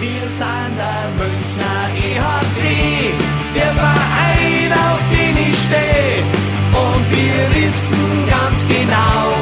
[0.00, 2.62] Wir sind der Münchner EHC,
[3.52, 6.22] der Verein, auf den ich stehe.
[6.70, 9.34] Und wir wissen ganz genau,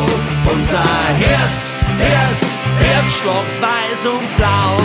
[0.51, 0.83] unser
[1.19, 4.81] Herz, Herz, Herzstock weiß und blau.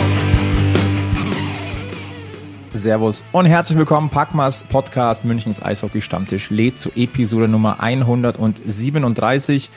[2.74, 4.10] Servus und herzlich willkommen.
[4.10, 9.70] Packmas Podcast Münchens Eishockey Stammtisch lädt zu Episode Nummer 137.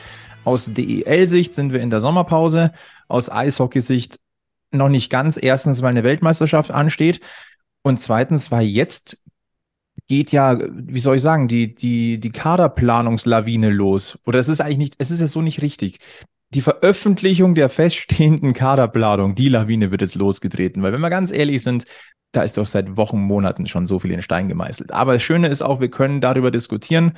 [0.43, 2.73] Aus DEL-Sicht sind wir in der Sommerpause.
[3.07, 4.19] Aus Eishockey-Sicht
[4.75, 5.39] noch nicht ganz.
[5.41, 7.21] Erstens, weil eine Weltmeisterschaft ansteht.
[7.83, 9.23] Und zweitens, weil jetzt
[10.09, 14.19] geht ja, wie soll ich sagen, die, die, die Kaderplanungslawine los.
[14.27, 15.99] Oder es ist eigentlich nicht, es ist ja so nicht richtig.
[16.51, 20.83] Die Veröffentlichung der feststehenden Kaderplanung, die Lawine wird jetzt losgetreten.
[20.83, 21.85] Weil wenn wir ganz ehrlich sind,
[22.33, 24.93] da ist doch seit Wochen, Monaten schon so viel in Stein gemeißelt.
[24.93, 27.13] Aber das Schöne ist auch, wir können darüber diskutieren.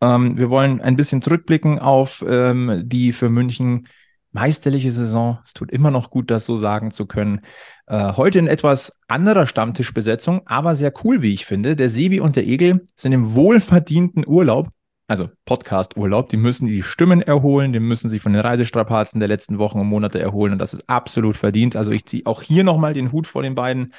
[0.00, 3.88] Ähm, wir wollen ein bisschen zurückblicken auf ähm, die für München
[4.36, 5.38] meisterliche Saison.
[5.46, 7.40] Es tut immer noch gut, das so sagen zu können.
[7.86, 11.74] Äh, heute in etwas anderer Stammtischbesetzung, aber sehr cool, wie ich finde.
[11.74, 14.68] Der Sebi und der Egel sind im wohlverdienten Urlaub,
[15.08, 16.28] also Podcast-Urlaub.
[16.28, 19.86] Die müssen die Stimmen erholen, die müssen sich von den Reisestrapazen der letzten Wochen und
[19.86, 21.74] Monate erholen und das ist absolut verdient.
[21.74, 23.94] Also ich ziehe auch hier nochmal den Hut vor den beiden.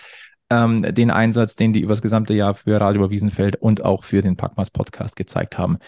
[0.50, 4.38] Ähm, den Einsatz, den die übers gesamte Jahr für Radio Wiesenfeld und auch für den
[4.38, 5.80] Packmas Podcast gezeigt haben.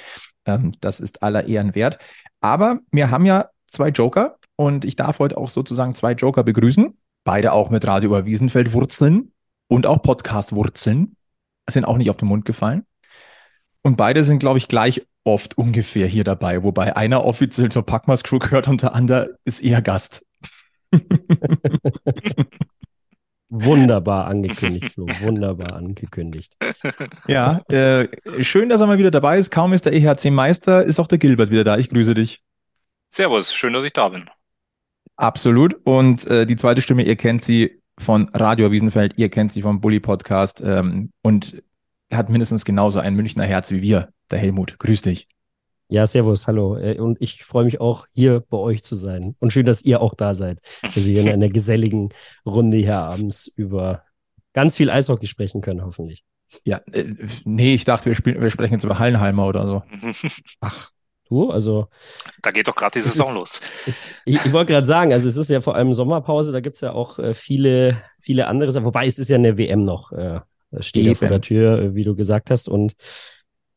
[0.45, 1.97] Ähm, das ist aller Ehren wert.
[2.41, 6.93] Aber wir haben ja zwei Joker und ich darf heute auch sozusagen zwei Joker begrüßen.
[7.23, 9.31] Beide auch mit Radio über Wiesenfeld Wurzeln
[9.69, 11.15] und auch Podcast Wurzeln.
[11.69, 12.85] Sind auch nicht auf den Mund gefallen.
[13.83, 18.21] Und beide sind, glaube ich, gleich oft ungefähr hier dabei, wobei einer offiziell zur Packmas
[18.23, 20.25] Crew gehört und der andere ist eher Gast.
[23.47, 25.07] Wunderbar angekündigt, Flo.
[25.21, 26.57] Wunderbar angekündigt.
[27.29, 28.09] Ja, äh,
[28.41, 29.51] schön, dass er mal wieder dabei ist.
[29.51, 31.77] Kaum ist der EHC Meister, ist auch der Gilbert wieder da.
[31.77, 32.41] Ich grüße dich.
[33.09, 34.29] Servus, schön, dass ich da bin.
[35.19, 35.75] Absolut.
[35.83, 39.81] Und äh, die zweite Stimme, ihr kennt sie von Radio Wiesenfeld, ihr kennt sie vom
[39.81, 41.61] Bully Podcast ähm, und
[42.09, 44.79] hat mindestens genauso ein Münchner Herz wie wir, der Helmut.
[44.79, 45.27] Grüß dich.
[45.89, 46.77] Ja, servus, hallo.
[46.77, 49.35] Äh, und ich freue mich auch, hier bei euch zu sein.
[49.39, 50.61] Und schön, dass ihr auch da seid.
[50.95, 52.09] Dass wir in einer geselligen
[52.45, 54.03] Runde hier abends über
[54.53, 56.23] ganz viel Eishockey sprechen können, hoffentlich.
[56.63, 59.83] Ja, äh, nee, ich dachte, wir, spielen, wir sprechen jetzt über Hallenheimer oder so.
[60.61, 60.91] Ach,
[61.29, 61.87] du, also.
[62.41, 63.61] Da geht doch gerade die Saison ist, los.
[63.85, 66.75] Ist, ich, ich wollte gerade sagen, also es ist ja vor allem Sommerpause, da gibt
[66.75, 68.85] es ja auch äh, viele, viele andere Sachen.
[68.85, 70.41] Wobei es ist ja eine WM noch, äh,
[70.79, 72.67] steht ja vor der Tür, äh, wie du gesagt hast.
[72.67, 72.95] Und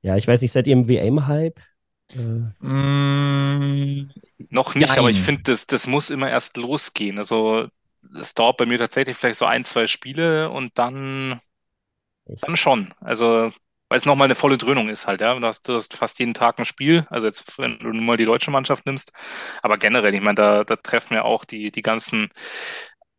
[0.03, 1.61] ja, ich weiß nicht, seid ihr im WM-Hype?
[2.15, 4.11] Äh, mm,
[4.51, 4.99] noch nicht, Nein.
[4.99, 7.19] aber ich finde, das, das muss immer erst losgehen.
[7.19, 7.69] Also
[8.21, 11.41] es dauert bei mir tatsächlich vielleicht so ein, zwei Spiele und dann,
[12.27, 12.93] dann schon.
[13.01, 13.53] Also
[13.93, 15.39] weil es nochmal eine volle Dröhnung ist halt, ja.
[15.39, 18.17] Du hast, du hast fast jeden Tag ein Spiel, also jetzt, wenn du nur mal
[18.17, 19.13] die deutsche Mannschaft nimmst.
[19.63, 22.31] Aber generell, ich meine, da, da treffen ja auch die, die ganzen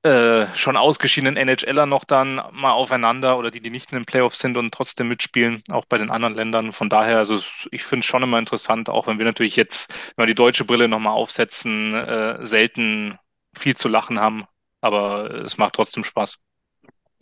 [0.04, 4.40] äh, schon ausgeschiedenen NHLer noch dann mal aufeinander oder die, die nicht in den Playoffs
[4.40, 6.74] sind und trotzdem mitspielen, auch bei den anderen Ländern.
[6.74, 7.40] Von daher, also
[7.72, 10.66] ich finde es schon immer interessant, auch wenn wir natürlich jetzt, wenn wir die deutsche
[10.66, 13.18] Brille nochmal aufsetzen, äh, selten
[13.56, 14.46] viel zu lachen haben,
[14.82, 16.40] aber es macht trotzdem Spaß.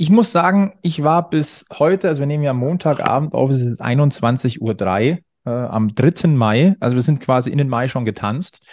[0.01, 3.83] Ich muss sagen, ich war bis heute, also wir nehmen ja Montagabend auf, es ist
[3.83, 6.27] 21.03 Uhr äh, am 3.
[6.29, 8.65] Mai, also wir sind quasi in den Mai schon getanzt.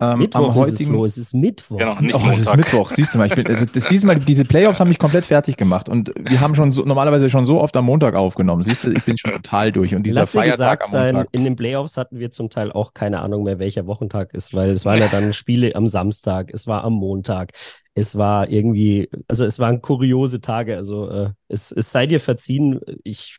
[0.00, 1.04] Ähm, Mittwoch am heutigen, ist es, Flo.
[1.04, 1.78] Es ist Mittwoch.
[1.78, 2.90] Genau, nicht oh, es ist Mittwoch.
[2.90, 5.24] Siehst du mal, ich bin, also, das siehst du mal, diese Playoffs haben mich komplett
[5.24, 8.64] fertig gemacht und wir haben schon so, normalerweise schon so oft am Montag aufgenommen.
[8.64, 11.14] Siehst du, ich bin schon total durch und dieser Lass Feiertag am Montag.
[11.14, 14.52] Sein, in den Playoffs hatten wir zum Teil auch keine Ahnung mehr, welcher Wochentag ist,
[14.52, 17.52] weil es waren ja dann Spiele am Samstag, es war am Montag,
[17.94, 20.76] es war irgendwie, also es waren kuriose Tage.
[20.76, 22.80] Also äh, es, es sei dir verziehen.
[23.04, 23.38] Ich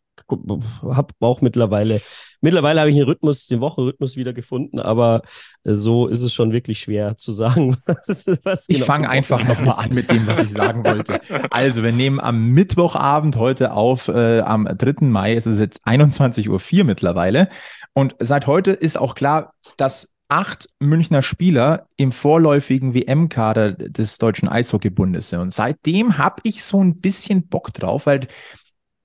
[0.83, 2.01] habe auch mittlerweile,
[2.39, 5.23] mittlerweile habe ich den Rhythmus, den Wochenrhythmus wieder gefunden, aber
[5.63, 7.77] so ist es schon wirklich schwer zu sagen.
[7.85, 11.19] Was, was ich genau fange einfach nochmal an mit dem, was ich sagen wollte.
[11.49, 15.05] Also, wir nehmen am Mittwochabend heute auf, äh, am 3.
[15.07, 17.49] Mai, es ist jetzt 21.04 Uhr mittlerweile.
[17.93, 24.49] Und seit heute ist auch klar, dass acht Münchner Spieler im vorläufigen WM-Kader des Deutschen
[24.49, 25.41] Eishockeybundes sind.
[25.41, 28.21] Und seitdem habe ich so ein bisschen Bock drauf, weil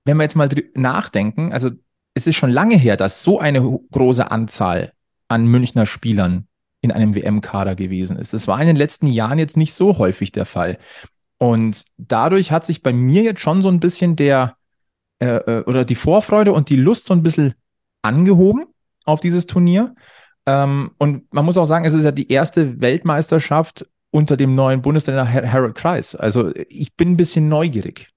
[0.06, 1.69] wenn wir jetzt mal nachdenken, also
[2.14, 3.61] es ist schon lange her, dass so eine
[3.91, 4.93] große Anzahl
[5.29, 6.49] an Münchner Spielern
[6.81, 8.32] in einem WM-Kader gewesen ist.
[8.32, 10.79] Das war in den letzten Jahren jetzt nicht so häufig der Fall.
[11.37, 14.56] Und dadurch hat sich bei mir jetzt schon so ein bisschen der
[15.19, 17.53] äh, äh oder die Vorfreude und die Lust so ein bisschen
[18.00, 18.64] angehoben
[19.05, 19.94] auf dieses Turnier.
[20.49, 24.81] Ähm, und man muss auch sagen, es ist ja die erste Weltmeisterschaft unter dem neuen
[24.81, 26.15] Bundestrainer Harold Kreis.
[26.17, 28.11] Also ich bin ein bisschen neugierig.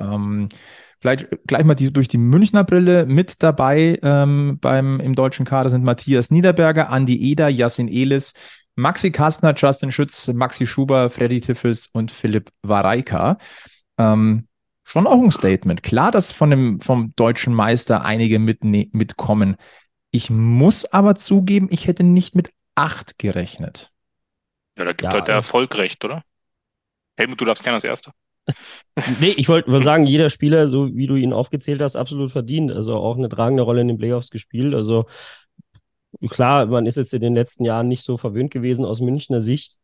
[0.00, 0.48] Ähm,
[0.98, 5.68] Vielleicht gleich mal die, durch die Münchner Brille mit dabei ähm, beim, im deutschen Kader
[5.68, 8.32] sind Matthias Niederberger, Andi Eder, Yassin Elis,
[8.76, 13.36] Maxi Kastner, Justin Schütz, Maxi Schuber, Freddy Tiffels und Philipp Wareika.
[13.98, 14.48] ähm,
[14.84, 15.82] schon auch ein Statement.
[15.82, 19.56] Klar, dass von dem, vom deutschen Meister einige mit, mitkommen.
[20.16, 23.90] Ich muss aber zugeben, ich hätte nicht mit acht gerechnet.
[24.78, 26.22] Ja, da gibt ja, halt der Erfolg recht, oder?
[27.18, 28.12] Helmut, du darfst gerne als Erster.
[29.20, 32.72] nee, ich wollte wollt sagen, jeder Spieler, so wie du ihn aufgezählt hast, absolut verdient.
[32.72, 34.74] Also auch eine tragende Rolle in den Playoffs gespielt.
[34.74, 35.04] Also
[36.30, 39.76] klar, man ist jetzt in den letzten Jahren nicht so verwöhnt gewesen aus Münchner Sicht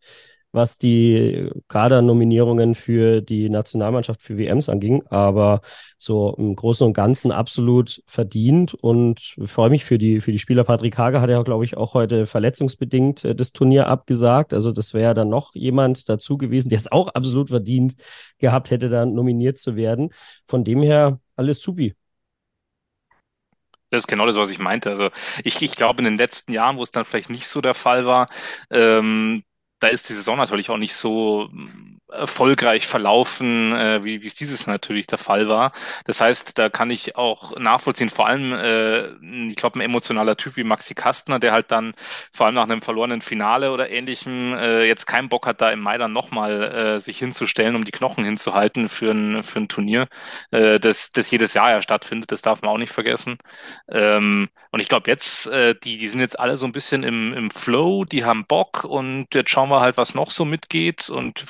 [0.53, 5.63] was die Kadernominierungen für die Nationalmannschaft für WMs anging, aber
[5.99, 10.65] so im Großen und Ganzen absolut verdient und freue mich für die, für die Spieler.
[10.65, 14.53] Patrick Hager hat ja, glaube ich, auch heute verletzungsbedingt äh, das Turnier abgesagt.
[14.53, 17.95] Also das wäre dann noch jemand dazu gewesen, der es auch absolut verdient
[18.39, 20.11] gehabt hätte, dann nominiert zu werden.
[20.47, 21.95] Von dem her alles supi.
[23.91, 24.89] Das ist genau das, was ich meinte.
[24.89, 25.11] Also
[25.45, 28.07] ich, ich glaube, in den letzten Jahren, wo es dann vielleicht nicht so der Fall
[28.07, 28.27] war,
[28.71, 29.45] ähm,
[29.83, 34.67] da ist die Saison natürlich auch nicht so mm, erfolgreich verlaufen, äh, wie, es dieses
[34.67, 35.73] natürlich der Fall war.
[36.05, 39.07] Das heißt, da kann ich auch nachvollziehen, vor allem, äh,
[39.51, 41.95] ich glaube, ein emotionaler Typ wie Maxi Kastner, der halt dann
[42.33, 45.81] vor allem nach einem verlorenen Finale oder ähnlichem äh, jetzt keinen Bock hat, da im
[45.81, 46.63] Mai dann nochmal
[46.97, 50.09] äh, sich hinzustellen, um die Knochen hinzuhalten für ein, für ein Turnier,
[50.51, 53.39] äh, das, das jedes Jahr ja stattfindet, das darf man auch nicht vergessen.
[53.89, 57.35] Ähm, und ich glaube jetzt, äh, die, die sind jetzt alle so ein bisschen im,
[57.35, 61.45] im Flow, die haben Bock und jetzt schauen wir halt, was noch so mitgeht und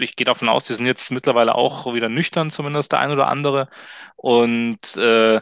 [0.00, 3.28] ich gehe davon aus, die sind jetzt mittlerweile auch wieder nüchtern, zumindest der ein oder
[3.28, 3.68] andere.
[4.16, 5.40] Und äh,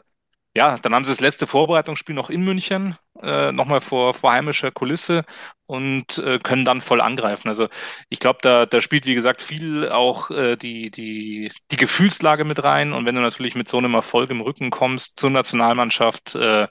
[0.54, 4.70] ja, dann haben sie das letzte Vorbereitungsspiel noch in München, äh, nochmal vor, vor heimischer
[4.70, 5.24] Kulisse
[5.66, 7.48] und äh, können dann voll angreifen.
[7.48, 7.68] Also
[8.10, 12.62] ich glaube, da, da spielt, wie gesagt, viel auch äh, die, die, die Gefühlslage mit
[12.62, 12.92] rein.
[12.92, 16.68] Und wenn du natürlich mit so einem Erfolg im Rücken kommst zur Nationalmannschaft, äh,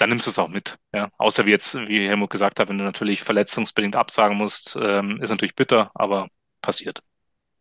[0.00, 0.78] dann nimmst du es auch mit.
[0.94, 1.10] Ja.
[1.18, 5.30] Außer wie jetzt, wie Helmut gesagt hat, wenn du natürlich verletzungsbedingt absagen musst, ähm, ist
[5.30, 6.28] natürlich bitter, aber
[6.62, 7.02] passiert.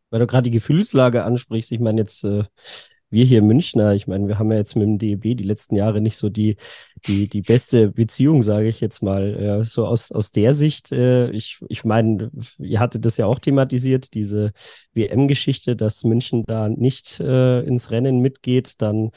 [0.10, 2.46] Weil du gerade die Gefühlslage ansprichst, ich meine jetzt, äh,
[3.12, 6.00] wir hier Münchner, ich meine, wir haben ja jetzt mit dem DEB die letzten Jahre
[6.00, 6.58] nicht so die,
[7.08, 9.38] die, die beste Beziehung, sage ich jetzt mal.
[9.42, 13.40] Ja, so aus, aus der Sicht, äh, ich, ich meine, ihr hattet das ja auch
[13.40, 14.52] thematisiert, diese
[14.94, 19.12] WM-Geschichte, dass München da nicht äh, ins Rennen mitgeht, dann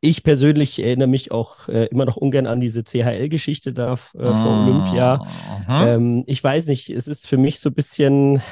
[0.00, 4.64] ich persönlich erinnere mich auch äh, immer noch ungern an diese CHL-Geschichte da äh, vor
[4.64, 5.26] Olympia.
[5.68, 8.42] Ähm, ich weiß nicht, es ist für mich so ein bisschen,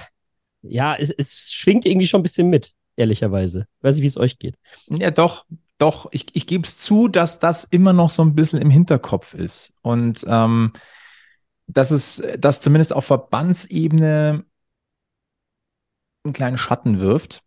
[0.62, 3.66] ja, es, es schwingt irgendwie schon ein bisschen mit, ehrlicherweise.
[3.80, 4.56] Weiß nicht, wie es euch geht.
[4.88, 5.46] Ja, doch,
[5.78, 6.08] doch.
[6.12, 9.72] Ich, ich gebe es zu, dass das immer noch so ein bisschen im Hinterkopf ist.
[9.80, 10.72] Und ähm,
[11.66, 14.44] dass es, dass zumindest auf Verbandsebene
[16.24, 17.42] einen kleinen Schatten wirft.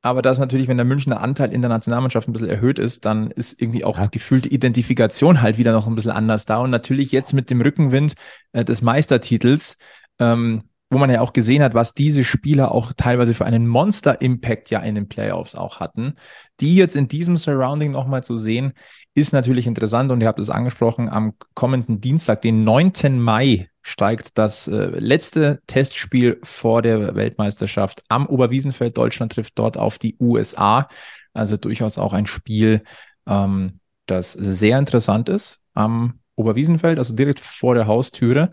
[0.00, 3.30] Aber dass natürlich, wenn der Münchner Anteil in der Nationalmannschaft ein bisschen erhöht ist, dann
[3.32, 4.04] ist irgendwie auch ja.
[4.04, 6.58] die gefühlte Identifikation halt wieder noch ein bisschen anders da.
[6.58, 8.14] Und natürlich jetzt mit dem Rückenwind
[8.52, 9.76] äh, des Meistertitels
[10.18, 14.70] ähm, wo man ja auch gesehen hat, was diese Spieler auch teilweise für einen Monster-Impact
[14.70, 16.14] ja in den Playoffs auch hatten,
[16.60, 18.72] die jetzt in diesem Surrounding nochmal zu sehen,
[19.18, 23.18] ist natürlich interessant und ihr habt es angesprochen, am kommenden Dienstag, den 9.
[23.20, 28.96] Mai, steigt das äh, letzte Testspiel vor der Weltmeisterschaft am Oberwiesenfeld.
[28.96, 30.88] Deutschland trifft dort auf die USA.
[31.32, 32.82] Also durchaus auch ein Spiel,
[33.26, 38.50] ähm, das sehr interessant ist am Oberwiesenfeld, also direkt vor der Haustüre.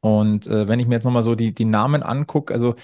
[0.00, 2.74] Und äh, wenn ich mir jetzt nochmal so die, die Namen angucke, also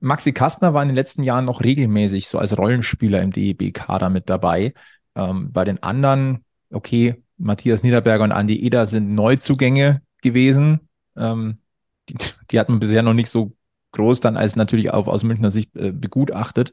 [0.00, 4.30] Maxi Kastner war in den letzten Jahren noch regelmäßig so als Rollenspieler im DEB-Kader mit
[4.30, 4.74] dabei.
[5.14, 10.88] Ähm, bei den anderen, okay, Matthias Niederberger und Andi Eder sind Neuzugänge gewesen.
[11.16, 11.58] Ähm,
[12.08, 12.16] die,
[12.50, 13.52] die, hat man bisher noch nicht so
[13.92, 16.72] groß dann als natürlich auch aus Münchner Sicht äh, begutachtet.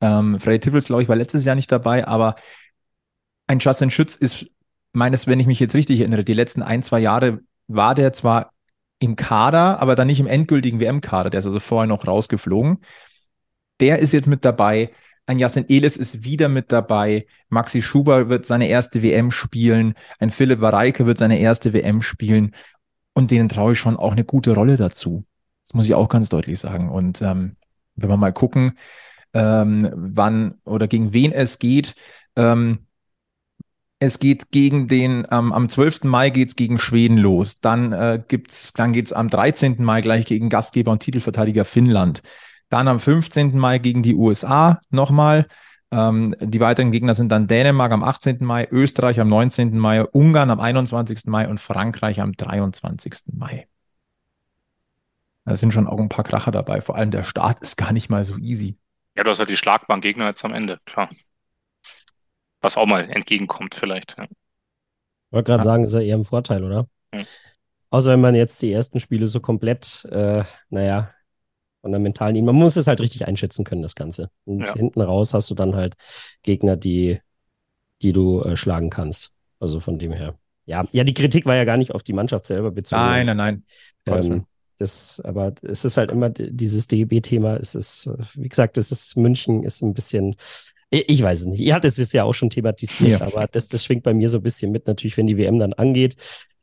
[0.00, 2.34] Ähm, Freddy Tiffels, glaube ich, war letztes Jahr nicht dabei, aber
[3.46, 4.46] ein Justin Schütz ist
[4.92, 8.52] meines, wenn ich mich jetzt richtig erinnere, die letzten ein, zwei Jahre war der zwar
[8.98, 11.30] im Kader, aber dann nicht im endgültigen WM-Kader.
[11.30, 12.78] Der ist also vorher noch rausgeflogen.
[13.80, 14.90] Der ist jetzt mit dabei.
[15.26, 17.26] Ein Jasin Elis ist wieder mit dabei.
[17.48, 19.94] Maxi Schuber wird seine erste WM spielen.
[20.18, 22.54] Ein Philipp Wareike wird seine erste WM spielen.
[23.14, 25.24] Und denen traue ich schon auch eine gute Rolle dazu.
[25.64, 26.88] Das muss ich auch ganz deutlich sagen.
[26.90, 27.56] Und ähm,
[27.94, 28.78] wenn wir mal gucken,
[29.34, 31.94] ähm, wann oder gegen wen es geht,
[32.36, 32.86] ähm,
[34.00, 36.02] es geht gegen den, ähm, am 12.
[36.02, 37.60] Mai geht's gegen Schweden los.
[37.60, 39.76] Dann äh, gibt's, dann geht's am 13.
[39.84, 42.22] Mai gleich gegen Gastgeber und Titelverteidiger Finnland.
[42.72, 43.58] Dann am 15.
[43.58, 45.46] Mai gegen die USA nochmal.
[45.90, 48.44] Ähm, die weiteren Gegner sind dann Dänemark am 18.
[48.44, 49.78] Mai, Österreich am 19.
[49.78, 51.26] Mai, Ungarn am 21.
[51.26, 53.34] Mai und Frankreich am 23.
[53.34, 53.66] Mai.
[55.44, 56.80] Da sind schon auch ein paar Kracher dabei.
[56.80, 58.78] Vor allem der Start ist gar nicht mal so easy.
[59.16, 61.10] Ja, du hast halt die schlagbaren Gegner jetzt am Ende, klar
[62.62, 64.16] was auch mal entgegenkommt vielleicht.
[64.16, 64.24] Ja.
[64.24, 65.64] Ich wollte gerade ja.
[65.64, 66.88] sagen, ist ja eher ein Vorteil, oder?
[67.14, 67.26] Hm.
[67.90, 71.10] Außer wenn man jetzt die ersten Spiele so komplett, äh, naja,
[71.82, 74.30] von der mentalen, man muss es halt richtig einschätzen können, das Ganze.
[74.44, 74.72] Und ja.
[74.74, 75.94] hinten raus hast du dann halt
[76.42, 77.20] Gegner, die,
[78.00, 79.32] die du äh, schlagen kannst.
[79.58, 80.38] Also von dem her.
[80.64, 83.02] Ja, ja, die Kritik war ja gar nicht auf die Mannschaft selber bezogen.
[83.02, 83.64] Nein, nein, nein.
[84.06, 84.46] Ähm,
[84.78, 87.56] das, aber es ist halt immer dieses DEB-Thema.
[87.56, 90.36] Es ist, wie gesagt, es ist München, ist ein bisschen,
[90.90, 91.60] ich weiß es nicht.
[91.60, 93.26] Ihr hattet es ja auch schon thematisiert, ja.
[93.26, 95.72] aber das, das schwingt bei mir so ein bisschen mit, natürlich, wenn die WM dann
[95.72, 96.16] angeht.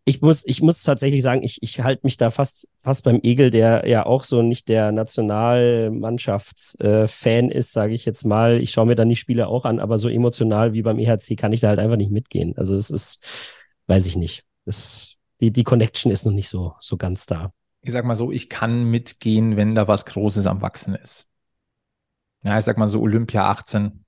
[0.10, 3.52] Ich muss, ich muss tatsächlich sagen, ich, ich halte mich da fast, fast beim Egel,
[3.52, 8.60] der ja auch so nicht der Nationalmannschaftsfan äh, ist, sage ich jetzt mal.
[8.60, 11.54] Ich schaue mir dann die Spiele auch an, aber so emotional wie beim EHC kann
[11.54, 12.58] ich da halt einfach nicht mitgehen.
[12.58, 14.46] Also es ist, weiß ich nicht.
[14.66, 17.52] Das, die, die Connection ist noch nicht so, so ganz da.
[17.82, 21.28] Ich sag mal so, ich kann mitgehen, wenn da was Großes am Wachsen ist.
[22.44, 24.04] Ja, ich sag mal so Olympia 18.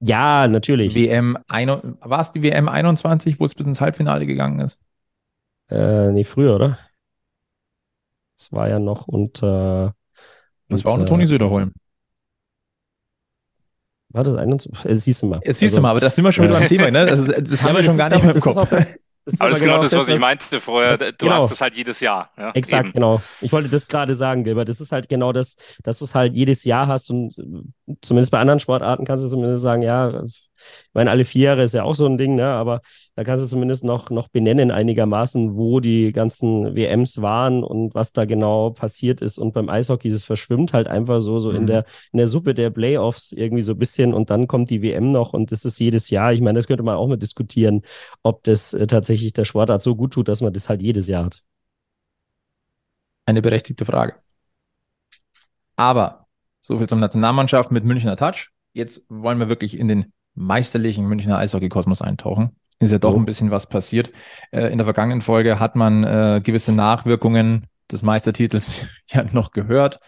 [0.00, 0.94] Ja, natürlich.
[0.94, 4.78] WM, war es die WM 21, wo es bis ins Halbfinale gegangen ist?
[5.68, 6.78] Äh, nee, früher, oder?
[8.38, 9.94] Es war ja noch unter.
[10.68, 11.72] Das war auch nur Toni Söderholm.
[14.08, 14.90] War das 21?
[14.90, 15.40] Es siehst du mal.
[15.42, 17.06] Es siehst also, du mal, aber das sind wir schon wieder beim Thema, ne?
[17.06, 18.70] Das, das haben ja, wir schon gar nicht mehr im Kopf.
[18.70, 20.96] Das, das aber das ist genau, genau das, was ich meinte vorher.
[20.96, 21.42] Das, du genau.
[21.42, 22.30] hast das halt jedes Jahr.
[22.38, 22.92] Ja, Exakt, eben.
[22.92, 23.20] genau.
[23.40, 24.68] Ich wollte das gerade sagen, Gilbert.
[24.68, 27.34] Das ist halt genau das, dass du es halt jedes Jahr hast und
[28.02, 30.22] zumindest bei anderen Sportarten kannst du zumindest sagen, ja,
[30.56, 32.46] ich meine, alle vier Jahre ist ja auch so ein Ding, ne?
[32.46, 32.80] aber
[33.14, 38.12] da kannst du zumindest noch, noch benennen einigermaßen, wo die ganzen WMs waren und was
[38.12, 39.38] da genau passiert ist.
[39.38, 41.56] Und beim Eishockey, es verschwimmt halt einfach so, so mhm.
[41.56, 44.82] in, der, in der Suppe der Playoffs irgendwie so ein bisschen und dann kommt die
[44.82, 46.32] WM noch und das ist jedes Jahr.
[46.32, 47.82] Ich meine, das könnte man auch mal diskutieren,
[48.22, 51.24] ob das äh, tatsächlich der Sportart so gut tut, dass man das halt jedes Jahr
[51.24, 51.42] hat.
[53.24, 54.14] Eine berechtigte Frage.
[55.76, 56.26] Aber
[56.60, 58.50] so viel zum Nationalmannschaft mit Münchner Touch.
[58.72, 62.56] Jetzt wollen wir wirklich in den meisterlichen Münchner Eishockey-Kosmos eintauchen.
[62.78, 63.18] Ist ja doch so.
[63.18, 64.12] ein bisschen was passiert.
[64.50, 69.98] Äh, in der vergangenen Folge hat man äh, gewisse Nachwirkungen des Meistertitels ja noch gehört.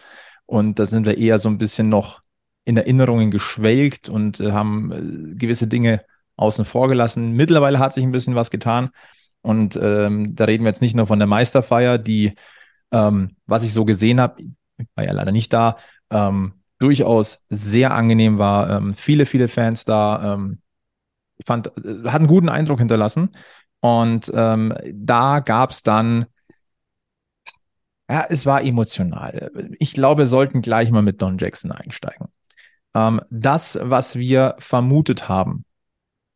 [0.45, 2.21] Und da sind wir eher so ein bisschen noch
[2.65, 6.05] in Erinnerungen geschwelgt und äh, haben äh, gewisse Dinge
[6.37, 7.33] außen vor gelassen.
[7.33, 8.89] Mittlerweile hat sich ein bisschen was getan.
[9.41, 12.35] Und ähm, da reden wir jetzt nicht nur von der Meisterfeier, die,
[12.91, 14.43] ähm, was ich so gesehen habe,
[14.95, 15.77] war ja leider nicht da,
[16.09, 18.69] ähm, durchaus sehr angenehm war.
[18.69, 20.33] Ähm, viele, viele Fans da.
[20.33, 20.61] Ähm,
[21.45, 23.31] fand, äh, hat einen guten Eindruck hinterlassen.
[23.81, 26.25] Und ähm, da gab es dann,
[28.09, 29.51] ja, es war emotional.
[29.79, 32.27] Ich glaube, wir sollten gleich mal mit Don Jackson einsteigen.
[32.95, 35.63] Ähm, das, was wir vermutet haben,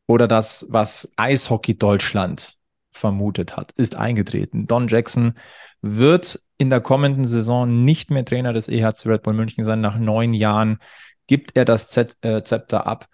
[0.08, 2.58] oder das, was Eishockey Deutschland
[2.94, 4.68] vermutet hat, ist eingetreten.
[4.68, 5.34] Don Jackson
[5.82, 9.82] wird in der kommenden Saison nicht mehr Trainer des EHC Red Bull München sein.
[9.82, 10.80] Nach neun Jahren
[11.28, 13.08] gibt er das Z äh, Zepter ab.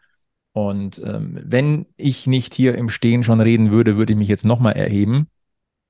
[0.52, 4.46] Und ähm, wenn ich nicht hier im Stehen schon reden würde, würde ich mich jetzt
[4.46, 5.30] nochmal erheben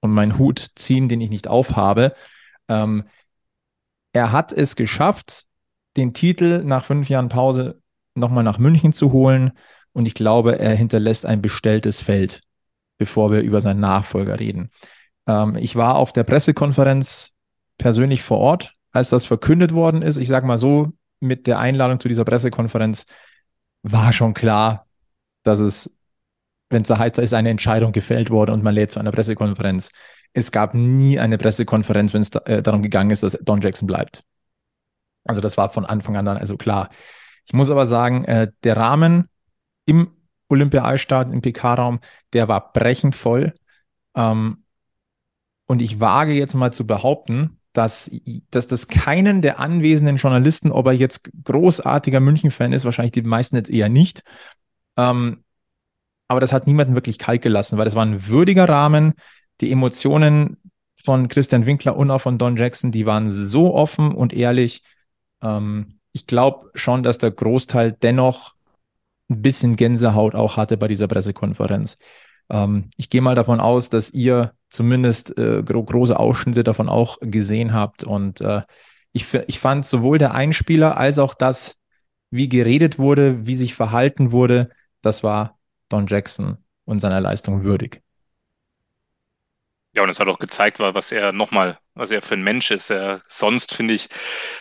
[0.02, 2.14] und meinen Hut ziehen, den ich nicht aufhabe.
[2.68, 3.06] Ähm,
[4.14, 5.46] er hat es geschafft,
[5.98, 7.82] den Titel nach fünf Jahren Pause
[8.16, 9.52] nochmal nach München zu holen.
[9.92, 12.42] Und ich glaube, er hinterlässt ein bestelltes Feld,
[13.00, 14.70] bevor wir über seinen Nachfolger reden.
[15.26, 17.32] Ähm, ich war auf der Pressekonferenz
[17.80, 20.18] persönlich vor Ort, als das verkündet worden ist.
[20.18, 23.06] Ich sage mal so, mit der Einladung zu dieser Pressekonferenz
[23.82, 24.86] war schon klar,
[25.44, 25.96] dass es,
[26.70, 29.12] wenn es da heißt, da ist eine Entscheidung gefällt worden und man lädt zu einer
[29.12, 29.90] Pressekonferenz.
[30.34, 33.88] Es gab nie eine Pressekonferenz, wenn es da, äh, darum gegangen ist, dass Don Jackson
[33.88, 34.24] bleibt.
[35.24, 36.90] Also das war von Anfang an dann also klar.
[37.46, 39.30] Ich muss aber sagen, äh, der Rahmen
[39.86, 40.12] im
[40.50, 42.00] Olympia-Eisstadion, im PK-Raum,
[42.34, 43.54] der war brechend voll.
[44.16, 44.64] Ähm,
[45.68, 48.12] und ich wage jetzt mal zu behaupten, dass,
[48.50, 53.56] dass das keinen der anwesenden Journalisten, ob er jetzt großartiger München-Fan ist, wahrscheinlich die meisten
[53.56, 54.24] jetzt eher nicht,
[54.98, 55.44] ähm,
[56.28, 59.14] aber das hat niemanden wirklich kalt gelassen, weil das war ein würdiger Rahmen.
[59.62, 60.58] Die Emotionen
[61.02, 64.84] von Christian Winkler und auch von Don Jackson, die waren so offen und ehrlich.
[65.42, 68.54] Ähm, ich glaube schon, dass der Großteil dennoch
[69.30, 71.98] ein bisschen Gänsehaut auch hatte bei dieser Pressekonferenz.
[72.50, 77.18] Ähm, ich gehe mal davon aus, dass ihr zumindest äh, gro große Ausschnitte davon auch
[77.22, 78.04] gesehen habt.
[78.04, 78.64] Und äh,
[79.12, 81.78] ich, ich fand sowohl der Einspieler als auch das,
[82.32, 84.70] wie geredet wurde, wie sich verhalten wurde,
[85.02, 85.60] das war
[85.90, 88.02] Don Jackson und seiner Leistung würdig.
[89.94, 92.90] Ja, und es hat auch gezeigt, was er nochmal, was er für ein Mensch ist.
[92.90, 94.10] Er, sonst, finde ich,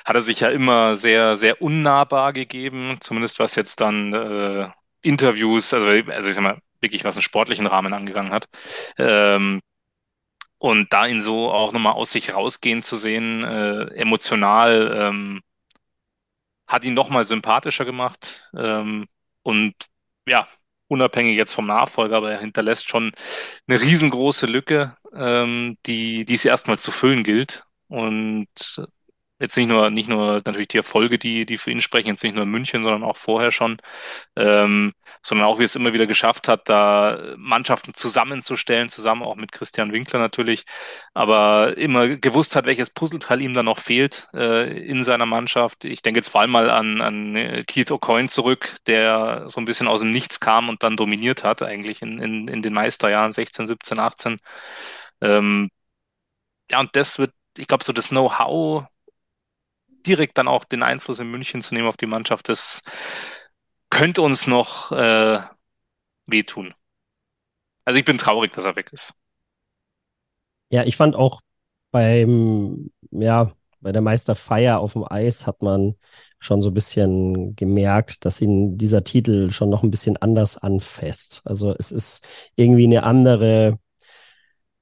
[0.04, 4.70] hat er sich ja immer sehr, sehr unnahbar gegeben, zumindest was jetzt dann äh,
[5.02, 8.48] Interviews, also, also ich sag mal, wirklich was einen sportlichen Rahmen angegangen hat.
[8.98, 9.60] Ähm,
[10.58, 15.42] und da ihn so auch nochmal aus sich rausgehen zu sehen, äh, emotional, ähm,
[16.66, 18.50] hat ihn nochmal sympathischer gemacht.
[18.56, 19.06] Ähm,
[19.42, 19.74] und
[20.26, 20.46] ja,
[20.88, 23.12] unabhängig jetzt vom Nachfolger, aber er hinterlässt schon
[23.66, 27.64] eine riesengroße Lücke, ähm, die, die es erstmal zu füllen gilt.
[27.88, 28.48] Und
[29.40, 32.34] Jetzt nicht nur, nicht nur natürlich die Erfolge, die, die für ihn sprechen, jetzt nicht
[32.34, 33.76] nur in München, sondern auch vorher schon,
[34.36, 34.92] ähm,
[35.22, 39.92] sondern auch, wie es immer wieder geschafft hat, da Mannschaften zusammenzustellen, zusammen auch mit Christian
[39.92, 40.64] Winkler natürlich,
[41.14, 45.84] aber immer gewusst hat, welches Puzzleteil ihm da noch fehlt äh, in seiner Mannschaft.
[45.84, 49.64] Ich denke jetzt vor allem mal an, an äh, Keith O'Coin zurück, der so ein
[49.64, 53.32] bisschen aus dem Nichts kam und dann dominiert hat, eigentlich in, in, in den Meisterjahren
[53.32, 54.38] 16, 17, 18.
[55.20, 55.70] Ähm,
[56.70, 58.86] ja, und das wird, ich glaube, so das Know-how
[60.06, 62.82] direkt dann auch den Einfluss in München zu nehmen auf die Mannschaft, das
[63.90, 65.40] könnte uns noch äh,
[66.26, 66.74] wehtun.
[67.84, 69.14] Also ich bin traurig, dass er weg ist.
[70.70, 71.40] Ja, ich fand auch
[71.90, 75.94] beim, ja, bei der Meisterfeier auf dem Eis hat man
[76.40, 81.42] schon so ein bisschen gemerkt, dass ihn dieser Titel schon noch ein bisschen anders anfasst.
[81.44, 82.26] Also es ist
[82.56, 83.78] irgendwie eine andere,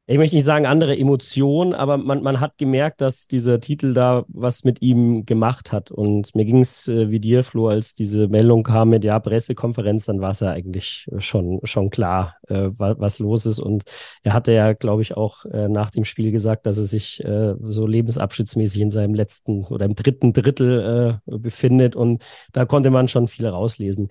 [0.08, 4.24] ich möchte nicht sagen andere Emotionen, aber man, man hat gemerkt, dass dieser Titel da
[4.28, 5.90] was mit ihm gemacht hat.
[5.90, 10.04] Und mir ging es äh, wie dir, Flo, als diese Meldung kam mit ja, Pressekonferenz,
[10.04, 13.58] dann war es ja eigentlich schon, schon klar, äh, was, los ist.
[13.58, 13.82] Und
[14.22, 17.54] er hatte ja, glaube ich, auch äh, nach dem Spiel gesagt, dass er sich äh,
[17.60, 21.96] so lebensabschnittsmäßig in seinem letzten oder im dritten Drittel äh, befindet.
[21.96, 24.08] Und da konnte man schon viel rauslesen.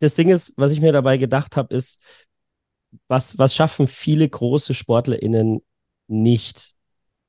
[0.00, 2.00] Das Ding ist, was ich mir dabei gedacht habe, ist,
[3.08, 5.62] was, was schaffen viele große SportlerInnen
[6.08, 6.74] nicht?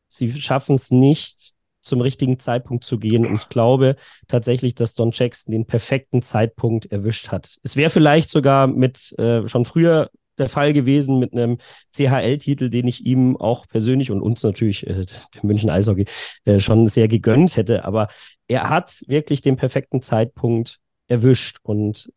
[0.08, 1.54] Sie schaffen es nicht,
[1.84, 3.26] zum richtigen Zeitpunkt zu gehen.
[3.26, 7.58] Und ich glaube tatsächlich, dass Don Jackson den perfekten Zeitpunkt erwischt hat.
[7.62, 11.60] Es wäre vielleicht sogar mit äh, schon früher der Fall gewesen mit einem
[11.96, 15.06] CHL-Titel, den ich ihm auch persönlich und uns natürlich, äh,
[15.44, 16.06] München Eishockey,
[16.46, 17.86] äh, schon sehr gegönnt hätte.
[17.86, 18.08] Aber
[18.48, 21.58] er hat wirklich den perfekten Zeitpunkt erwischt.
[21.62, 22.12] Und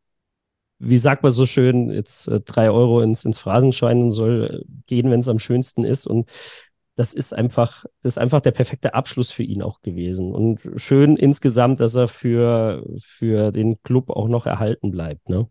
[0.79, 5.11] wie sagt man so schön, jetzt äh, drei Euro ins, ins Phrasenschwein soll äh, gehen,
[5.11, 6.07] wenn es am schönsten ist.
[6.07, 6.29] Und
[6.97, 10.35] das ist einfach, das ist einfach der perfekte Abschluss für ihn auch gewesen.
[10.35, 15.29] Und schön insgesamt, dass er für, für den Club auch noch erhalten bleibt.
[15.29, 15.49] Ne?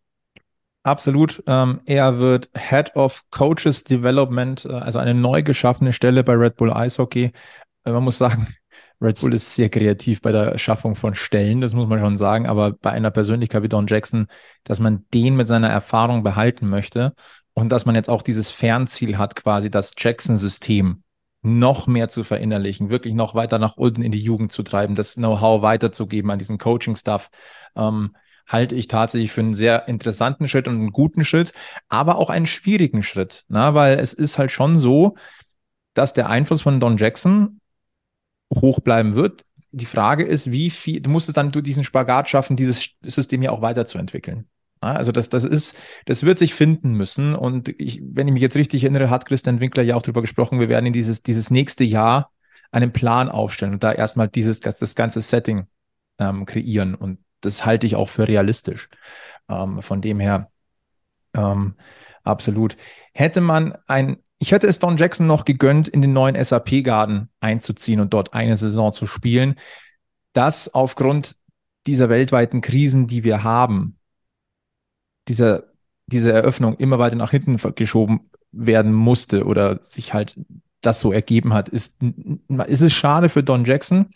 [0.83, 1.43] Absolut.
[1.47, 6.57] Ähm, er wird Head of Coaches Development, äh, also eine neu geschaffene Stelle bei Red
[6.57, 7.31] Bull Eishockey.
[7.85, 8.47] Äh, man muss sagen,
[9.01, 12.47] Red Bull ist sehr kreativ bei der Schaffung von Stellen, das muss man schon sagen,
[12.47, 14.27] aber bei einer Persönlichkeit wie Don Jackson,
[14.63, 17.13] dass man den mit seiner Erfahrung behalten möchte
[17.53, 21.03] und dass man jetzt auch dieses Fernziel hat, quasi das Jackson-System
[21.41, 25.15] noch mehr zu verinnerlichen, wirklich noch weiter nach unten in die Jugend zu treiben, das
[25.15, 27.29] Know-how weiterzugeben an diesen Coaching-Stuff,
[27.75, 28.15] ähm,
[28.47, 31.51] halte ich tatsächlich für einen sehr interessanten Schritt und einen guten Schritt,
[31.87, 33.75] aber auch einen schwierigen Schritt, na, ne?
[33.75, 35.15] weil es ist halt schon so,
[35.93, 37.59] dass der Einfluss von Don Jackson
[38.53, 39.43] hoch bleiben wird.
[39.71, 43.51] Die Frage ist, wie viel, du musst es dann diesen Spagat schaffen, dieses System ja
[43.51, 44.47] auch weiterzuentwickeln.
[44.81, 47.35] Also das, das ist, das wird sich finden müssen.
[47.35, 50.59] Und ich, wenn ich mich jetzt richtig erinnere, hat Christian Winkler ja auch darüber gesprochen,
[50.59, 52.31] wir werden in dieses, dieses nächste Jahr
[52.71, 55.67] einen Plan aufstellen und da erstmal dieses, das ganze Setting
[56.19, 56.93] ähm, kreieren.
[56.93, 58.89] Und das halte ich auch für realistisch.
[59.49, 60.51] Ähm, von dem her,
[61.33, 61.75] ähm,
[62.23, 62.77] absolut.
[63.13, 67.99] Hätte man ein ich hätte es Don Jackson noch gegönnt, in den neuen SAP-Garden einzuziehen
[67.99, 69.55] und dort eine Saison zu spielen.
[70.33, 71.37] Das aufgrund
[71.87, 73.97] dieser weltweiten Krisen, die wir haben,
[75.27, 75.63] dieser,
[76.05, 80.39] diese Eröffnung immer weiter nach hinten geschoben werden musste oder sich halt
[80.81, 81.97] das so ergeben hat, ist,
[82.67, 84.11] ist es schade für Don Jackson.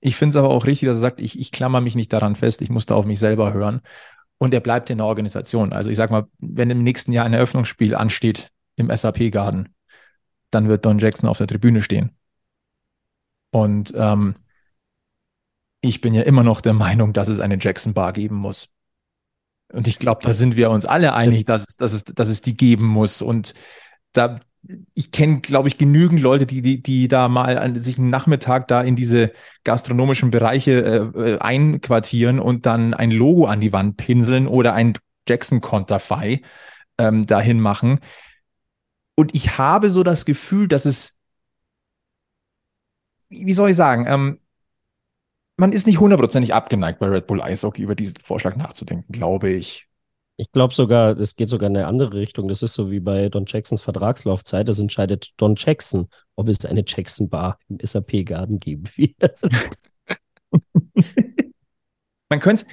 [0.00, 2.36] Ich finde es aber auch richtig, dass er sagt, ich, ich klammer mich nicht daran
[2.36, 3.82] fest, ich muss da auf mich selber hören.
[4.38, 5.74] Und er bleibt in der Organisation.
[5.74, 9.74] Also ich sag mal, wenn im nächsten Jahr ein Eröffnungsspiel ansteht, im SAP-Garden,
[10.50, 12.16] dann wird Don Jackson auf der Tribüne stehen.
[13.50, 14.34] Und ähm,
[15.80, 18.68] ich bin ja immer noch der Meinung, dass es eine Jackson Bar geben muss.
[19.72, 22.40] Und ich glaube, da sind wir uns alle einig, dass es, dass es, dass es
[22.40, 23.20] die geben muss.
[23.20, 23.54] Und
[24.12, 24.40] da,
[24.94, 28.68] ich kenne, glaube ich, genügend Leute, die, die, die da mal an, sich einen Nachmittag
[28.68, 29.32] da in diese
[29.64, 34.94] gastronomischen Bereiche äh, äh einquartieren und dann ein Logo an die Wand pinseln oder ein
[35.28, 36.40] Jackson-Konterfei
[36.96, 38.00] ähm, dahin machen.
[39.18, 41.18] Und ich habe so das Gefühl, dass es,
[43.28, 44.38] wie soll ich sagen, ähm,
[45.56, 49.88] man ist nicht hundertprozentig abgeneigt bei Red Bull Eishockey über diesen Vorschlag nachzudenken, glaube ich.
[50.36, 52.46] Ich glaube sogar, es geht sogar in eine andere Richtung.
[52.46, 54.68] Das ist so wie bei Don Jacksons Vertragslaufzeit.
[54.68, 59.34] Das entscheidet Don Jackson, ob es eine Jackson Bar im SAP-Garten geben wird.
[62.28, 62.66] man könnte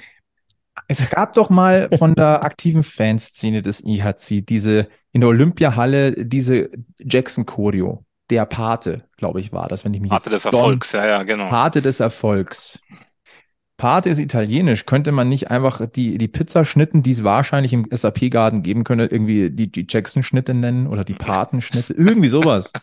[0.88, 6.70] es gab doch mal von der aktiven Fanszene des IHC diese in der Olympiahalle diese
[6.98, 11.06] Jackson Choreo, der Pate, glaube ich, war das, wenn ich mich Pate des Erfolgs, ja,
[11.06, 11.48] ja, genau.
[11.48, 12.80] Pate des Erfolgs.
[13.76, 14.86] Pate ist italienisch.
[14.86, 19.50] Könnte man nicht einfach die, die Pizzaschnitten, die es wahrscheinlich im SAP-Garden geben könnte, irgendwie
[19.50, 21.92] die, die Jackson-Schnitte nennen oder die Patenschnitte?
[21.92, 22.72] Irgendwie sowas.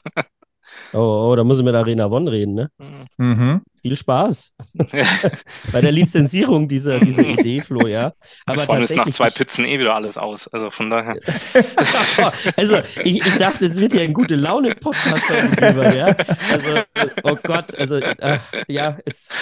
[0.92, 2.72] Oh, oh, da muss ich mit Arena One reden, ne?
[3.18, 3.62] Mhm.
[3.84, 4.54] Viel Spaß
[5.74, 8.14] bei der Lizenzierung dieser, dieser Idee, Flo, ja.
[8.46, 10.48] Aber Vor allem ist nach zwei Pizzen eh wieder alles aus.
[10.48, 11.20] Also von daher.
[12.56, 16.16] also ich, ich dachte, es wird ja ein gute Laune-Podcast heute ja.
[16.50, 16.80] Also,
[17.24, 18.38] oh Gott, also äh,
[18.70, 19.36] ja, es,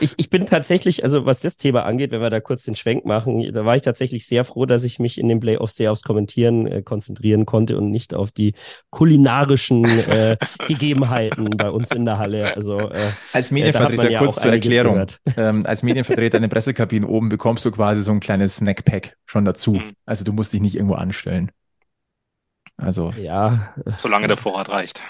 [0.00, 3.04] ich, ich bin tatsächlich, also was das Thema angeht, wenn wir da kurz den Schwenk
[3.04, 6.02] machen, da war ich tatsächlich sehr froh, dass ich mich in den Playoffs sehr aufs
[6.02, 8.54] Kommentieren äh, konzentrieren konnte und nicht auf die
[8.90, 12.56] kulinarischen äh, Gegebenheiten bei uns in der Halle.
[12.56, 15.06] Also äh, als Medienvertreter ja kurz zur Erklärung.
[15.36, 19.44] Ähm, als Medienvertreter in den Pressekabinen oben bekommst du quasi so ein kleines Snackpack schon
[19.44, 19.74] dazu.
[19.74, 19.92] Mhm.
[20.04, 21.50] Also du musst dich nicht irgendwo anstellen.
[22.76, 25.00] Also ja, solange der Vorrat reicht.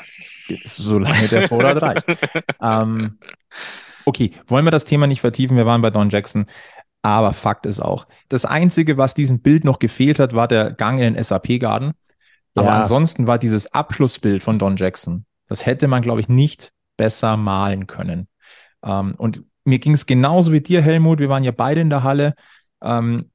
[0.64, 2.04] Solange der Vorrat reicht.
[2.62, 3.18] ähm,
[4.04, 5.56] okay, wollen wir das Thema nicht vertiefen?
[5.56, 6.46] Wir waren bei Don Jackson.
[7.02, 11.00] Aber Fakt ist auch, das Einzige, was diesem Bild noch gefehlt hat, war der Gang
[11.00, 11.92] in den SAP-Garden.
[12.54, 12.80] Aber ja.
[12.82, 17.86] ansonsten war dieses Abschlussbild von Don Jackson, das hätte man, glaube ich, nicht besser malen
[17.86, 18.28] können.
[18.82, 21.18] Ähm, und mir ging es genauso wie dir, Helmut.
[21.18, 22.34] Wir waren ja beide in der Halle.
[22.82, 23.30] Ähm,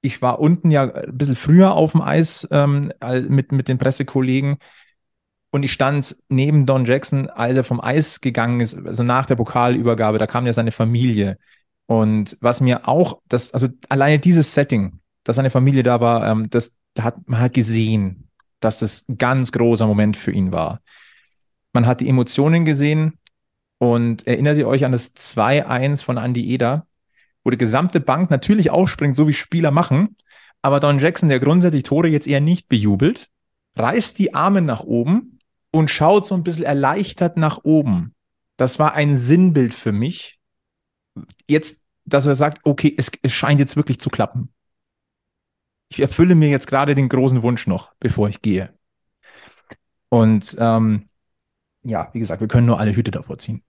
[0.00, 2.92] ich war unten ja ein bisschen früher auf dem Eis ähm,
[3.28, 4.58] mit, mit den Pressekollegen.
[5.50, 9.36] Und ich stand neben Don Jackson, als er vom Eis gegangen ist, also nach der
[9.36, 11.38] Pokalübergabe, da kam ja seine Familie.
[11.86, 16.48] Und was mir auch, das, also alleine dieses Setting, dass seine Familie da war, ähm,
[16.48, 18.28] das da hat man halt gesehen,
[18.60, 20.80] dass das ein ganz großer Moment für ihn war.
[21.72, 23.18] Man hat die Emotionen gesehen
[23.82, 26.86] und erinnert ihr euch an das 2-1 von Andy Eder,
[27.42, 30.16] wo die gesamte Bank natürlich aufspringt, so wie Spieler machen,
[30.62, 33.28] aber Don Jackson, der grundsätzlich Tore jetzt eher nicht bejubelt,
[33.74, 35.40] reißt die Arme nach oben
[35.72, 38.14] und schaut so ein bisschen erleichtert nach oben.
[38.56, 40.38] Das war ein Sinnbild für mich.
[41.48, 44.52] Jetzt, dass er sagt, okay, es, es scheint jetzt wirklich zu klappen.
[45.88, 48.72] Ich erfülle mir jetzt gerade den großen Wunsch noch, bevor ich gehe.
[50.08, 51.08] Und ähm,
[51.82, 53.64] ja, wie gesagt, wir können nur alle Hüte davor ziehen.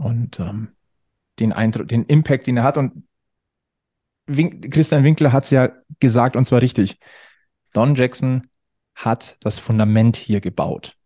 [0.00, 0.68] Und ähm,
[1.40, 2.78] den Eindruck, den Impact, den er hat.
[2.78, 3.04] Und
[4.26, 6.98] Wink Christian Winkler hat es ja gesagt, und zwar richtig.
[7.74, 8.48] Don Jackson
[8.94, 10.96] hat das Fundament hier gebaut.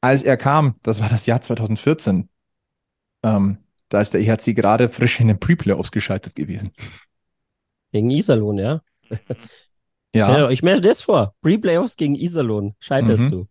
[0.00, 2.28] Als er kam, das war das Jahr 2014,
[3.22, 6.72] ähm, da ist der EHC gerade frisch in den Pre-Playoffs geschaltet gewesen.
[7.92, 8.80] Gegen Iserlohn, ja?
[10.12, 10.50] ja.
[10.50, 11.36] Ich mir das vor.
[11.42, 13.30] Pre-Playoffs gegen Iserlohn scheiterst mhm.
[13.30, 13.48] du.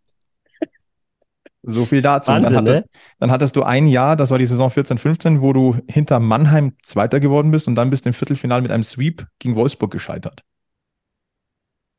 [1.64, 2.32] So viel dazu.
[2.32, 2.86] Wahnsinn, dann, hatte, ne?
[3.20, 6.76] dann hattest du ein Jahr, das war die Saison 14, 15, wo du hinter Mannheim
[6.82, 10.42] Zweiter geworden bist und dann bist du im Viertelfinale mit einem Sweep gegen Wolfsburg gescheitert.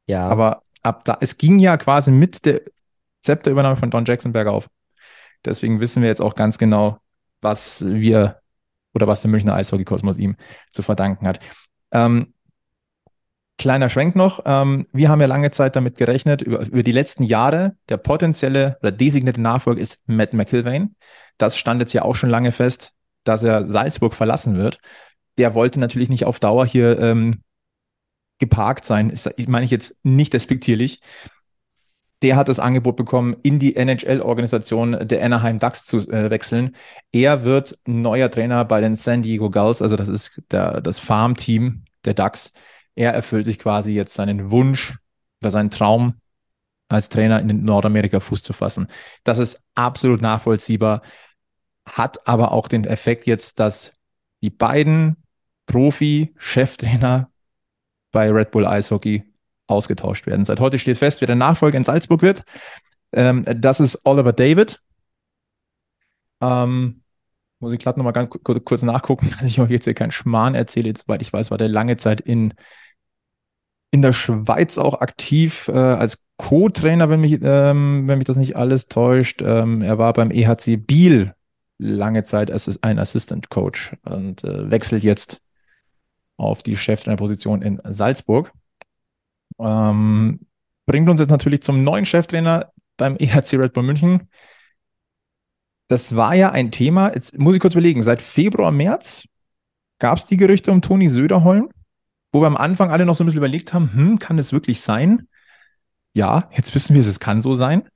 [0.07, 0.29] Ja.
[0.29, 2.63] Aber ab da, es ging ja quasi mit der
[3.21, 4.69] Zepterübernahme von Don Jackson bergauf.
[5.45, 6.99] Deswegen wissen wir jetzt auch ganz genau,
[7.41, 8.41] was wir
[8.95, 10.37] oder was der Münchner Eishockey-Kosmos ihm
[10.71, 11.41] zu verdanken hat.
[11.93, 12.35] Ähm,
[13.59, 14.41] Kleiner Schwenk noch.
[14.45, 18.79] Ähm, wir haben ja lange Zeit damit gerechnet, über, über die letzten Jahre, der potenzielle
[18.81, 20.97] oder designierte Nachfolger ist Matt McIlvain.
[21.39, 22.93] Das stand jetzt ja auch schon lange fest,
[23.25, 24.79] dass er Salzburg verlassen wird.
[25.39, 27.43] Der wollte natürlich nicht auf Dauer hier ähm,
[28.39, 29.15] geparkt sein.
[29.37, 31.01] Ich meine ich jetzt nicht despektierlich.
[32.23, 36.75] Der hat das Angebot bekommen, in die NHL-Organisation der Anaheim Ducks zu äh, wechseln.
[37.13, 41.85] Er wird neuer Trainer bei den San Diego Gulls, also das ist der, das Farmteam
[42.05, 42.53] der Ducks
[42.95, 44.99] er erfüllt sich quasi jetzt seinen Wunsch
[45.41, 46.15] oder seinen Traum,
[46.89, 48.87] als Trainer in Nordamerika Fuß zu fassen.
[49.25, 51.03] Das ist absolut nachvollziehbar,
[51.87, 53.93] hat aber auch den Effekt jetzt, dass
[54.43, 55.17] die beiden
[55.67, 57.31] Profi-Cheftrainer
[58.11, 59.25] bei Red Bull Eishockey
[59.67, 60.45] ausgetauscht werden.
[60.45, 62.45] Seit heute steht fest, wer der Nachfolger in Salzburg wird.
[63.13, 64.81] Ähm, das ist Oliver David.
[66.43, 67.03] Ähm,
[67.59, 70.93] muss ich gerade nochmal ganz kurz nachgucken, dass ich euch jetzt hier keinen Schmarrn erzähle.
[70.95, 72.55] Soweit ich weiß, war der lange Zeit in
[73.93, 78.57] in der Schweiz auch aktiv äh, als Co-Trainer, wenn mich, ähm, wenn mich das nicht
[78.57, 79.43] alles täuscht.
[79.43, 81.35] Ähm, er war beim EHC Biel
[81.79, 85.43] lange Zeit als ein Assistant Coach und äh, wechselt jetzt
[86.39, 88.53] auf die Cheftrainerposition in Salzburg.
[89.61, 90.41] Ähm,
[90.87, 94.29] bringt uns jetzt natürlich zum neuen Cheftrainer beim EHC Red Bull München.
[95.89, 99.29] Das war ja ein Thema, jetzt muss ich kurz überlegen, seit Februar, März
[99.99, 101.69] gab es die Gerüchte um Toni Söderholm
[102.33, 104.81] wo wir am Anfang alle noch so ein bisschen überlegt haben, hm, kann es wirklich
[104.81, 105.29] sein?
[106.15, 107.89] Ja, jetzt wissen wir es, es kann so sein.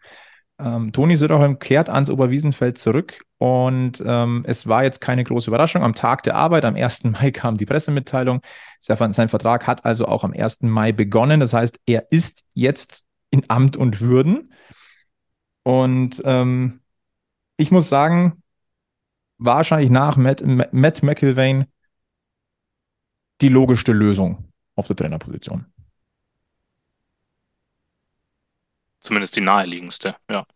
[0.59, 5.83] Ähm, Toni Söderholm kehrt ans Oberwiesenfeld zurück und ähm, es war jetzt keine große Überraschung.
[5.83, 7.05] Am Tag der Arbeit, am 1.
[7.05, 8.40] Mai kam die Pressemitteilung.
[8.81, 10.62] Sein Vertrag hat also auch am 1.
[10.62, 11.40] Mai begonnen.
[11.40, 14.53] Das heißt, er ist jetzt in Amt und Würden.
[15.62, 16.81] Und ähm,
[17.59, 18.42] ich muss sagen,
[19.38, 21.66] wahrscheinlich nach Matt, Matt McIlvain
[23.40, 25.66] die logischste Lösung auf der Trainerposition.
[29.01, 30.46] Zumindest die naheliegendste, ja.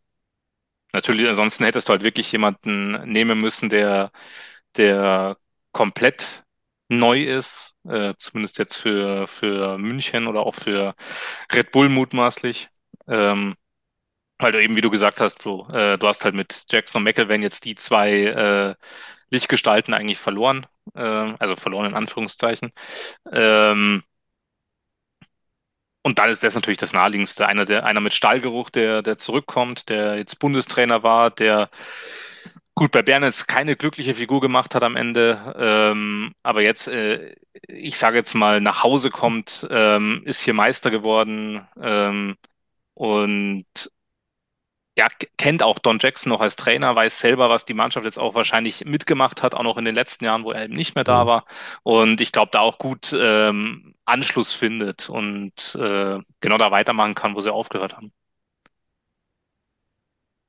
[0.92, 4.10] natürlich, ansonsten hättest du halt wirklich jemanden nehmen müssen, der,
[4.76, 5.36] der
[5.72, 6.44] komplett
[6.88, 10.94] neu ist, äh, zumindest jetzt für, für München oder auch für
[11.52, 12.68] Red Bull mutmaßlich.
[13.06, 13.56] Ähm,
[14.38, 17.04] weil du eben, wie du gesagt hast, Flo, äh, du hast halt mit Jackson und
[17.04, 18.74] McElwain jetzt die zwei äh,
[19.30, 21.00] Lichtgestalten eigentlich verloren, äh,
[21.38, 22.72] also verloren in Anführungszeichen.
[23.32, 24.02] Ähm,
[26.02, 27.46] und dann ist das natürlich das Naheliegendste.
[27.46, 31.68] Einer, der, einer mit Stahlgeruch, der, der zurückkommt, der jetzt Bundestrainer war, der
[32.74, 37.34] gut bei Bern jetzt keine glückliche Figur gemacht hat am Ende, ähm, aber jetzt, äh,
[37.68, 42.36] ich sage jetzt mal, nach Hause kommt, ähm, ist hier Meister geworden ähm,
[42.94, 43.66] und
[45.00, 45.08] ja,
[45.38, 48.84] kennt auch Don Jackson noch als Trainer, weiß selber, was die Mannschaft jetzt auch wahrscheinlich
[48.84, 51.28] mitgemacht hat, auch noch in den letzten Jahren, wo er eben nicht mehr da mhm.
[51.28, 51.44] war.
[51.82, 57.34] Und ich glaube, da auch gut ähm, Anschluss findet und äh, genau da weitermachen kann,
[57.34, 58.12] wo sie aufgehört haben.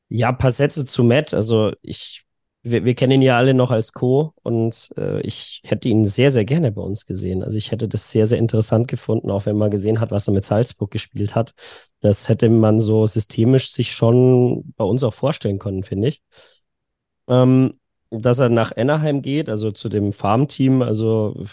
[0.09, 1.33] Ja, ein paar Sätze zu Matt.
[1.33, 2.25] Also ich,
[2.63, 4.33] wir, wir kennen ihn ja alle noch als Co.
[4.43, 7.43] und äh, ich hätte ihn sehr, sehr gerne bei uns gesehen.
[7.43, 10.33] Also ich hätte das sehr, sehr interessant gefunden, auch wenn man gesehen hat, was er
[10.33, 11.53] mit Salzburg gespielt hat.
[12.01, 16.21] Das hätte man so systemisch sich schon bei uns auch vorstellen können, finde ich.
[17.27, 17.79] Ähm,
[18.11, 21.45] dass er nach Anaheim geht, also zu dem Farmteam, also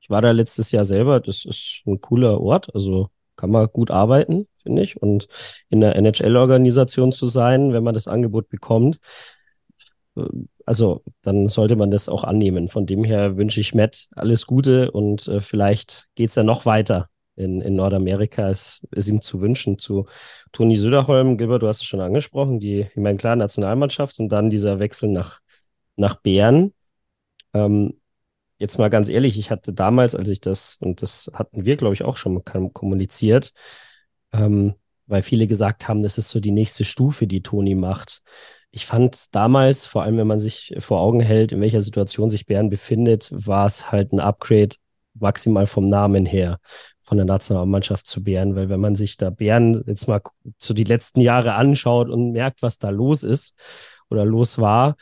[0.00, 3.90] ich war da letztes Jahr selber, das ist ein cooler Ort, also kann man gut
[3.90, 5.00] arbeiten, finde ich.
[5.00, 5.26] Und
[5.70, 9.00] in der NHL-Organisation zu sein, wenn man das Angebot bekommt,
[10.66, 12.68] also dann sollte man das auch annehmen.
[12.68, 16.66] Von dem her wünsche ich Matt alles Gute und äh, vielleicht geht es ja noch
[16.66, 18.48] weiter in, in Nordamerika.
[18.48, 19.78] Es ist ihm zu wünschen.
[19.78, 20.06] Zu
[20.52, 24.50] Toni Söderholm, Gilbert, du hast es schon angesprochen, die, ich meine, klar, Nationalmannschaft und dann
[24.50, 25.40] dieser Wechsel nach,
[25.96, 26.72] nach Bern.
[27.54, 28.00] Ähm,
[28.58, 31.94] jetzt mal ganz ehrlich, ich hatte damals, als ich das, und das hatten wir, glaube
[31.94, 33.52] ich, auch schon kommuniziert,
[34.32, 34.74] ähm,
[35.06, 38.22] weil viele gesagt haben, das ist so die nächste Stufe, die Toni macht.
[38.72, 42.46] Ich fand damals, vor allem wenn man sich vor Augen hält, in welcher Situation sich
[42.46, 44.76] Bern befindet, war es halt ein Upgrade
[45.14, 46.58] maximal vom Namen her
[47.02, 50.20] von der Nationalmannschaft zu Bären, weil wenn man sich da Bären jetzt mal
[50.58, 53.56] so die letzten Jahre anschaut und merkt, was da los ist
[54.08, 54.94] oder los war,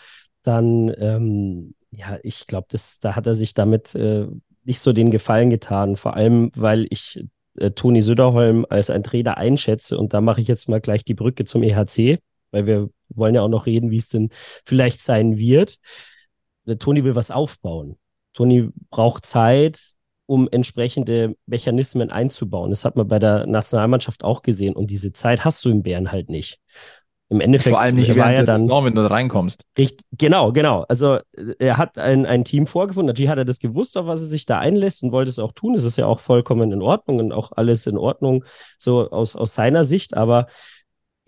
[0.42, 2.68] dann ähm, ja, ich glaube,
[3.00, 4.26] da hat er sich damit äh,
[4.64, 5.96] nicht so den Gefallen getan.
[5.96, 7.24] Vor allem, weil ich
[7.58, 9.98] äh, Toni Söderholm als ein Trainer einschätze.
[9.98, 12.18] Und da mache ich jetzt mal gleich die Brücke zum EHC,
[12.50, 14.30] weil wir wollen ja auch noch reden, wie es denn
[14.64, 15.78] vielleicht sein wird.
[16.66, 17.96] Der äh, Toni will was aufbauen.
[18.34, 19.94] Toni braucht Zeit,
[20.26, 22.70] um entsprechende Mechanismen einzubauen.
[22.70, 24.76] Das hat man bei der Nationalmannschaft auch gesehen.
[24.76, 26.60] Und diese Zeit hast du im Bären halt nicht.
[27.30, 29.66] Im Endeffekt Vor allem nicht war ja dann, Saison, wenn du da reinkommst.
[29.76, 30.86] Richtig, genau, genau.
[30.88, 31.18] Also
[31.58, 33.06] er hat ein, ein Team vorgefunden.
[33.06, 35.52] Natürlich hat er das gewusst, auf was er sich da einlässt und wollte es auch
[35.52, 35.74] tun.
[35.74, 38.44] Das ist ja auch vollkommen in Ordnung und auch alles in Ordnung,
[38.78, 40.16] so aus, aus seiner Sicht.
[40.16, 40.46] Aber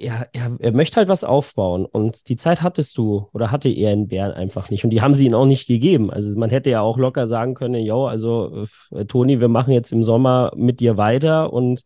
[0.00, 3.92] ja, er, er möchte halt was aufbauen und die Zeit hattest du oder hatte er
[3.92, 6.10] in Bern einfach nicht und die haben sie ihm auch nicht gegeben.
[6.10, 9.92] Also man hätte ja auch locker sagen können, yo, also äh, Toni, wir machen jetzt
[9.92, 11.82] im Sommer mit dir weiter und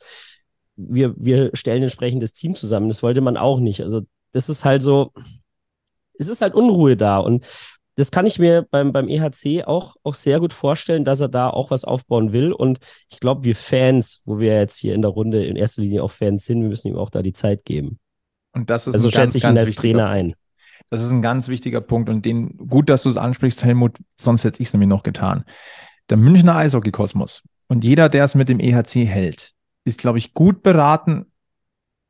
[0.77, 2.89] wir, wir stellen entsprechend das Team zusammen.
[2.89, 3.81] Das wollte man auch nicht.
[3.81, 5.11] Also das ist halt so,
[6.17, 7.45] es ist halt Unruhe da und
[7.97, 11.51] das kann ich mir beim, beim EHC auch, auch sehr gut vorstellen, dass er da
[11.51, 12.53] auch was aufbauen will.
[12.53, 12.79] Und
[13.11, 16.11] ich glaube, wir Fans, wo wir jetzt hier in der Runde in erster Linie auch
[16.11, 18.01] Fans sind, wir müssen ihm auch da die Zeit geben.
[18.55, 20.35] Und das ist also schätze ich ihn als Trainer ein.
[20.91, 24.45] Das ist ein ganz wichtiger Punkt und den, gut, dass du es ansprichst, Helmut, sonst
[24.45, 25.45] hätte ich es nämlich noch getan.
[26.09, 29.53] Der Münchner Eishockey-Kosmos und jeder, der es mit dem EHC hält,
[29.85, 31.27] ist, glaube ich, gut beraten,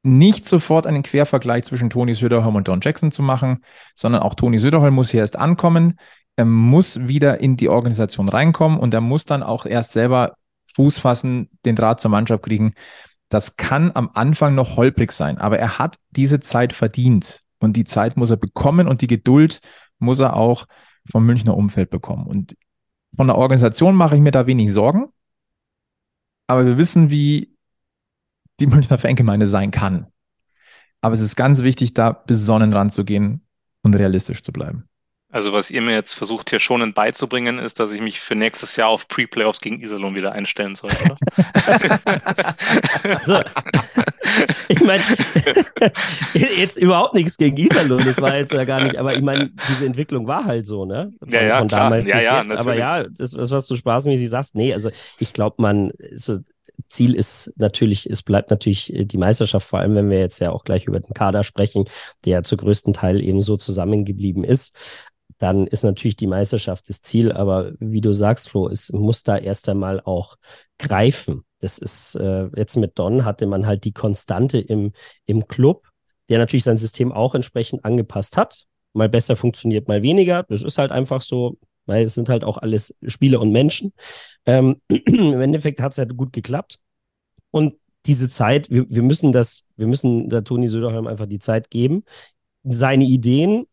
[0.03, 4.59] nicht sofort einen Quervergleich zwischen Toni Söderholm und Don Jackson zu machen, sondern auch Toni
[4.59, 5.99] Söderholm muss hier erst ankommen.
[6.37, 10.37] Er muss wieder in die Organisation reinkommen und er muss dann auch erst selber
[10.75, 12.75] Fuß fassen, den Draht zur Mannschaft kriegen.
[13.35, 17.83] Das kann am Anfang noch holprig sein, aber er hat diese Zeit verdient und die
[17.83, 19.59] Zeit muss er bekommen und die Geduld
[19.99, 20.67] muss er auch
[21.05, 22.29] vom Münchner Umfeld bekommen.
[22.29, 22.57] Und
[23.17, 25.09] von der Organisation mache ich mir da wenig Sorgen,
[26.47, 27.57] aber wir wissen, wie
[28.61, 30.07] die Münchner Fangemeinde sein kann.
[31.01, 33.45] Aber es ist ganz wichtig, da besonnen ranzugehen
[33.83, 34.89] und realistisch zu bleiben.
[35.35, 38.77] Also was ihr mir jetzt versucht hier schon beizubringen, ist, dass ich mich für nächstes
[38.77, 41.17] Jahr auf Pre-Playoffs gegen Iserlohn wieder einstellen soll, oder?
[43.25, 43.41] so.
[44.69, 45.03] Ich meine,
[46.35, 49.87] jetzt überhaupt nichts gegen Iserlohn, das war jetzt ja gar nicht, aber ich meine, diese
[49.87, 51.13] Entwicklung war halt so, ne?
[51.19, 52.17] Von, ja, ja, von damals klar.
[52.19, 52.53] bis ja, jetzt.
[52.53, 56.39] Ja, aber ja, das, das, was du spaßmäßig sagst, nee, also ich glaube, man, so,
[56.89, 60.51] Ziel ist natürlich, es bleibt natürlich äh, die Meisterschaft, vor allem wenn wir jetzt ja
[60.53, 61.87] auch gleich über den Kader sprechen,
[62.25, 64.77] der zu größten Teil eben so zusammengeblieben ist.
[65.45, 69.37] Dann ist natürlich die Meisterschaft das Ziel, aber wie du sagst, Flo, es muss da
[69.37, 70.37] erst einmal auch
[70.79, 71.45] greifen.
[71.59, 74.93] Das ist äh, jetzt mit Don hatte man halt die Konstante im,
[75.27, 75.87] im Club,
[76.31, 78.65] der natürlich sein System auch entsprechend angepasst hat.
[78.95, 80.45] Mal besser funktioniert, mal weniger.
[80.45, 83.93] Das ist halt einfach so, weil es sind halt auch alles Spiele und Menschen.
[84.47, 86.79] Ähm, Im Endeffekt hat es halt gut geklappt.
[87.51, 87.75] Und
[88.07, 92.05] diese Zeit, wir, wir müssen das, wir müssen da Toni Söderholm einfach die Zeit geben,
[92.63, 93.67] seine Ideen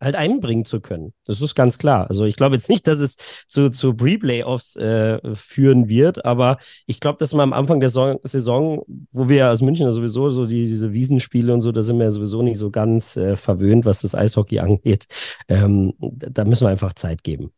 [0.00, 1.12] halt einbringen zu können.
[1.24, 2.08] Das ist ganz klar.
[2.08, 3.16] Also ich glaube jetzt nicht, dass es
[3.48, 8.18] zu, zu Pre-Playoffs äh, führen wird, aber ich glaube, dass man am Anfang der Saison,
[8.22, 12.04] Saison wo wir aus München sowieso so die, diese Wiesenspiele und so, da sind wir
[12.04, 15.06] ja sowieso nicht so ganz äh, verwöhnt, was das Eishockey angeht.
[15.48, 17.52] Ähm, da müssen wir einfach Zeit geben.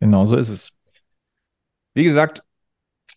[0.00, 0.76] Genau so ist es.
[1.94, 2.42] Wie gesagt,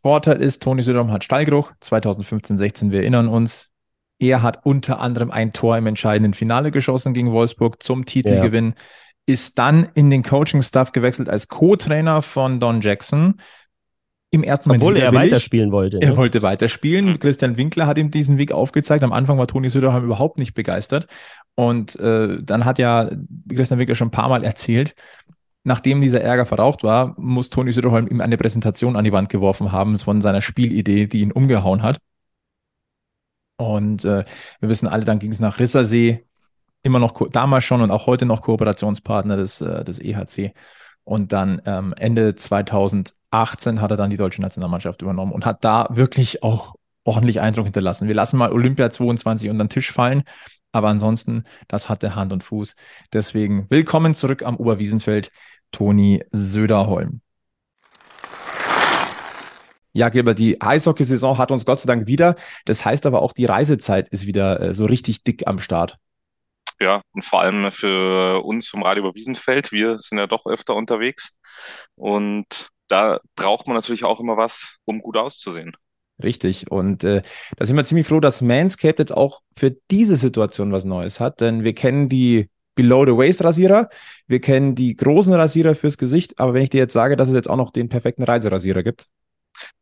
[0.01, 1.71] Vorteil ist, Toni Söderholm hat Stallgeruch.
[1.79, 3.71] 2015, 16, wir erinnern uns,
[4.19, 8.73] er hat unter anderem ein Tor im entscheidenden Finale geschossen gegen Wolfsburg zum Titelgewinn, ja.
[9.25, 13.39] ist dann in den Coaching-Staff gewechselt als Co-Trainer von Don Jackson.
[14.31, 15.97] Im ersten Moment Obwohl er weiterspielen wollte.
[15.97, 16.05] Ne?
[16.05, 17.19] Er wollte weiterspielen.
[17.19, 19.03] Christian Winkler hat ihm diesen Weg aufgezeigt.
[19.03, 21.07] Am Anfang war Toni Söderholm überhaupt nicht begeistert.
[21.55, 23.09] Und äh, dann hat ja
[23.49, 24.93] Christian Winkler schon ein paar Mal erzählt,
[25.63, 29.71] nachdem dieser Ärger verraucht war, muss Toni Söderholm ihm eine Präsentation an die Wand geworfen
[29.71, 31.97] haben von seiner Spielidee, die ihn umgehauen hat.
[33.57, 34.25] Und äh,
[34.59, 36.25] wir wissen alle, dann ging es nach Rissersee,
[36.83, 40.53] immer noch damals schon und auch heute noch Kooperationspartner des, äh, des EHC.
[41.03, 45.87] Und dann ähm, Ende 2018 hat er dann die deutsche Nationalmannschaft übernommen und hat da
[45.91, 48.07] wirklich auch ordentlich Eindruck hinterlassen.
[48.07, 50.23] Wir lassen mal Olympia 22 unter den Tisch fallen,
[50.71, 52.75] aber ansonsten, das hatte Hand und Fuß.
[53.13, 55.31] Deswegen willkommen zurück am Oberwiesenfeld,
[55.71, 57.21] Toni Söderholm.
[59.95, 62.35] Ja, Gilbert, die Eishockeysaison hat uns Gott sei Dank wieder.
[62.65, 65.95] Das heißt aber auch, die Reisezeit ist wieder äh, so richtig dick am Start.
[66.81, 69.71] Ja, und vor allem für uns vom Radio über Wiesenfeld.
[69.71, 71.37] Wir sind ja doch öfter unterwegs.
[71.95, 75.77] Und da braucht man natürlich auch immer was, um gut auszusehen.
[76.21, 76.69] Richtig.
[76.69, 77.21] Und äh,
[77.55, 81.39] da sind wir ziemlich froh, dass Manscaped jetzt auch für diese Situation was Neues hat.
[81.39, 83.87] Denn wir kennen die Below-the-Waist-Rasierer,
[84.27, 86.37] wir kennen die großen Rasierer fürs Gesicht.
[86.37, 89.07] Aber wenn ich dir jetzt sage, dass es jetzt auch noch den perfekten Reiserasierer gibt,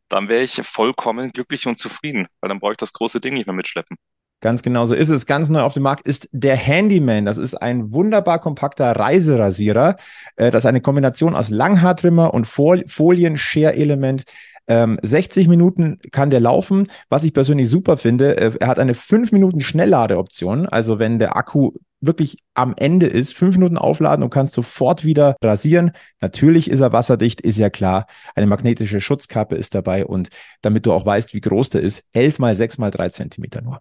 [0.08, 3.46] dann wäre ich vollkommen glücklich und zufrieden, weil dann brauche ich das große Ding nicht
[3.46, 3.96] mehr mitschleppen.
[4.40, 5.24] Ganz genau so ist es.
[5.24, 7.24] Ganz neu auf dem Markt ist der Handyman.
[7.24, 9.96] Das ist ein wunderbar kompakter Reiserasierer.
[10.36, 14.24] Äh, das ist eine Kombination aus Langhaartrimmer und Folien-Share-Element.
[14.66, 16.88] 60 ähm, Minuten kann der laufen.
[17.08, 20.66] Was ich persönlich super finde, äh, er hat eine 5 Minuten Schnellladeoption.
[20.66, 21.72] Also wenn der Akku
[22.06, 25.92] wirklich am Ende ist, fünf Minuten aufladen und kannst sofort wieder rasieren.
[26.20, 28.06] Natürlich ist er wasserdicht, ist ja klar.
[28.34, 30.28] Eine magnetische Schutzkappe ist dabei und
[30.62, 33.80] damit du auch weißt, wie groß der ist, 11 mal 6 mal 3 Zentimeter nur.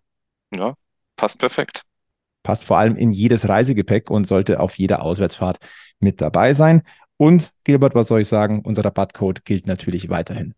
[0.53, 0.75] Ja,
[1.15, 1.83] passt perfekt.
[2.43, 5.57] Passt vor allem in jedes Reisegepäck und sollte auf jeder Auswärtsfahrt
[5.99, 6.83] mit dabei sein.
[7.17, 8.61] Und Gilbert, was soll ich sagen?
[8.63, 10.55] Unser Rabattcode gilt natürlich weiterhin.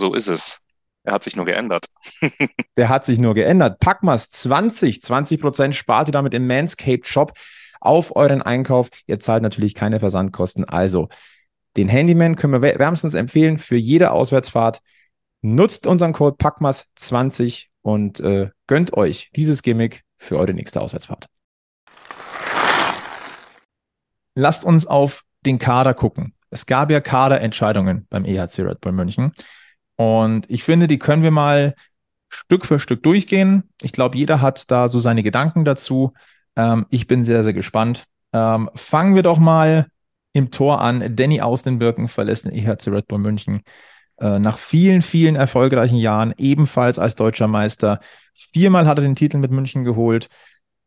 [0.00, 0.60] So ist es.
[1.04, 1.84] Er hat sich nur geändert.
[2.78, 3.80] Der hat sich nur geändert.
[3.80, 7.34] Packmas 20, 20 Prozent spart ihr damit im Manscaped Shop
[7.82, 8.88] auf euren Einkauf.
[9.06, 10.64] Ihr zahlt natürlich keine Versandkosten.
[10.64, 11.10] Also
[11.76, 14.80] den Handyman können wir wärmstens empfehlen für jede Auswärtsfahrt.
[15.42, 21.26] Nutzt unseren Code PACKMAS20 und äh, gönnt euch dieses Gimmick für eure nächste Auswärtsfahrt.
[24.34, 26.32] Lasst uns auf den Kader gucken.
[26.48, 29.32] Es gab ja Kaderentscheidungen beim EHC Red Bull München.
[30.00, 31.74] Und ich finde, die können wir mal
[32.30, 33.64] Stück für Stück durchgehen.
[33.82, 36.14] Ich glaube, jeder hat da so seine Gedanken dazu.
[36.56, 38.04] Ähm, ich bin sehr, sehr gespannt.
[38.32, 39.88] Ähm, fangen wir doch mal
[40.32, 41.16] im Tor an.
[41.16, 43.60] Danny aus den Birken verlässt den EHC Red Bull München.
[44.16, 48.00] Äh, nach vielen, vielen erfolgreichen Jahren, ebenfalls als deutscher Meister.
[48.32, 50.30] Viermal hat er den Titel mit München geholt.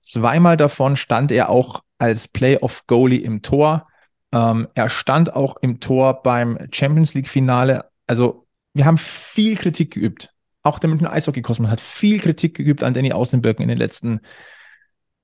[0.02, 3.86] Zweimal davon stand er auch als Playoff-Goalie im Tor.
[4.32, 7.92] Ähm, er stand auch im Tor beim Champions League-Finale.
[8.08, 8.43] Also
[8.74, 10.34] wir haben viel Kritik geübt.
[10.64, 14.22] Auch der München Eishockey-Kosmos hat viel Kritik geübt an Danny Außenbirken in den letzten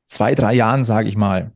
[0.06, 1.54] zwei, drei Jahren, sage ich mal.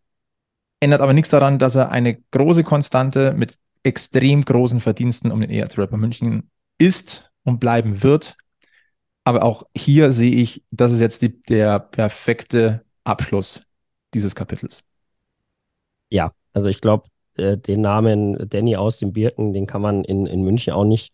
[0.80, 5.50] Ändert aber nichts daran, dass er eine große Konstante mit extrem großen Verdiensten um den
[5.50, 8.36] ERC Rapper München ist und bleiben wird.
[9.26, 13.64] Aber auch hier sehe ich, das ist jetzt die, der perfekte Abschluss
[14.14, 14.84] dieses Kapitels.
[16.10, 20.26] Ja, also ich glaube, äh, den Namen Danny aus dem Birken, den kann man in,
[20.26, 21.14] in München auch nicht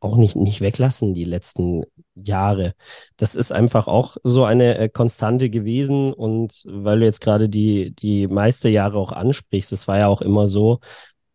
[0.00, 2.74] auch nicht, nicht weglassen, die letzten Jahre.
[3.16, 6.12] Das ist einfach auch so eine äh, Konstante gewesen.
[6.12, 10.22] Und weil du jetzt gerade die, die meiste Jahre auch ansprichst, es war ja auch
[10.22, 10.80] immer so,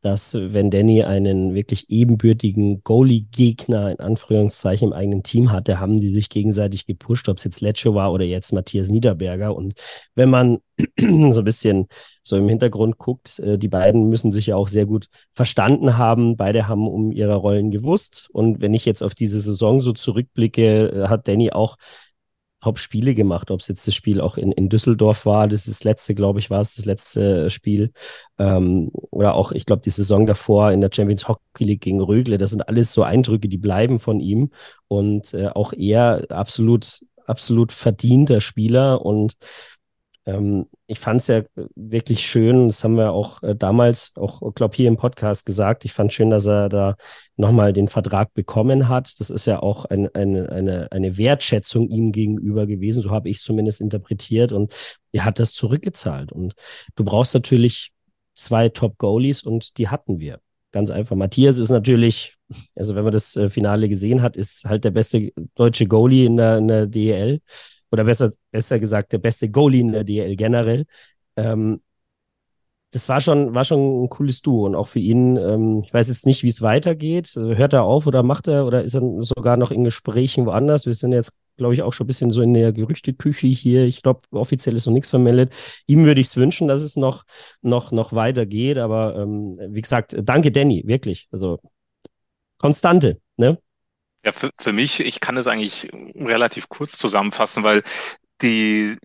[0.03, 6.09] dass wenn Danny einen wirklich ebenbürtigen Goalie-Gegner in Anführungszeichen im eigenen Team hatte, haben die
[6.09, 9.55] sich gegenseitig gepusht, ob es jetzt Lecce war oder jetzt Matthias Niederberger.
[9.55, 9.75] Und
[10.13, 10.57] wenn man
[10.99, 11.87] so ein bisschen
[12.21, 16.35] so im Hintergrund guckt, äh, die beiden müssen sich ja auch sehr gut verstanden haben.
[16.35, 18.27] Beide haben um ihre Rollen gewusst.
[18.33, 21.77] Und wenn ich jetzt auf diese Saison so zurückblicke, äh, hat Danny auch
[22.63, 25.83] Top-Spiele gemacht, ob es jetzt das Spiel auch in, in Düsseldorf war, das ist das
[25.83, 27.91] letzte, glaube ich, war es das letzte Spiel.
[28.39, 32.37] Ähm, oder auch, ich glaube, die Saison davor in der Champions Hockey League gegen Rögle,
[32.37, 34.51] das sind alles so Eindrücke, die bleiben von ihm.
[34.87, 39.33] Und äh, auch er absolut, absolut verdienter Spieler und
[40.25, 41.43] ähm, ich fand es ja
[41.75, 45.93] wirklich schön, das haben wir auch äh, damals, auch, glaube hier im Podcast gesagt, ich
[45.93, 46.95] fand schön, dass er da
[47.35, 49.19] nochmal den Vertrag bekommen hat.
[49.19, 53.37] Das ist ja auch ein, eine, eine, eine Wertschätzung ihm gegenüber gewesen, so habe ich
[53.37, 54.73] es zumindest interpretiert und
[55.11, 56.31] er hat das zurückgezahlt.
[56.31, 56.53] Und
[56.95, 57.91] du brauchst natürlich
[58.35, 60.39] zwei Top-Goalies und die hatten wir.
[60.71, 61.15] Ganz einfach.
[61.15, 62.35] Matthias ist natürlich,
[62.75, 66.37] also wenn man das äh, Finale gesehen hat, ist halt der beste deutsche Goalie in
[66.37, 67.41] der, in der DEL
[67.93, 70.85] oder besser, besser gesagt, der beste Goalie in der DL generell.
[71.37, 71.81] Ähm,
[72.91, 76.09] das war schon, war schon ein cooles Duo und auch für ihn, ähm, ich weiß
[76.09, 77.31] jetzt nicht, wie es weitergeht.
[77.35, 80.85] Hört er auf oder macht er oder ist er sogar noch in Gesprächen woanders?
[80.87, 83.85] Wir sind jetzt, glaube ich, auch schon ein bisschen so in der Gerüchteküche hier.
[83.85, 85.53] Ich glaube, offiziell ist noch nichts vermeldet.
[85.87, 87.25] Ihm würde ich es wünschen, dass es noch,
[87.61, 91.27] noch, noch weitergeht, aber ähm, wie gesagt, danke Danny, wirklich.
[91.31, 91.59] Also
[92.57, 93.59] Konstante, ne?
[94.25, 97.83] Ja, für, für mich, ich kann es eigentlich relativ kurz zusammenfassen, weil
[98.41, 98.97] die,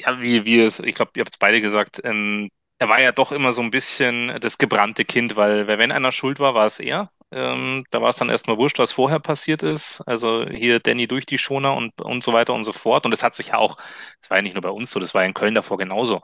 [0.00, 3.12] ja, wie wir es, ich glaube, ihr habt es beide gesagt, ähm, er war ja
[3.12, 6.78] doch immer so ein bisschen das gebrannte Kind, weil wenn einer schuld war, war es
[6.80, 7.10] er.
[7.32, 10.00] Ähm, da war es dann erstmal wurscht, was vorher passiert ist.
[10.06, 13.04] Also hier Danny durch die Schoner und, und so weiter und so fort.
[13.06, 13.76] Und das hat sich ja auch,
[14.20, 16.20] das war ja nicht nur bei uns so, das war in Köln davor genauso.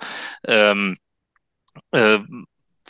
[0.47, 0.97] Ähm,
[1.93, 2.21] äh,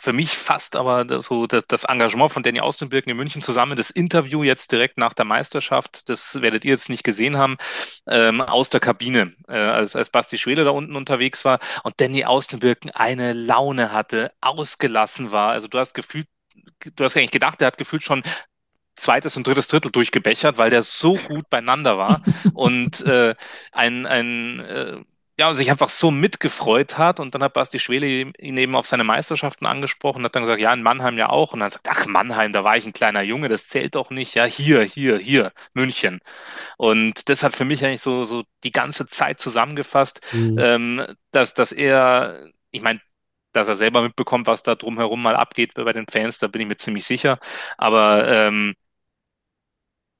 [0.03, 4.43] für mich fast aber so das, Engagement von Danny Austenbirken in München zusammen, das Interview
[4.43, 7.55] jetzt direkt nach der Meisterschaft, das werdet ihr jetzt nicht gesehen haben,
[8.05, 12.25] ähm, aus der Kabine, äh, als, als Basti Schwede da unten unterwegs war und Danny
[12.25, 15.51] Austenbirken eine Laune hatte, ausgelassen war.
[15.51, 16.27] Also du hast gefühlt,
[16.95, 18.23] du hast eigentlich gedacht, er hat gefühlt schon
[18.97, 22.21] zweites und drittes Drittel durchgebechert, weil der so gut beieinander war
[22.53, 23.35] und äh,
[23.71, 24.97] ein, ein äh,
[25.39, 27.19] ja, sich einfach so mitgefreut hat.
[27.19, 30.61] Und dann hat Basti Schwele ihn eben auf seine Meisterschaften angesprochen und hat dann gesagt,
[30.61, 31.53] ja, in Mannheim ja auch.
[31.53, 34.35] Und dann sagt, ach, Mannheim, da war ich ein kleiner Junge, das zählt doch nicht.
[34.35, 36.19] Ja, hier, hier, hier, München.
[36.77, 40.57] Und das hat für mich eigentlich so, so die ganze Zeit zusammengefasst, mhm.
[40.59, 43.01] ähm, dass, dass er, ich meine,
[43.53, 46.67] dass er selber mitbekommt, was da drumherum mal abgeht bei den Fans, da bin ich
[46.67, 47.39] mir ziemlich sicher.
[47.77, 48.75] Aber ähm,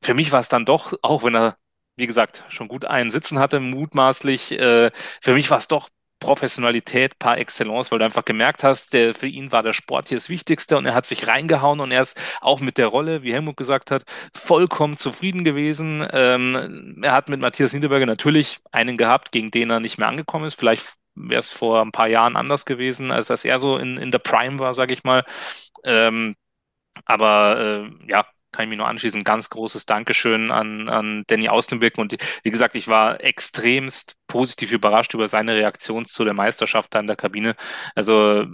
[0.01, 1.55] für mich war es dann doch, auch wenn er
[1.95, 4.53] wie gesagt, schon gut einen Sitzen hatte, mutmaßlich.
[4.53, 4.91] Äh,
[5.21, 5.89] für mich war es doch
[6.19, 10.17] Professionalität par excellence, weil du einfach gemerkt hast, der, für ihn war der Sport hier
[10.17, 13.33] das Wichtigste und er hat sich reingehauen und er ist auch mit der Rolle, wie
[13.33, 14.03] Helmut gesagt hat,
[14.35, 16.07] vollkommen zufrieden gewesen.
[16.13, 20.45] Ähm, er hat mit Matthias Hinterberger natürlich einen gehabt, gegen den er nicht mehr angekommen
[20.45, 20.55] ist.
[20.55, 24.11] Vielleicht wäre es vor ein paar Jahren anders gewesen, als dass er so in, in
[24.11, 25.25] der Prime war, sage ich mal.
[25.83, 26.35] Ähm,
[27.05, 29.23] aber äh, ja, kann ich mich nur anschließen.
[29.23, 32.01] Ganz großes Dankeschön an, an Danny Austenbirken.
[32.01, 36.99] Und wie gesagt, ich war extremst positiv überrascht über seine Reaktion zu der Meisterschaft da
[36.99, 37.53] in der Kabine.
[37.95, 38.45] Also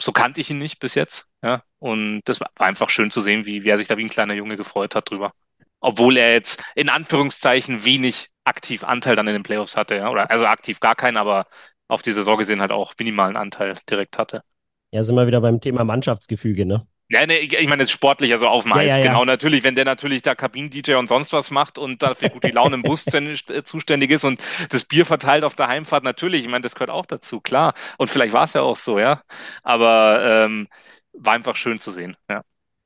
[0.00, 1.28] so kannte ich ihn nicht bis jetzt.
[1.42, 1.62] Ja.
[1.78, 4.34] Und das war einfach schön zu sehen, wie, wie er sich da wie ein kleiner
[4.34, 5.32] Junge gefreut hat drüber.
[5.80, 10.10] Obwohl er jetzt in Anführungszeichen wenig aktiv Anteil dann in den Playoffs hatte, ja.
[10.10, 11.46] Oder also aktiv gar keinen, aber
[11.88, 14.42] auf die Saison gesehen halt auch minimalen Anteil direkt hatte.
[14.90, 16.86] Ja, sind wir wieder beim Thema Mannschaftsgefüge, ne?
[17.10, 19.10] Ja, nee, ich meine, es ist sportlich, also auf dem ja, Eis, ja, ja.
[19.10, 19.24] genau.
[19.26, 22.76] Natürlich, wenn der natürlich da Kabinen-DJ und sonst was macht und dafür gut die Laune
[22.76, 24.40] im Bus äh, zuständig ist und
[24.70, 27.74] das Bier verteilt auf der Heimfahrt, natürlich, ich meine, das gehört auch dazu, klar.
[27.98, 29.20] Und vielleicht war es ja auch so, ja.
[29.62, 30.68] Aber ähm,
[31.12, 32.42] war einfach schön zu sehen, ja.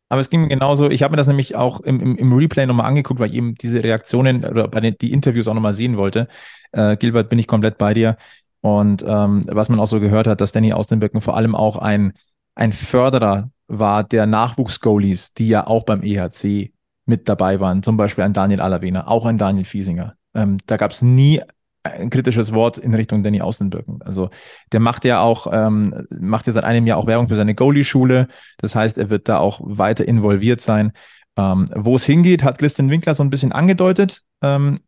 [0.08, 0.90] Aber es ging mir genauso.
[0.90, 3.54] Ich habe mir das nämlich auch im, im, im Replay nochmal angeguckt, weil ich eben
[3.54, 6.28] diese Reaktionen oder bei den die Interviews auch nochmal sehen wollte.
[6.72, 8.16] Äh, Gilbert, bin ich komplett bei dir.
[8.62, 12.14] Und ähm, was man auch so gehört hat, dass Danny Austenböcken vor allem auch ein,
[12.54, 16.72] ein Förderer war der Nachwuchs-Goalies, die ja auch beim EHC
[17.04, 20.14] mit dabei waren, zum Beispiel ein Daniel Alavena, auch ein Daniel Fiesinger.
[20.34, 21.40] Ähm, da gab es nie
[21.82, 24.02] ein kritisches Wort in Richtung Danny Außenbirken.
[24.02, 24.30] Also
[24.72, 28.28] der macht ja auch, ähm, macht ja seit einem Jahr auch Werbung für seine Goalie-Schule.
[28.58, 30.92] Das heißt, er wird da auch weiter involviert sein.
[31.36, 34.22] Ähm, Wo es hingeht, hat Christian Winkler so ein bisschen angedeutet.
[34.42, 34.78] Ähm,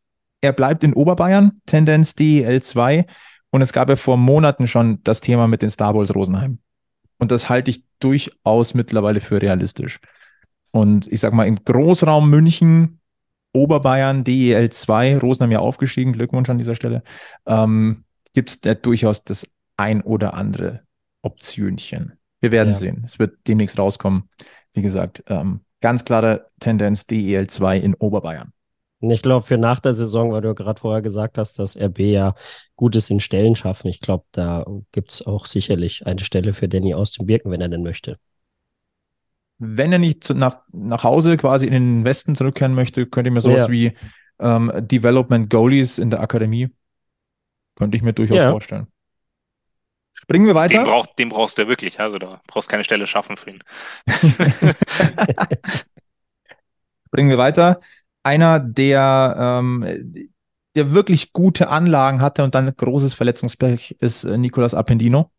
[0.42, 3.06] er bleibt in Oberbayern, Tendenz DEL 2.
[3.50, 6.58] Und es gab ja vor Monaten schon das Thema mit den Star Wars Rosenheim.
[7.20, 10.00] Und das halte ich durchaus mittlerweile für realistisch.
[10.70, 13.00] Und ich sag mal, im Großraum München,
[13.52, 17.02] Oberbayern, DEL 2, Rosenheim ja aufgestiegen, Glückwunsch an dieser Stelle,
[17.46, 19.46] ähm, gibt es da durchaus das
[19.76, 20.80] ein oder andere
[21.22, 22.12] Optionchen.
[22.40, 22.74] Wir werden ja.
[22.74, 23.02] sehen.
[23.04, 24.28] Es wird demnächst rauskommen.
[24.72, 28.52] Wie gesagt, ähm, ganz klare Tendenz DEL 2 in Oberbayern.
[29.00, 32.34] Ich glaube, für nach der Saison, weil du gerade vorher gesagt hast, dass RB ja
[32.76, 33.88] Gutes in Stellen schaffen.
[33.88, 37.62] Ich glaube, da gibt es auch sicherlich eine Stelle für Danny aus dem Birken, wenn
[37.62, 38.18] er denn möchte.
[39.58, 43.34] Wenn er nicht zu, nach, nach Hause quasi in den Westen zurückkehren möchte, könnte ich
[43.34, 43.70] mir sowas ja.
[43.70, 43.92] wie
[44.38, 46.68] ähm, Development Goalies in der Akademie.
[47.76, 48.50] Könnte ich mir durchaus ja.
[48.50, 48.86] vorstellen.
[50.26, 50.78] Bringen wir weiter.
[50.78, 53.64] Den, brauch, den brauchst du ja wirklich, also da brauchst keine Stelle schaffen für ihn.
[57.10, 57.80] Bringen wir weiter.
[58.22, 60.26] Einer, der, ähm,
[60.74, 65.30] der wirklich gute Anlagen hatte und dann großes Verletzungspech ist äh, Nicolas Appendino.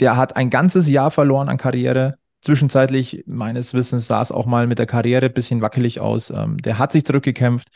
[0.00, 2.16] Der hat ein ganzes Jahr verloren an Karriere.
[2.40, 6.30] Zwischenzeitlich, meines Wissens, sah es auch mal mit der Karriere ein bisschen wackelig aus.
[6.30, 7.68] Ähm, der hat sich zurückgekämpft,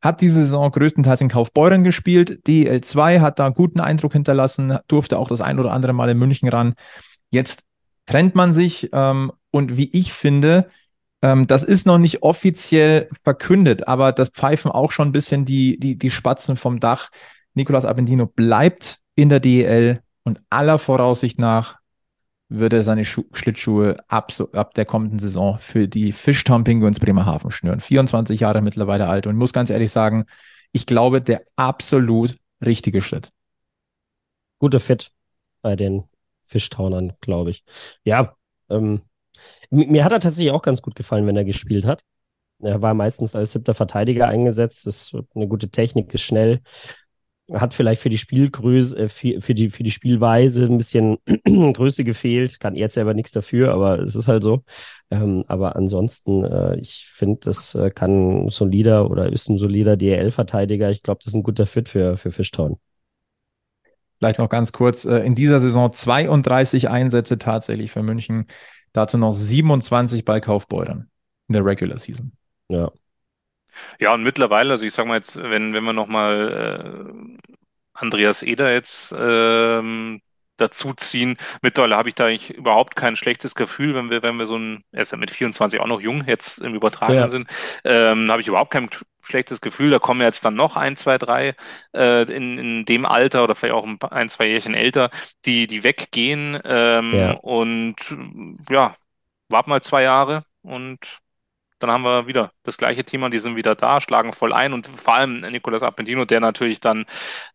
[0.00, 2.40] hat diese Saison größtenteils in Kaufbeuren gespielt.
[2.46, 6.18] DL2 hat da einen guten Eindruck hinterlassen, durfte auch das ein oder andere Mal in
[6.18, 6.74] München ran.
[7.30, 7.62] Jetzt
[8.06, 10.70] trennt man sich ähm, und wie ich finde,
[11.22, 15.78] ähm, das ist noch nicht offiziell verkündet, aber das pfeifen auch schon ein bisschen die,
[15.78, 17.10] die, die Spatzen vom Dach.
[17.54, 21.80] Nicolas Abendino bleibt in der DEL und aller Voraussicht nach
[22.48, 26.98] würde er seine Schu Schlittschuhe ab, so, ab der kommenden Saison für die Fishtown Penguins
[26.98, 27.80] Bremerhaven schnüren.
[27.80, 30.24] 24 Jahre mittlerweile alt und muss ganz ehrlich sagen,
[30.72, 33.30] ich glaube, der absolut richtige Schritt.
[34.58, 35.12] Guter Fit
[35.62, 36.04] bei den
[36.44, 37.64] Fishtownern, glaube ich.
[38.04, 38.34] Ja,
[38.68, 39.02] ähm,
[39.70, 42.02] mir hat er tatsächlich auch ganz gut gefallen, wenn er gespielt hat.
[42.62, 44.86] Er war meistens als siebter Verteidiger eingesetzt.
[44.86, 46.60] Das ist eine gute Technik, ist schnell.
[47.52, 51.18] Hat vielleicht für die Spielgröße, äh, für, die, für die Spielweise ein bisschen
[51.72, 52.60] Größe gefehlt.
[52.60, 54.62] Kann jetzt selber nichts dafür, aber es ist halt so.
[55.10, 60.90] Ähm, aber ansonsten, äh, ich finde, das äh, kann solider oder ist ein solider DL-Verteidiger.
[60.90, 62.78] Ich glaube, das ist ein guter Fit für, für Fishtown.
[64.18, 65.06] Vielleicht noch ganz kurz.
[65.06, 68.46] Äh, in dieser Saison 32 Einsätze tatsächlich für München.
[68.92, 71.10] Dazu noch 27 bei Kaufbeutern
[71.48, 72.32] in der Regular Season.
[72.68, 72.90] Ja.
[73.98, 77.48] Ja, und mittlerweile, also ich sag mal jetzt, wenn, wenn wir nochmal äh,
[77.92, 80.20] Andreas Eder jetzt ähm,
[80.60, 81.36] dazu ziehen.
[81.62, 84.84] Mittlerweile habe ich da eigentlich überhaupt kein schlechtes Gefühl, wenn wir, wenn wir so ein,
[84.92, 87.28] er ist ja mit 24 auch noch jung, jetzt im Übertragen ja.
[87.28, 87.48] sind,
[87.84, 88.88] ähm, habe ich überhaupt kein
[89.22, 89.90] schlechtes Gefühl.
[89.90, 91.54] Da kommen jetzt dann noch ein, zwei, drei
[91.94, 95.10] äh, in, in dem Alter oder vielleicht auch ein, zwei Jährchen älter,
[95.44, 97.32] die, die weggehen ähm, ja.
[97.32, 97.96] und
[98.68, 98.94] ja,
[99.48, 101.20] warten mal zwei Jahre und
[101.80, 104.86] dann haben wir wieder das gleiche Thema, die sind wieder da, schlagen voll ein und
[104.86, 107.06] vor allem Nicolas Appendino, der natürlich dann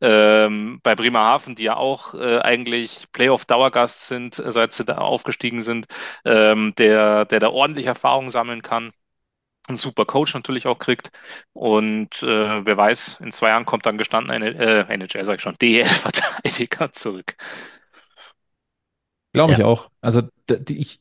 [0.01, 5.87] ähm, bei Bremerhaven, die ja auch äh, eigentlich Playoff-Dauergast sind, seit sie da aufgestiegen sind,
[6.25, 8.91] ähm, der, der da ordentlich Erfahrung sammeln kann
[9.67, 11.11] einen super Coach natürlich auch kriegt.
[11.53, 15.41] Und äh, wer weiß, in zwei Jahren kommt dann gestanden eine äh, NHL, sag ich
[15.41, 17.35] schon, DL-Verteidiger zurück.
[19.33, 19.65] Glaube ich ja.
[19.65, 19.89] auch.
[20.01, 20.99] Also die, ich,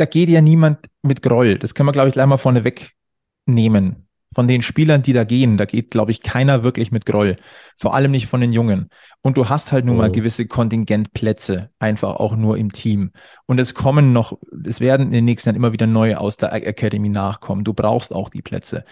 [0.00, 1.58] da geht ja niemand mit Groll.
[1.58, 4.06] Das können wir, glaube ich, gleich mal vorne wegnehmen.
[4.32, 7.36] Von den Spielern, die da gehen, da geht, glaube ich, keiner wirklich mit Groll.
[7.76, 8.88] Vor allem nicht von den Jungen.
[9.22, 10.12] Und du hast halt nun mal mhm.
[10.12, 13.10] gewisse Kontingentplätze, einfach auch nur im Team.
[13.46, 16.52] Und es kommen noch, es werden in den nächsten Jahren immer wieder neue aus der
[16.52, 17.64] Academy nachkommen.
[17.64, 18.84] Du brauchst auch die Plätze.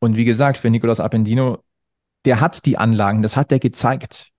[0.00, 1.62] Und wie gesagt, für Nicolas Appendino,
[2.24, 4.30] der hat die Anlagen, das hat er gezeigt.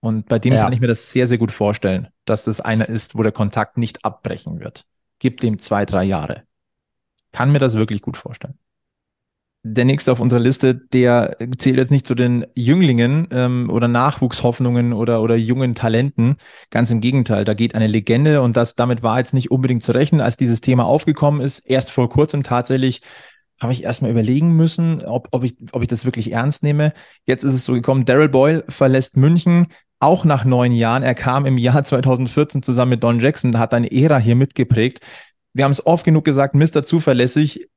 [0.00, 0.62] Und bei dem ja.
[0.62, 3.76] kann ich mir das sehr, sehr gut vorstellen, dass das einer ist, wo der Kontakt
[3.76, 4.86] nicht abbrechen wird
[5.18, 6.44] gib dem zwei, drei Jahre.
[7.32, 8.58] Kann mir das wirklich gut vorstellen.
[9.64, 14.92] Der nächste auf unserer Liste, der zählt jetzt nicht zu den Jünglingen ähm, oder Nachwuchshoffnungen
[14.92, 16.36] oder, oder jungen Talenten.
[16.70, 19.92] Ganz im Gegenteil, da geht eine Legende und das damit war jetzt nicht unbedingt zu
[19.92, 21.58] rechnen, als dieses Thema aufgekommen ist.
[21.60, 23.02] Erst vor kurzem tatsächlich
[23.60, 26.92] habe ich erstmal überlegen müssen, ob, ob, ich, ob ich das wirklich ernst nehme.
[27.24, 29.66] Jetzt ist es so gekommen, Daryl Boyle verlässt München,
[30.00, 31.02] auch nach neun Jahren.
[31.02, 35.00] Er kam im Jahr 2014 zusammen mit Don Jackson, hat eine Ära hier mitgeprägt.
[35.52, 36.84] Wir haben es oft genug gesagt, Mr.
[36.84, 37.68] Zuverlässig.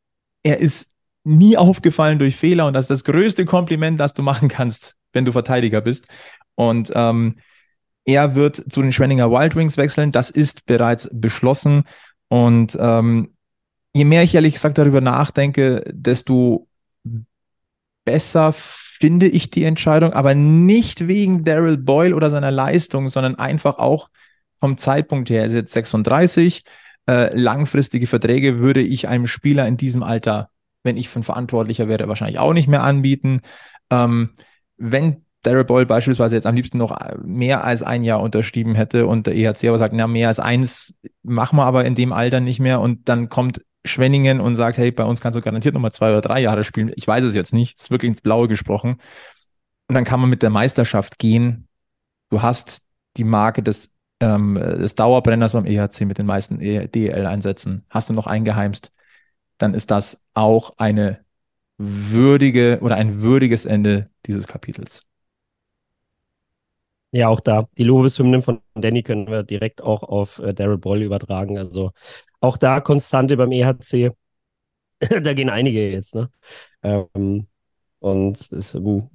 [0.44, 0.94] Er ist
[1.24, 5.26] nie aufgefallen durch Fehler und das ist das größte Kompliment, das du machen kannst, wenn
[5.26, 6.08] du Verteidiger bist.
[6.56, 7.38] Und ähm,
[8.06, 10.12] er wird zu den Schwenninger Wild Wings wechseln.
[10.12, 11.84] Das ist bereits beschlossen.
[12.28, 13.36] Und ähm,
[13.94, 16.68] je mehr ich ehrlich gesagt darüber nachdenke, desto
[18.04, 18.54] besser
[19.02, 24.10] finde ich die Entscheidung, aber nicht wegen Daryl Boyle oder seiner Leistung, sondern einfach auch
[24.56, 25.42] vom Zeitpunkt her.
[25.42, 26.64] Er ist jetzt 36.
[27.10, 30.50] Äh, langfristige Verträge würde ich einem Spieler in diesem Alter,
[30.84, 33.42] wenn ich von Verantwortlicher wäre, wahrscheinlich auch nicht mehr anbieten.
[33.90, 34.36] Ähm,
[34.78, 39.26] wenn Daryl Boyle beispielsweise jetzt am liebsten noch mehr als ein Jahr unterschrieben hätte und
[39.26, 42.60] der EHC aber sagt, na, mehr als eins machen wir aber in dem Alter nicht
[42.60, 46.12] mehr und dann kommt Schwenningen und sagt, hey, bei uns kannst du garantiert nochmal zwei
[46.12, 46.92] oder drei Jahre spielen.
[46.96, 49.02] Ich weiß es jetzt nicht, ist wirklich ins Blaue gesprochen.
[49.88, 51.68] Und dann kann man mit der Meisterschaft gehen.
[52.30, 57.86] Du hast die Marke des, ähm, des Dauerbrenners beim EHC mit den meisten e DEL-Einsätzen.
[57.90, 58.92] Hast du noch eingeheimst,
[59.58, 61.26] dann ist das auch eine
[61.78, 65.04] würdige oder ein würdiges Ende dieses Kapitels.
[67.12, 67.68] Ja, auch da.
[67.78, 71.58] Die Lobeshymnen von Danny können wir direkt auch auf äh, Daryl Boll übertragen.
[71.58, 71.92] Also
[72.42, 74.12] auch da Konstante beim EHC.
[75.24, 76.30] da gehen einige jetzt, ne?
[76.84, 77.48] Ähm,
[78.00, 79.10] Und ähm,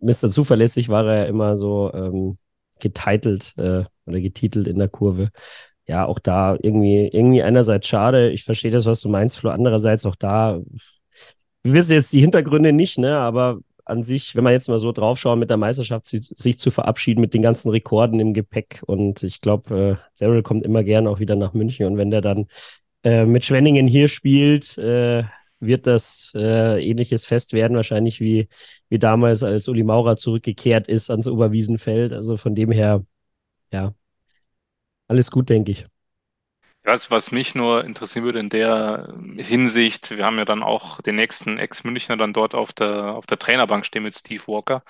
[0.00, 0.30] Mr.
[0.30, 2.38] Zuverlässig war er immer so ähm,
[2.80, 5.30] getitelt äh, oder getitelt in der Kurve.
[5.86, 8.30] Ja, auch da irgendwie, irgendwie einerseits schade.
[8.30, 9.50] Ich verstehe das, was du meinst, Flo.
[9.50, 10.60] Andererseits auch da,
[11.62, 13.58] wir wissen jetzt die Hintergründe nicht, ne, aber
[13.92, 17.34] an sich, wenn man jetzt mal so draufschauen, mit der Meisterschaft sich zu verabschieden mit
[17.34, 18.82] den ganzen Rekorden im Gepäck.
[18.86, 21.86] Und ich glaube, äh, Daryl kommt immer gern auch wieder nach München.
[21.86, 22.46] Und wenn der dann
[23.04, 25.24] äh, mit Schwenningen hier spielt, äh,
[25.60, 28.48] wird das äh, ähnliches Fest werden, wahrscheinlich wie,
[28.88, 32.12] wie damals, als Uli Maurer zurückgekehrt ist ans Oberwiesenfeld.
[32.12, 33.04] Also von dem her,
[33.72, 33.94] ja,
[35.08, 35.91] alles gut, denke ich.
[36.84, 41.14] Das, was mich nur interessieren würde in der Hinsicht, wir haben ja dann auch den
[41.14, 44.82] nächsten Ex-Münchner dann dort auf der, auf der Trainerbank stehen mit Steve Walker.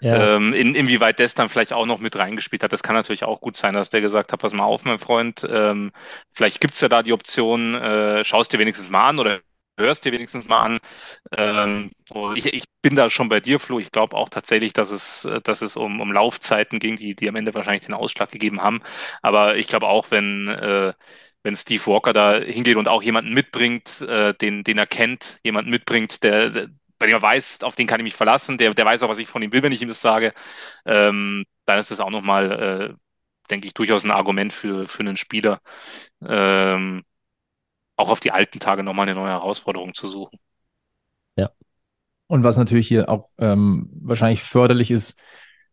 [0.00, 0.36] Ja.
[0.36, 3.40] Ähm, in, inwieweit das dann vielleicht auch noch mit reingespielt hat, das kann natürlich auch
[3.40, 5.90] gut sein, dass der gesagt hat, pass mal auf, mein Freund, ähm,
[6.30, 9.40] vielleicht gibt's ja da die Option, äh, schaust dir wenigstens mal an oder
[9.76, 10.78] hörst dir wenigstens mal an.
[11.36, 11.90] Ähm,
[12.36, 13.78] ich, ich, bin da schon bei dir, Flo.
[13.78, 17.36] Ich glaube auch tatsächlich, dass es, dass es um, um Laufzeiten ging, die, die am
[17.36, 18.80] Ende wahrscheinlich den Ausschlag gegeben haben.
[19.20, 20.94] Aber ich glaube auch, wenn, äh,
[21.42, 25.70] wenn Steve Walker da hingeht und auch jemanden mitbringt, äh, den, den er kennt, jemanden
[25.70, 26.68] mitbringt, der, der,
[26.98, 29.18] bei dem er weiß, auf den kann ich mich verlassen, der, der weiß auch, was
[29.18, 30.34] ich von ihm will, wenn ich ihm das sage,
[30.84, 32.52] ähm, dann ist das auch nochmal,
[32.92, 32.94] äh,
[33.50, 35.60] denke ich, durchaus ein Argument für, für einen Spieler.
[36.22, 37.04] Ähm,
[37.96, 40.38] auch auf die alten Tage nochmal eine neue Herausforderung zu suchen.
[41.36, 41.50] Ja.
[42.26, 45.20] Und was natürlich hier auch ähm, wahrscheinlich förderlich ist,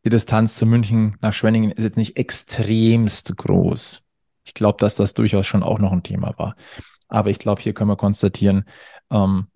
[0.06, 4.07] die Distanz zu München nach Schwenningen ist jetzt nicht extremst groß.
[4.48, 6.56] Ich glaube, dass das durchaus schon auch noch ein Thema war.
[7.10, 8.66] Aber ich glaube, hier können wir konstatieren,
[9.12, 9.48] ähm,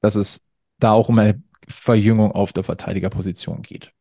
[0.00, 0.42] dass es
[0.78, 3.92] da auch um eine Verjüngung auf der Verteidigerposition geht.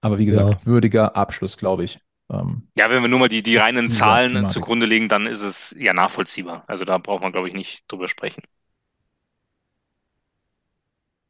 [0.00, 0.66] Aber wie gesagt, ja.
[0.66, 4.52] würdiger Abschluss, glaube ich, ähm, ja, wenn wir nur mal die, die reinen Zahlen Thematik.
[4.52, 6.64] zugrunde legen, dann ist es ja nachvollziehbar.
[6.66, 8.42] Also da braucht man, glaube ich, nicht drüber sprechen.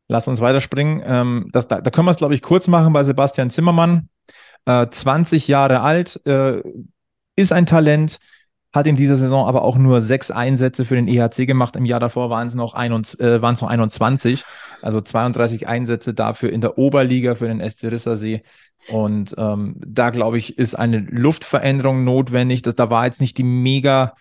[0.06, 1.02] Lass uns weiterspringen.
[1.04, 4.08] Ähm, das, da, da, können wir es, glaube ich, kurz machen bei Sebastian Zimmermann.
[4.66, 6.62] Äh, 20 Jahre alt, äh,
[7.36, 8.18] ist ein Talent,
[8.74, 11.76] hat in dieser Saison aber auch nur sechs Einsätze für den EHC gemacht.
[11.76, 14.44] Im Jahr davor waren es noch, äh, noch 21,
[14.82, 18.42] also 32 Einsätze dafür in der Oberliga für den SC Rissersee.
[18.88, 22.62] Und ähm, da, glaube ich, ist eine Luftveränderung notwendig.
[22.62, 24.14] Das, da war jetzt nicht die mega,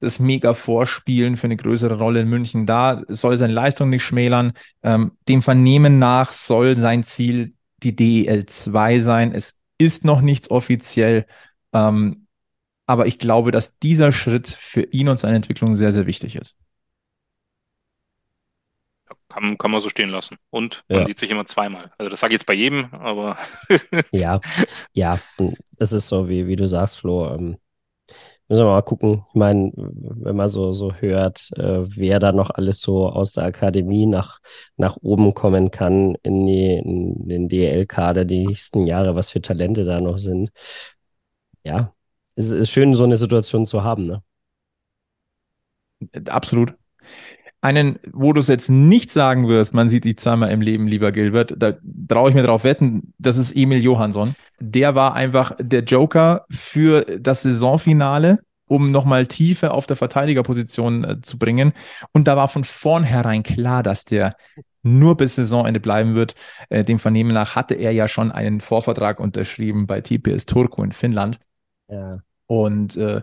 [0.00, 3.02] das mega Vorspielen für eine größere Rolle in München da.
[3.06, 4.52] Es soll seine Leistung nicht schmälern.
[4.82, 7.52] Ähm, dem Vernehmen nach soll sein Ziel
[7.82, 9.32] die DEL 2 sein.
[9.32, 11.26] Es ist noch nichts offiziell.
[11.72, 12.26] Ähm,
[12.86, 16.56] aber ich glaube, dass dieser Schritt für ihn und seine Entwicklung sehr, sehr wichtig ist.
[19.28, 20.38] Kann, kann man so stehen lassen.
[20.48, 21.06] Und man ja.
[21.06, 21.92] sieht sich immer zweimal.
[21.98, 23.36] Also das sage ich jetzt bei jedem, aber.
[24.10, 24.40] ja,
[24.92, 25.20] ja,
[25.76, 27.34] es ist so, wie, wie du sagst, Flo.
[27.34, 27.58] Ähm,
[28.48, 29.24] müssen wir mal gucken.
[29.28, 33.44] Ich meine, wenn man so, so hört, äh, wer da noch alles so aus der
[33.44, 34.38] Akademie nach,
[34.76, 39.84] nach oben kommen kann in, die, in den DL-Kader die nächsten Jahre, was für Talente
[39.84, 40.50] da noch sind.
[41.68, 41.92] Ja,
[42.34, 44.22] es ist schön, so eine Situation zu haben, ne?
[46.26, 46.72] Absolut.
[47.60, 51.12] Einen, wo du es jetzt nicht sagen wirst, man sieht dich zweimal im Leben, lieber
[51.12, 51.74] Gilbert, da
[52.08, 54.34] traue ich mir drauf wetten, das ist Emil Johansson.
[54.60, 61.20] Der war einfach der Joker für das Saisonfinale, um nochmal Tiefe auf der Verteidigerposition äh,
[61.20, 61.74] zu bringen.
[62.12, 64.36] Und da war von vornherein klar, dass der
[64.82, 66.34] nur bis Saisonende bleiben wird.
[66.70, 70.92] Äh, dem Vernehmen nach hatte er ja schon einen Vorvertrag unterschrieben bei TPS Turku in
[70.92, 71.40] Finnland.
[71.88, 72.18] Ja.
[72.46, 73.22] Und äh,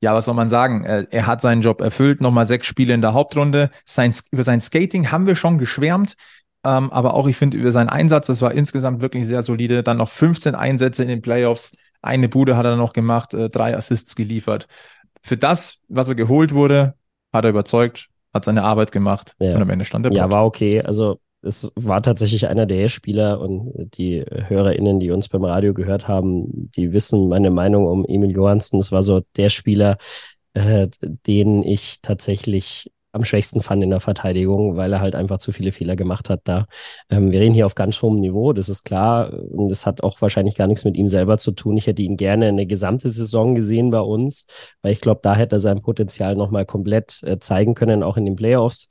[0.00, 0.84] ja, was soll man sagen?
[0.84, 3.70] Äh, er hat seinen Job erfüllt, nochmal sechs Spiele in der Hauptrunde.
[3.84, 6.16] Sein, über sein Skating haben wir schon geschwärmt,
[6.64, 9.82] ähm, aber auch ich finde über seinen Einsatz, das war insgesamt wirklich sehr solide.
[9.82, 11.72] Dann noch 15 Einsätze in den Playoffs,
[12.02, 14.68] eine Bude hat er noch gemacht, äh, drei Assists geliefert.
[15.22, 16.94] Für das, was er geholt wurde,
[17.32, 19.54] hat er überzeugt, hat seine Arbeit gemacht ja.
[19.54, 20.12] und am Ende stand er.
[20.12, 20.82] Ja, war okay.
[20.82, 26.08] Also es war tatsächlich einer der Spieler und die HörerInnen, die uns beim Radio gehört
[26.08, 28.80] haben, die wissen meine Meinung um Emil Johansen.
[28.80, 29.96] Es war so der Spieler,
[30.54, 35.50] äh, den ich tatsächlich am schwächsten fand in der Verteidigung, weil er halt einfach zu
[35.50, 36.66] viele Fehler gemacht hat da.
[37.08, 39.32] Ähm, wir reden hier auf ganz hohem Niveau, das ist klar.
[39.32, 41.78] Und das hat auch wahrscheinlich gar nichts mit ihm selber zu tun.
[41.78, 44.46] Ich hätte ihn gerne eine gesamte Saison gesehen bei uns,
[44.82, 48.26] weil ich glaube, da hätte er sein Potenzial nochmal komplett äh, zeigen können, auch in
[48.26, 48.88] den Playoffs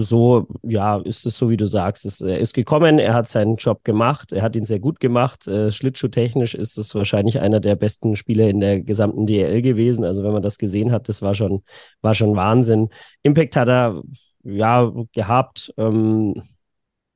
[0.00, 2.04] so, ja, ist es so, wie du sagst.
[2.06, 5.48] Es, er ist gekommen, er hat seinen Job gemacht, er hat ihn sehr gut gemacht.
[5.48, 10.04] Äh, Schlittschuhtechnisch ist es wahrscheinlich einer der besten Spieler in der gesamten DL gewesen.
[10.04, 11.64] Also wenn man das gesehen hat, das war schon,
[12.00, 12.90] war schon Wahnsinn.
[13.22, 14.02] Impact hat er
[14.44, 15.74] ja gehabt.
[15.76, 16.42] Ähm,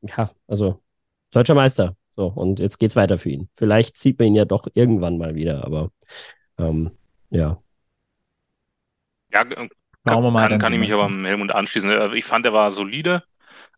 [0.03, 0.83] ja, also
[1.31, 1.97] deutscher Meister.
[2.17, 3.49] So, und jetzt geht's weiter für ihn.
[3.57, 5.91] Vielleicht sieht man ihn ja doch irgendwann mal wieder, aber
[6.59, 6.91] ähm,
[7.31, 7.63] ja.
[9.33, 9.45] Ja,
[10.05, 11.91] kann, kann, kann ich mich aber am Helmut anschließen.
[11.91, 13.23] Äh, ich fand, er war solide,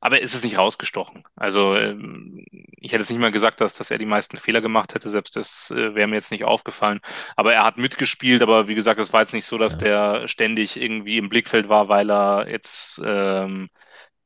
[0.00, 1.24] aber ist es nicht rausgestochen.
[1.36, 2.44] Also ähm,
[2.78, 5.36] ich hätte es nicht mal gesagt, dass, dass er die meisten Fehler gemacht hätte, selbst
[5.36, 7.00] das äh, wäre mir jetzt nicht aufgefallen.
[7.36, 9.78] Aber er hat mitgespielt, aber wie gesagt, es war jetzt nicht so, dass ja.
[10.18, 13.70] der ständig irgendwie im Blickfeld war, weil er jetzt ähm,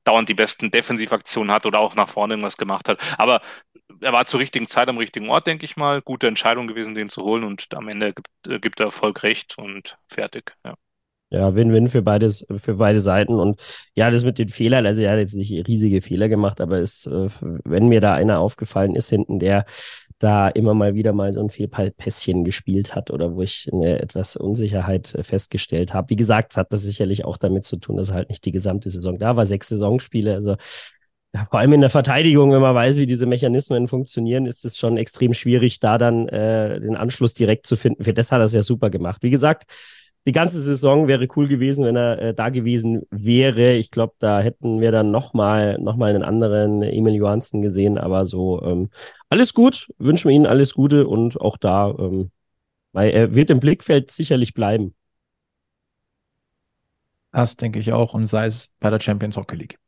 [0.04, 2.98] dauernd die besten Defensivaktionen hat oder auch nach vorne irgendwas gemacht hat.
[3.18, 3.40] Aber
[4.00, 6.02] er war zur richtigen Zeit am richtigen Ort, denke ich mal.
[6.02, 9.58] Gute Entscheidung gewesen, den zu holen und am Ende gibt, äh, gibt der Erfolg recht
[9.58, 10.54] und fertig.
[10.64, 10.74] Ja.
[11.30, 13.34] Ja, Win-Win für beides, für beide Seiten.
[13.34, 13.60] Und
[13.94, 17.06] ja, das mit den Fehlern, also er hat jetzt nicht riesige Fehler gemacht, aber es,
[17.06, 17.28] äh,
[17.64, 19.66] wenn mir da einer aufgefallen ist hinten, der
[20.18, 24.36] da immer mal wieder mal so ein Fehlpässchen gespielt hat oder wo ich eine etwas
[24.36, 26.10] Unsicherheit äh, festgestellt habe.
[26.10, 28.52] Wie gesagt, es hat das sicherlich auch damit zu tun, dass er halt nicht die
[28.52, 30.34] gesamte Saison da war, sechs Saisonspiele.
[30.34, 30.56] Also
[31.34, 34.78] ja, vor allem in der Verteidigung, wenn man weiß, wie diese Mechanismen funktionieren, ist es
[34.78, 38.02] schon extrem schwierig, da dann äh, den Anschluss direkt zu finden.
[38.02, 39.22] Für das hat er es ja super gemacht.
[39.22, 39.70] Wie gesagt,
[40.28, 43.76] die ganze Saison wäre cool gewesen, wenn er äh, da gewesen wäre.
[43.76, 47.96] Ich glaube, da hätten wir dann nochmal noch mal einen anderen Emil Johansen gesehen.
[47.96, 48.90] Aber so, ähm,
[49.30, 49.88] alles gut.
[49.96, 52.30] Wünschen wir Ihnen alles Gute und auch da, ähm,
[52.92, 54.94] weil er wird im Blickfeld sicherlich bleiben.
[57.32, 59.78] Das denke ich auch und sei es bei der Champions Hockey League.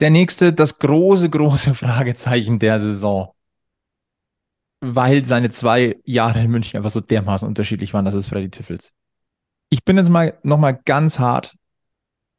[0.00, 3.34] Der nächste, das große, große Fragezeichen der Saison.
[4.80, 8.92] Weil seine zwei Jahre in München einfach so dermaßen unterschiedlich waren, das ist Freddy Tiffels
[9.70, 11.56] ich bin jetzt mal nochmal ganz hart.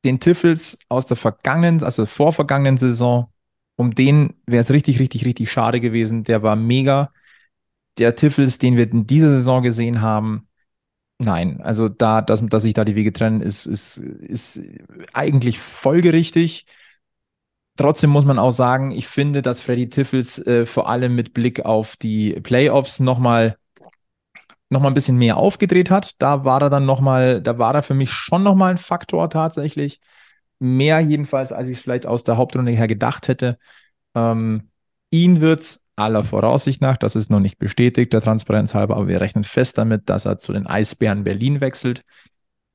[0.06, 3.32] Den Tiffels aus der vergangenen, also vorvergangenen Saison,
[3.76, 6.24] um den wäre es richtig, richtig, richtig schade gewesen.
[6.24, 7.12] Der war mega.
[7.98, 10.48] Der Tiffels, den wir in dieser Saison gesehen haben,
[11.18, 11.62] nein.
[11.62, 14.62] Also da, dass, dass sich da die Wege trennen, ist, ist, ist
[15.14, 16.66] eigentlich folgerichtig.
[17.76, 21.66] Trotzdem muss man auch sagen, ich finde, dass Freddy Tiffels äh, vor allem mit Blick
[21.66, 23.59] auf die Playoffs nochmal
[24.70, 26.14] noch mal ein bisschen mehr aufgedreht hat.
[26.20, 28.78] Da war er dann noch mal, da war er für mich schon noch mal ein
[28.78, 30.00] Faktor tatsächlich.
[30.60, 33.58] Mehr jedenfalls, als ich es vielleicht aus der Hauptrunde her gedacht hätte.
[34.16, 34.70] Ähm,
[35.12, 39.22] ihn es aller Voraussicht nach, das ist noch nicht bestätigt, der Transparenz halber, aber wir
[39.22, 42.04] rechnen fest damit, dass er zu den Eisbären Berlin wechselt.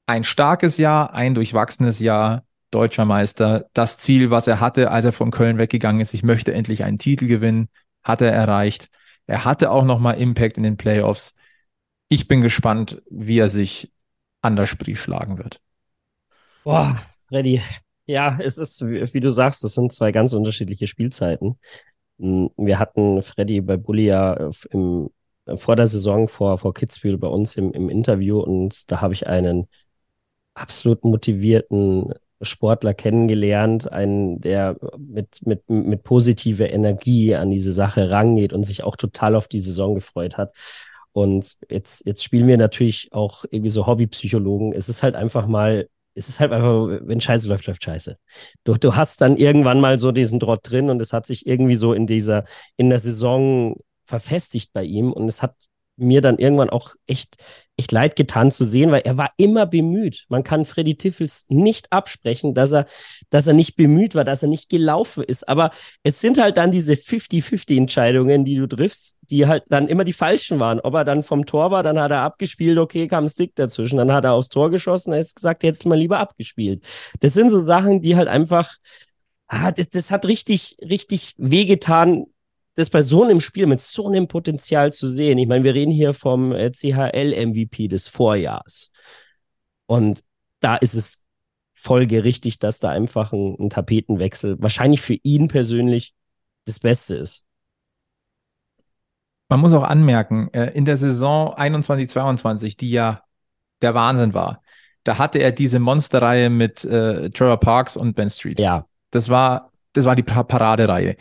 [0.07, 3.67] Ein starkes Jahr, ein durchwachsenes Jahr, deutscher Meister.
[3.73, 6.99] Das Ziel, was er hatte, als er von Köln weggegangen ist, ich möchte endlich einen
[6.99, 7.69] Titel gewinnen,
[8.03, 8.91] hat er erreicht.
[9.27, 11.35] Er hatte auch noch mal Impact in den Playoffs
[12.09, 13.93] ich bin gespannt, wie er sich
[14.43, 15.61] an der Spree schlagen wird.
[16.65, 16.97] Boah,
[17.29, 17.63] Freddy.
[18.07, 21.59] Ja, es ist, wie du sagst, das sind zwei ganz unterschiedliche Spielzeiten.
[22.19, 25.11] Hm, wir hatten Freddy bei Bulli ja im,
[25.57, 29.27] vor der Saison vor, vor Kitzbühel bei uns im, im Interview und da habe ich
[29.27, 29.69] einen
[30.55, 38.53] absolut motivierten Sportler kennengelernt, einen, der mit, mit, mit positiver Energie an diese Sache rangeht
[38.53, 40.55] und sich auch total auf die Saison gefreut hat.
[41.15, 44.73] Und jetzt, jetzt spielen wir natürlich auch irgendwie so Hobbypsychologen.
[44.73, 48.19] Es ist halt einfach mal, es ist halt einfach, wenn Scheiße läuft, läuft Scheiße.
[48.65, 51.77] Du, du hast dann irgendwann mal so diesen Drott drin und es hat sich irgendwie
[51.77, 52.45] so in dieser,
[52.77, 55.55] in der Saison verfestigt bei ihm und es hat
[55.97, 57.37] mir dann irgendwann auch echt
[57.77, 60.27] echt leid getan zu sehen, weil er war immer bemüht.
[60.29, 62.87] Man kann Freddy Tiffels nicht absprechen, dass er,
[63.31, 65.49] dass er nicht bemüht war, dass er nicht gelaufen ist.
[65.49, 65.71] Aber
[66.03, 70.13] es sind halt dann diese 50-50 Entscheidungen, die du triffst, die halt dann immer die
[70.13, 70.81] falschen waren.
[70.81, 73.97] Ob er dann vom Tor war, dann hat er abgespielt, okay, kam ein Stick dazwischen,
[73.97, 76.85] dann hat er aufs Tor geschossen, er ist gesagt, jetzt mal lieber abgespielt.
[77.21, 78.77] Das sind so Sachen, die halt einfach,
[79.49, 82.27] ah, das, das hat richtig, richtig wehgetan,
[82.75, 85.39] das bei so einem Spiel mit so einem Potenzial zu sehen.
[85.39, 88.91] Ich meine, wir reden hier vom äh, CHL-MVP des Vorjahrs.
[89.87, 90.25] Und
[90.61, 91.25] da ist es
[91.75, 96.15] folgerichtig, dass da einfach ein, ein Tapetenwechsel wahrscheinlich für ihn persönlich
[96.65, 97.45] das Beste ist.
[99.49, 103.23] Man muss auch anmerken, äh, in der Saison 21-22, die ja
[103.83, 104.63] der Wahnsinn war,
[105.05, 108.59] da hatte er diese Monsterreihe mit äh, Trevor Parks und Ben Street.
[108.59, 108.87] Ja.
[109.11, 111.17] Das war, das war die Paradereihe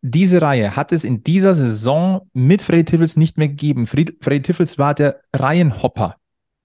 [0.00, 3.86] diese Reihe hat es in dieser Saison mit Freddy Tiffels nicht mehr gegeben.
[3.86, 6.16] Freddy Tiffels war der Reihenhopper.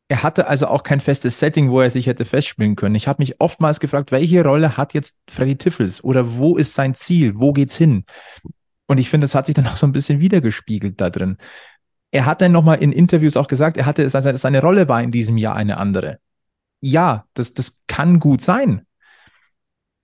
[0.07, 2.95] Er hatte also auch kein festes Setting, wo er sich hätte festspielen können.
[2.95, 6.93] Ich habe mich oftmals gefragt, welche Rolle hat jetzt Freddy Tiffels oder wo ist sein
[6.93, 7.33] Ziel?
[7.35, 8.05] Wo geht's hin?
[8.85, 11.37] Und ich finde, das hat sich dann auch so ein bisschen wiedergespiegelt da drin.
[12.11, 15.11] Er hat dann nochmal in Interviews auch gesagt, er hatte seine, seine Rolle war in
[15.11, 16.19] diesem Jahr eine andere.
[16.79, 18.85] Ja, das, das kann gut sein.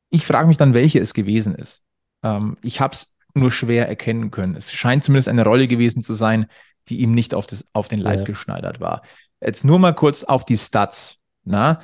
[0.10, 1.84] Ich frage mich dann, welche es gewesen ist.
[2.24, 4.56] Ähm, ich habe es nur schwer erkennen können.
[4.56, 6.48] Es scheint zumindest eine Rolle gewesen zu sein,
[6.88, 8.26] die ihm nicht auf, das, auf den Leib ja.
[8.26, 9.04] geschneidert war.
[9.42, 11.18] Jetzt nur mal kurz auf die Stats.
[11.44, 11.82] Na?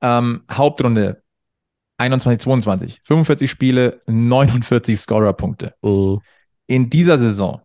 [0.00, 1.22] Ähm, Hauptrunde
[1.98, 5.74] 21, 22, 45 Spiele, 49 Scorerpunkte.
[5.80, 6.20] Oh.
[6.66, 7.62] In dieser Saison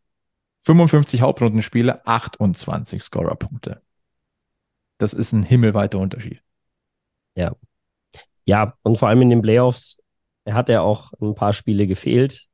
[0.60, 3.82] 55 Hauptrundenspiele, 28 Scorerpunkte.
[5.00, 6.42] Das ist ein himmelweiter Unterschied.
[7.36, 7.56] Ja.
[8.46, 10.02] Ja, und vor allem in den Playoffs
[10.44, 12.48] Er hat ja auch ein paar Spiele gefehlt.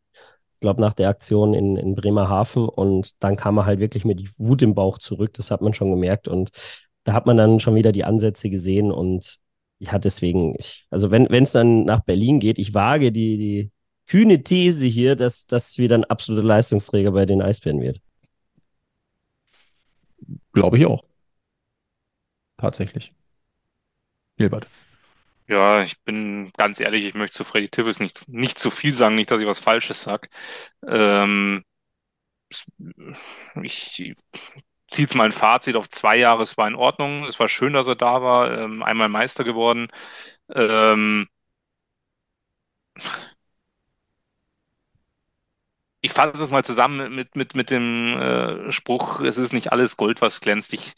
[0.60, 2.68] Glaube, nach der Aktion in, in Bremerhaven.
[2.68, 5.34] Und dann kam er halt wirklich mit Wut im Bauch zurück.
[5.34, 6.28] Das hat man schon gemerkt.
[6.28, 6.50] Und
[7.04, 8.92] da hat man dann schon wieder die Ansätze gesehen.
[8.92, 9.38] Und
[9.80, 13.72] ja, deswegen, ich, also wenn es dann nach Berlin geht, ich wage die, die
[14.08, 18.02] kühne These hier, dass das wieder ein absoluter Leistungsträger bei den Eisbären wird.
[20.54, 21.04] Glaube ich auch.
[22.58, 23.14] Tatsächlich.
[24.38, 24.68] Gilbert.
[25.50, 29.16] Ja, ich bin ganz ehrlich, ich möchte zu Freddy Tivis nicht, nicht zu viel sagen,
[29.16, 30.28] nicht, dass ich was Falsches sage.
[30.86, 31.64] Ähm,
[33.64, 34.16] ich
[34.92, 37.74] ziehe jetzt mal ein Fazit auf zwei Jahre, es war in Ordnung, es war schön,
[37.74, 39.88] dass er da war, ähm, einmal Meister geworden.
[40.54, 41.28] Ähm,
[46.08, 49.98] ich fasse es mal zusammen mit, mit, mit dem äh, Spruch, es ist nicht alles
[49.98, 50.74] Gold, was glänzt.
[50.74, 50.94] Ich,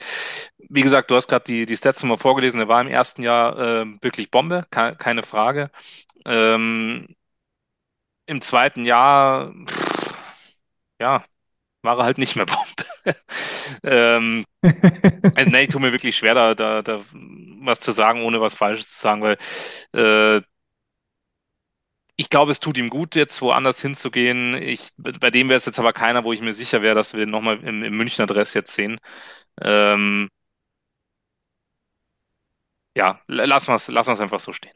[0.70, 3.58] wie gesagt, du hast gerade die, die Stats nochmal vorgelesen, er war im ersten Jahr
[3.60, 5.72] äh, wirklich Bombe, ke keine Frage.
[6.26, 7.08] Ähm,
[8.26, 10.14] Im zweiten Jahr, pff,
[11.02, 11.24] ja,
[11.84, 12.86] war er halt nicht mehr Bombe.
[13.84, 14.46] ähm,
[15.36, 17.02] also, nee, tut mir wirklich schwer, da, da, da
[17.62, 19.38] was zu sagen, ohne was Falsches zu sagen, weil
[19.94, 20.42] äh,
[22.20, 24.54] ich glaube, es tut ihm gut, jetzt woanders hinzugehen.
[24.56, 27.22] Ich, bei dem wäre es jetzt aber keiner, wo ich mir sicher wäre, dass wir
[27.22, 29.00] den nochmal im, im Münchner Dress jetzt sehen.
[29.62, 30.28] Ähm,
[32.94, 34.76] ja, lassen wir es lassen einfach so stehen.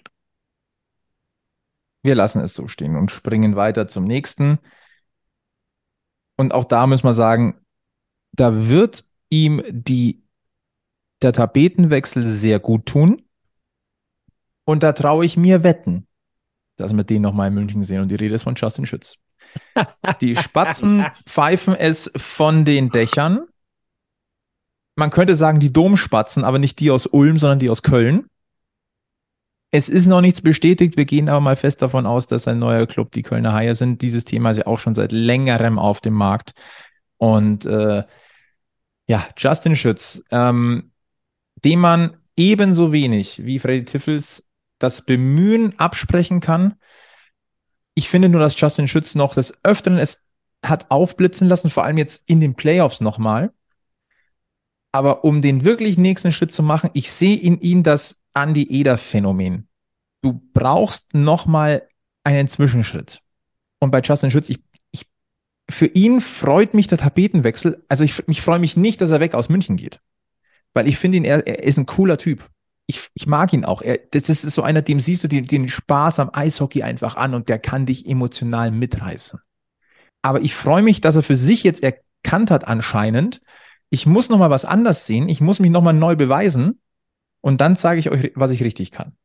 [2.02, 4.60] Wir lassen es so stehen und springen weiter zum nächsten.
[6.38, 7.60] Und auch da müssen wir sagen,
[8.32, 10.24] da wird ihm die,
[11.22, 13.22] der Tapetenwechsel sehr gut tun.
[14.64, 16.08] Und da traue ich mir wetten,
[16.78, 18.02] dass wir den nochmal in München sehen.
[18.02, 19.18] Und die Rede ist von Justin Schütz.
[20.22, 23.46] Die Spatzen pfeifen es von den Dächern.
[24.96, 28.28] Man könnte sagen, die Domspatzen, aber nicht die aus Ulm, sondern die aus Köln.
[29.72, 30.98] Es ist noch nichts bestätigt.
[30.98, 34.04] Wir gehen aber mal fest davon aus, dass ein neuer Club die Kölner Haie sind.
[34.04, 36.52] Dieses Thema ist ja auch schon seit längerem auf dem Markt.
[37.18, 38.04] Und äh,
[39.08, 40.92] ja, Justin Schütz, ähm,
[41.64, 44.50] dem man ebenso wenig wie Freddy Tiffels
[44.84, 46.76] das Bemühen absprechen kann.
[47.96, 50.26] Ich finde nur, dass Justin Schütz noch des Öfteren es
[50.64, 53.54] hat aufblitzen lassen, vor allem jetzt in den Playoffs nochmal.
[54.92, 59.68] Aber um den wirklich nächsten Schritt zu machen, ich sehe in ihm das Andy Eder-Phänomen.
[60.22, 61.88] Du brauchst nochmal
[62.24, 63.22] einen Zwischenschritt.
[63.80, 65.06] Und bei Justin Schütz, ich, ich,
[65.70, 67.84] für ihn freut mich der Tapetenwechsel.
[67.90, 70.00] Also ich, ich freue mich nicht, dass er weg aus München geht.
[70.74, 72.50] Weil ich finde ihn, er, er ist ein cooler Typ
[72.88, 73.82] ich, ich mag ihn auch.
[73.82, 77.34] Er, das ist so einer, dem siehst du den, den Spaß am Eishockey einfach an
[77.34, 79.40] und der kann dich emotional mitreißen.
[80.22, 83.42] Aber ich freue mich, dass er für sich jetzt erkannt hat anscheinend,
[83.90, 86.82] ich muss noch mal was anders sehen, ich muss mich noch mal neu beweisen
[87.42, 89.16] und dann zeige ich euch, was ich richtig kann.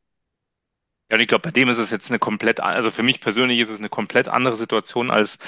[1.11, 3.61] Ja, und ich glaube, bei dem ist es jetzt eine komplett, also für mich persönlich
[3.61, 5.39] ist es eine komplett andere Situation als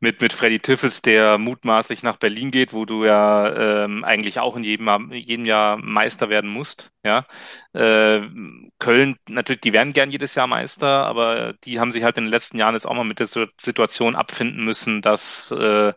[0.00, 4.56] mit, mit Freddy Tiffels, der mutmaßlich nach Berlin geht, wo du ja ähm, eigentlich auch
[4.56, 6.92] in jedem, jedem Jahr Meister werden musst.
[7.04, 7.26] Ja,
[7.74, 8.22] äh,
[8.78, 12.30] Köln, natürlich, die werden gern jedes Jahr Meister, aber die haben sich halt in den
[12.30, 15.92] letzten Jahren jetzt auch mal mit der Situation abfinden müssen, dass äh,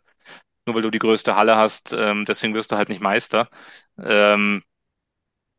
[0.65, 3.49] nur weil du die größte Halle hast, ähm, deswegen wirst du halt nicht Meister.
[4.03, 4.63] Ähm,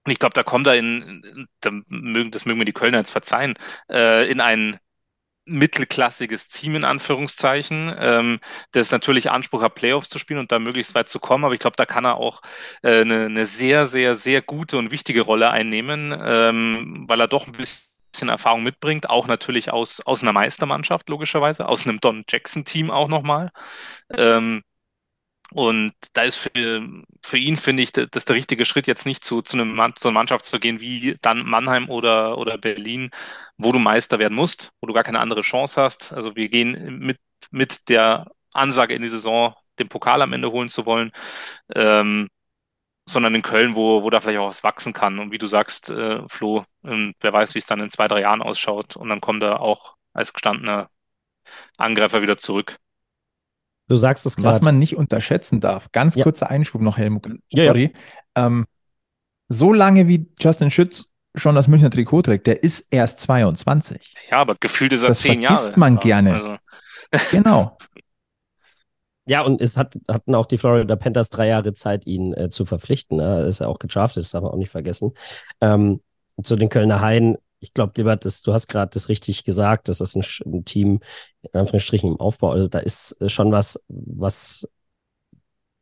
[0.07, 3.11] und ich glaube, da kommt er in, da mögen, das mögen mir die Kölner jetzt
[3.11, 3.55] verzeihen,
[3.91, 4.79] äh, in ein
[5.47, 8.41] mittelklassiges Team in Anführungszeichen, ähm,
[8.73, 11.45] das natürlich Anspruch hat, Playoffs zu spielen und da möglichst weit zu kommen.
[11.45, 12.41] Aber ich glaube, da kann er auch
[12.83, 17.47] äh, eine, eine sehr, sehr, sehr gute und wichtige Rolle einnehmen, ähm, weil er doch
[17.47, 22.91] ein bisschen Erfahrung mitbringt, auch natürlich aus, aus einer Meistermannschaft, logischerweise, aus einem Don Jackson-Team
[22.91, 23.51] auch nochmal.
[24.11, 24.63] Ähm,
[25.53, 26.83] und da ist für,
[27.23, 30.15] für ihn, finde ich, das der richtige Schritt, jetzt nicht zu, zu, einem, zu einer
[30.15, 33.11] Mannschaft zu gehen wie dann Mannheim oder, oder Berlin,
[33.57, 36.13] wo du Meister werden musst, wo du gar keine andere Chance hast.
[36.13, 37.19] Also wir gehen mit,
[37.51, 41.13] mit der Ansage in die Saison, den Pokal am Ende holen zu wollen,
[41.75, 42.29] ähm,
[43.09, 45.19] sondern in Köln, wo, wo da vielleicht auch was wachsen kann.
[45.19, 48.23] Und wie du sagst, äh, Flo, äh, wer weiß, wie es dann in zwei, drei
[48.23, 48.97] Jahren ausschaut.
[48.97, 50.91] Und dann kommt er auch als gestandener
[51.79, 52.79] Angreifer wieder zurück.
[53.89, 54.49] Du sagst es gerade.
[54.49, 56.25] Was man nicht unterschätzen darf, ganz ja.
[56.25, 57.29] kurzer Einschub noch, Helmut.
[57.53, 57.93] Sorry.
[58.37, 58.67] Ja, ähm,
[59.49, 64.15] so lange wie Justin Schütz schon das Münchner Trikot trägt, der ist erst 22.
[64.31, 65.55] Ja, aber gefühlt ist er das zehn Jahre.
[65.55, 66.35] Das vergisst man gerne.
[66.35, 67.27] Also.
[67.31, 67.79] genau.
[69.29, 72.65] Ja, und es hat, hatten auch die Florida Panthers drei Jahre Zeit, ihn äh, zu
[72.65, 73.19] verpflichten.
[73.19, 73.43] Ne?
[73.43, 75.13] Ist ja auch gedraftet, das darf man auch nicht vergessen.
[75.61, 76.01] Ähm,
[76.43, 80.01] zu den Kölner Haien, ich glaube, lieber, das, du hast gerade das richtig gesagt, das
[80.01, 81.01] ist ein, ein, Team,
[81.43, 82.51] in Anführungsstrichen, im Aufbau.
[82.51, 84.69] Also da ist äh, schon was, was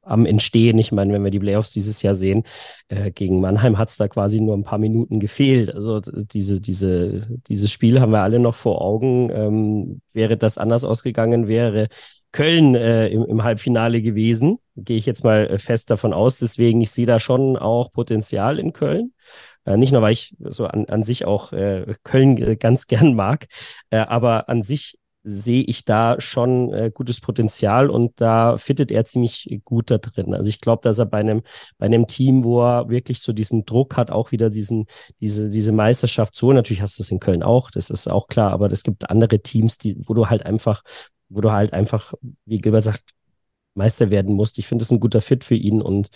[0.01, 0.79] am Entstehen.
[0.79, 2.45] Ich meine, wenn wir die Playoffs dieses Jahr sehen,
[2.89, 5.75] äh, gegen Mannheim hat es da quasi nur ein paar Minuten gefehlt.
[5.75, 9.31] Also diese, diese, dieses Spiel haben wir alle noch vor Augen.
[9.31, 11.89] Ähm, wäre das anders ausgegangen, wäre
[12.33, 14.59] Köln äh, im, im, Halbfinale gewesen.
[14.77, 16.39] Gehe ich jetzt mal äh, fest davon aus.
[16.39, 19.13] Deswegen, ich sehe da schon auch Potenzial in Köln.
[19.65, 23.15] Äh, nicht nur, weil ich so an, an sich auch äh, Köln äh, ganz gern
[23.15, 23.47] mag,
[23.91, 29.07] äh, aber an sich sehe ich da schon äh, gutes Potenzial und da fittet er
[29.07, 30.35] ziemlich gut da drin.
[30.35, 31.43] Also ich glaube, dass er bei einem,
[31.79, 34.85] bei einem Team, wo er wirklich so diesen Druck hat, auch wieder diesen,
[35.21, 38.53] diese, diese Meisterschaft so, natürlich hast du es in Köln auch, das ist auch klar,
[38.53, 40.83] aber es gibt andere Teams, die, wo du halt einfach,
[41.31, 42.13] wo du halt einfach,
[42.45, 43.03] wie Gilbert sagt,
[43.75, 44.59] Meister werden musst.
[44.59, 46.09] Ich finde es ein guter Fit für ihn und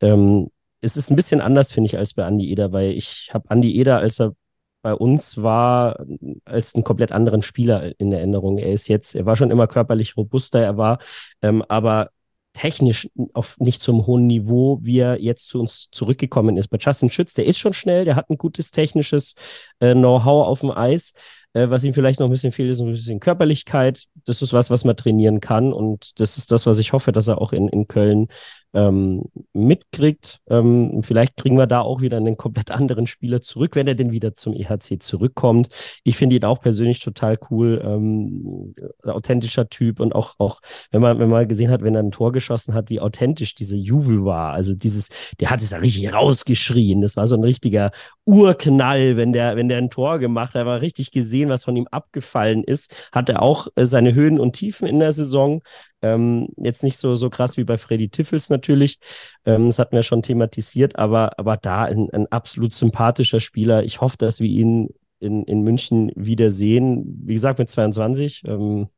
[0.00, 0.50] ähm,
[0.80, 3.74] es ist ein bisschen anders, finde ich, als bei Andy Eder, weil ich habe Andy
[3.78, 4.34] Eder, als er
[4.82, 6.06] bei uns war,
[6.44, 8.58] als einen komplett anderen Spieler in Erinnerung.
[8.58, 10.98] Er ist jetzt, er war schon immer körperlich robuster, er war
[11.42, 12.10] ähm, aber
[12.52, 16.68] technisch auf nicht zum hohen Niveau, wie er jetzt zu uns zurückgekommen ist.
[16.68, 19.34] Bei Justin Schütz, der ist schon schnell, der hat ein gutes technisches
[19.80, 21.12] äh, Know-how auf dem Eis.
[21.56, 24.04] Äh, was ihm vielleicht noch ein bisschen fehlt, ist ein bisschen Körperlichkeit.
[24.26, 25.72] Das ist was, was man trainieren kann.
[25.72, 28.28] Und das ist das, was ich hoffe, dass er auch in, in Köln
[28.76, 30.40] ähm, mitkriegt.
[30.48, 34.12] Ähm, vielleicht kriegen wir da auch wieder einen komplett anderen Spieler zurück, wenn er denn
[34.12, 35.68] wieder zum EHC zurückkommt.
[36.04, 41.18] Ich finde ihn auch persönlich total cool, ähm, authentischer Typ und auch, auch wenn man,
[41.18, 44.52] wenn man gesehen hat, wenn er ein Tor geschossen hat, wie authentisch diese Juwel war.
[44.52, 45.08] Also dieses,
[45.40, 47.00] der hat es ja richtig rausgeschrien.
[47.00, 47.92] Das war so ein richtiger
[48.26, 51.86] Urknall, wenn der, wenn der ein Tor gemacht hat, war richtig gesehen, was von ihm
[51.90, 53.10] abgefallen ist.
[53.12, 55.62] Hat er auch äh, seine Höhen und Tiefen in der Saison.
[56.02, 58.98] Ähm, jetzt nicht so, so krass wie bei Freddy Tiffels natürlich.
[59.44, 63.84] Ähm, das hatten wir schon thematisiert, aber, aber da ein, ein absolut sympathischer Spieler.
[63.84, 67.20] Ich hoffe, dass wir ihn in, in München wiedersehen.
[67.24, 68.42] Wie gesagt, mit 22.
[68.46, 68.88] Ähm,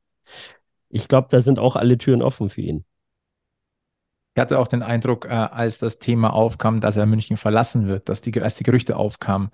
[0.88, 2.84] ich glaube, da sind auch alle Türen offen für ihn.
[4.34, 8.08] Ich hatte auch den Eindruck, äh, als das Thema aufkam, dass er München verlassen wird,
[8.08, 9.50] dass die, als die Gerüchte aufkamen.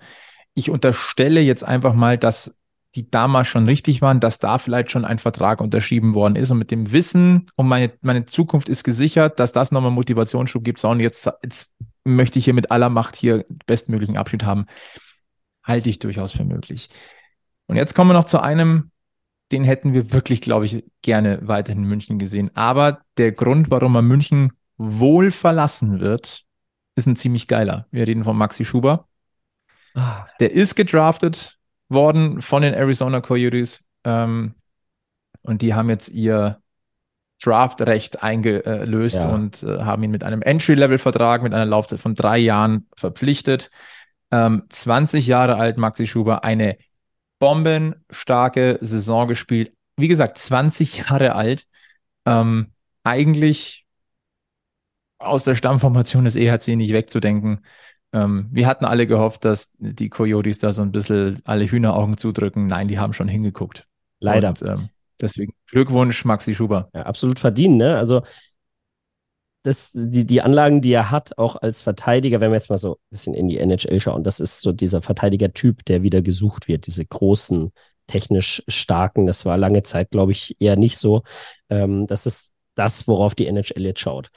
[0.53, 2.57] Ich unterstelle jetzt einfach mal, dass
[2.95, 6.51] die damals schon richtig waren, dass da vielleicht schon ein Vertrag unterschrieben worden ist.
[6.51, 10.79] Und mit dem Wissen um meine, meine Zukunft ist gesichert, dass das nochmal Motivationsschub gibt.
[10.79, 11.73] So, und jetzt, jetzt
[12.05, 14.65] möchte ich hier mit aller Macht hier bestmöglichen Abschied haben.
[15.63, 16.89] Halte ich durchaus für möglich.
[17.67, 18.91] Und jetzt kommen wir noch zu einem,
[19.51, 22.55] den hätten wir wirklich, glaube ich, gerne weiterhin in München gesehen.
[22.55, 26.43] Aber der Grund, warum er München wohl verlassen wird,
[26.95, 27.87] ist ein ziemlich geiler.
[27.91, 29.07] Wir reden von Maxi Schuber.
[29.95, 30.27] Ah.
[30.39, 31.57] Der ist gedraftet
[31.89, 33.87] worden von den Arizona Coyotes.
[34.03, 34.55] Ähm,
[35.41, 36.61] und die haben jetzt ihr
[37.43, 39.29] Draftrecht eingelöst ja.
[39.29, 43.69] und äh, haben ihn mit einem Entry-Level-Vertrag mit einer Laufzeit von drei Jahren verpflichtet.
[44.31, 46.77] Ähm, 20 Jahre alt, Maxi Schuber, eine
[47.39, 49.73] bombenstarke Saison gespielt.
[49.97, 51.67] Wie gesagt, 20 Jahre alt.
[52.25, 52.71] Ähm,
[53.03, 53.85] eigentlich
[55.19, 57.65] aus der Stammformation des EHC nicht wegzudenken.
[58.15, 62.65] Ähm, wir hatten alle gehofft, dass die Coyotes da so ein bisschen alle Hühneraugen zudrücken.
[62.67, 63.87] Nein, die haben schon hingeguckt.
[64.19, 64.49] Leider.
[64.49, 64.89] Und, ähm,
[65.19, 66.89] deswegen Glückwunsch, Maxi Schuber.
[66.93, 67.97] Ja, absolut verdient, ne?
[67.97, 68.21] Also
[69.63, 72.93] das, die, die Anlagen, die er hat, auch als Verteidiger, wenn wir jetzt mal so
[72.93, 76.87] ein bisschen in die NHL schauen, das ist so dieser Verteidiger-Typ, der wieder gesucht wird,
[76.87, 77.73] diese großen,
[78.07, 79.25] technisch starken.
[79.25, 81.23] Das war lange Zeit, glaube ich, eher nicht so.
[81.69, 84.29] Ähm, das ist das, worauf die NHL jetzt schaut.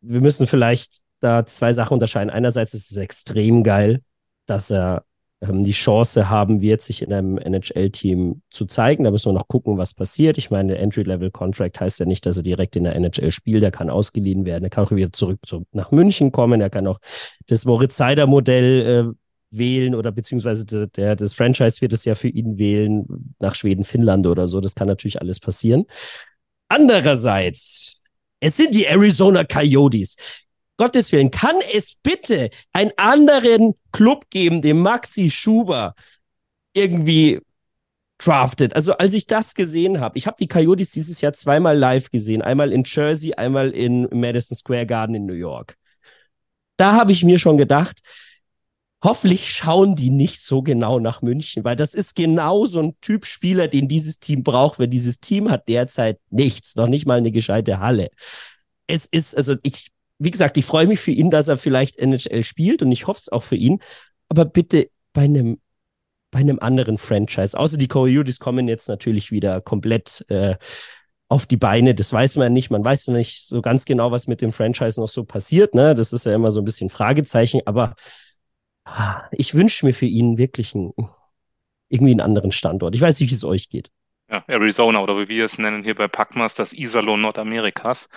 [0.00, 2.30] Wir müssen vielleicht da zwei Sachen unterscheiden.
[2.30, 4.02] Einerseits ist es extrem geil,
[4.46, 5.04] dass er
[5.40, 9.04] ähm, die Chance haben wird, sich in einem NHL-Team zu zeigen.
[9.04, 10.38] Da müssen wir noch gucken, was passiert.
[10.38, 13.62] Ich meine, Entry-Level-Contract heißt ja nicht, dass er direkt in der NHL spielt.
[13.62, 14.64] Er kann ausgeliehen werden.
[14.64, 16.60] Er kann auch wieder zurück zu, nach München kommen.
[16.60, 16.98] Er kann auch
[17.46, 19.14] das Moritz Seider-Modell äh,
[19.50, 24.26] wählen oder beziehungsweise der, das Franchise wird es ja für ihn wählen nach Schweden, Finnland
[24.26, 24.60] oder so.
[24.60, 25.86] Das kann natürlich alles passieren.
[26.68, 27.96] Andererseits,
[28.38, 30.16] es sind die Arizona Coyotes.
[30.80, 35.94] Gottes Willen, kann es bitte einen anderen Club geben, den Maxi Schuber
[36.72, 37.40] irgendwie
[38.16, 38.74] drafted.
[38.74, 42.40] Also als ich das gesehen habe, ich habe die Coyotes dieses Jahr zweimal live gesehen,
[42.40, 45.76] einmal in Jersey, einmal in Madison Square Garden in New York.
[46.78, 48.00] Da habe ich mir schon gedacht,
[49.04, 53.26] hoffentlich schauen die nicht so genau nach München, weil das ist genau so ein Typ
[53.26, 57.32] Spieler, den dieses Team braucht, weil dieses Team hat derzeit nichts, noch nicht mal eine
[57.32, 58.08] gescheite Halle.
[58.86, 59.90] Es ist, also ich
[60.20, 63.18] wie gesagt, ich freue mich für ihn, dass er vielleicht NHL spielt und ich hoffe
[63.18, 63.80] es auch für ihn.
[64.28, 65.60] Aber bitte bei einem,
[66.30, 67.58] bei einem anderen Franchise.
[67.58, 70.56] Außer die Coyotes kommen jetzt natürlich wieder komplett äh,
[71.28, 71.94] auf die Beine.
[71.94, 72.70] Das weiß man nicht.
[72.70, 75.74] Man weiß nicht so ganz genau, was mit dem Franchise noch so passiert.
[75.74, 75.94] Ne?
[75.94, 77.62] Das ist ja immer so ein bisschen Fragezeichen.
[77.64, 77.94] Aber
[78.84, 80.92] ah, ich wünsche mir für ihn wirklich einen,
[81.88, 82.94] irgendwie einen anderen Standort.
[82.94, 83.90] Ich weiß nicht, wie es euch geht
[84.30, 88.08] ja, Arizona oder wie wir es nennen hier bei Packmas, das Iserlohn Nordamerikas.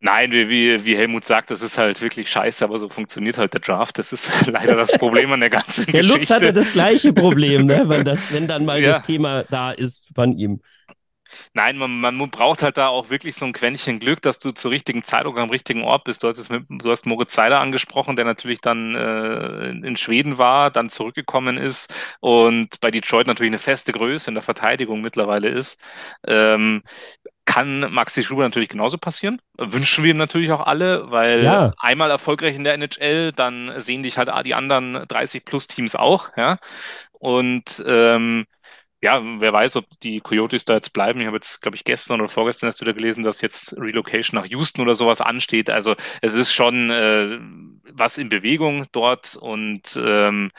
[0.00, 3.54] Nein, wie, wie, wie Helmut sagt, das ist halt wirklich scheiße, aber so funktioniert halt
[3.54, 3.98] der Draft.
[3.98, 6.08] Das ist leider das Problem an der ganzen der Geschichte.
[6.08, 7.84] Der Lutz hatte das gleiche Problem, ne?
[7.88, 8.92] wenn, das, wenn dann mal ja.
[8.92, 10.60] das Thema da ist von ihm.
[11.52, 14.70] Nein, man, man braucht halt da auch wirklich so ein Quäntchen Glück, dass du zur
[14.70, 16.22] richtigen Zeit und am richtigen Ort bist.
[16.22, 20.38] Du hast, es mit, du hast Moritz Seiler angesprochen, der natürlich dann äh, in Schweden
[20.38, 25.48] war, dann zurückgekommen ist und bei Detroit natürlich eine feste Größe in der Verteidigung mittlerweile
[25.48, 25.80] ist.
[26.26, 26.82] Ähm,
[27.46, 29.40] kann Maxi Schubert natürlich genauso passieren.
[29.58, 31.72] Wünschen wir ihm natürlich auch alle, weil ja.
[31.78, 36.30] einmal erfolgreich in der NHL, dann sehen dich halt die anderen 30 plus Teams auch,
[36.36, 36.58] ja.
[37.12, 38.46] Und ähm,
[39.04, 41.20] ja, wer weiß, ob die Coyotes da jetzt bleiben.
[41.20, 44.46] Ich habe jetzt, glaube ich, gestern oder vorgestern erst wieder gelesen, dass jetzt Relocation nach
[44.46, 45.68] Houston oder sowas ansteht.
[45.68, 47.38] Also es ist schon äh,
[47.92, 50.50] was in Bewegung dort und ähm,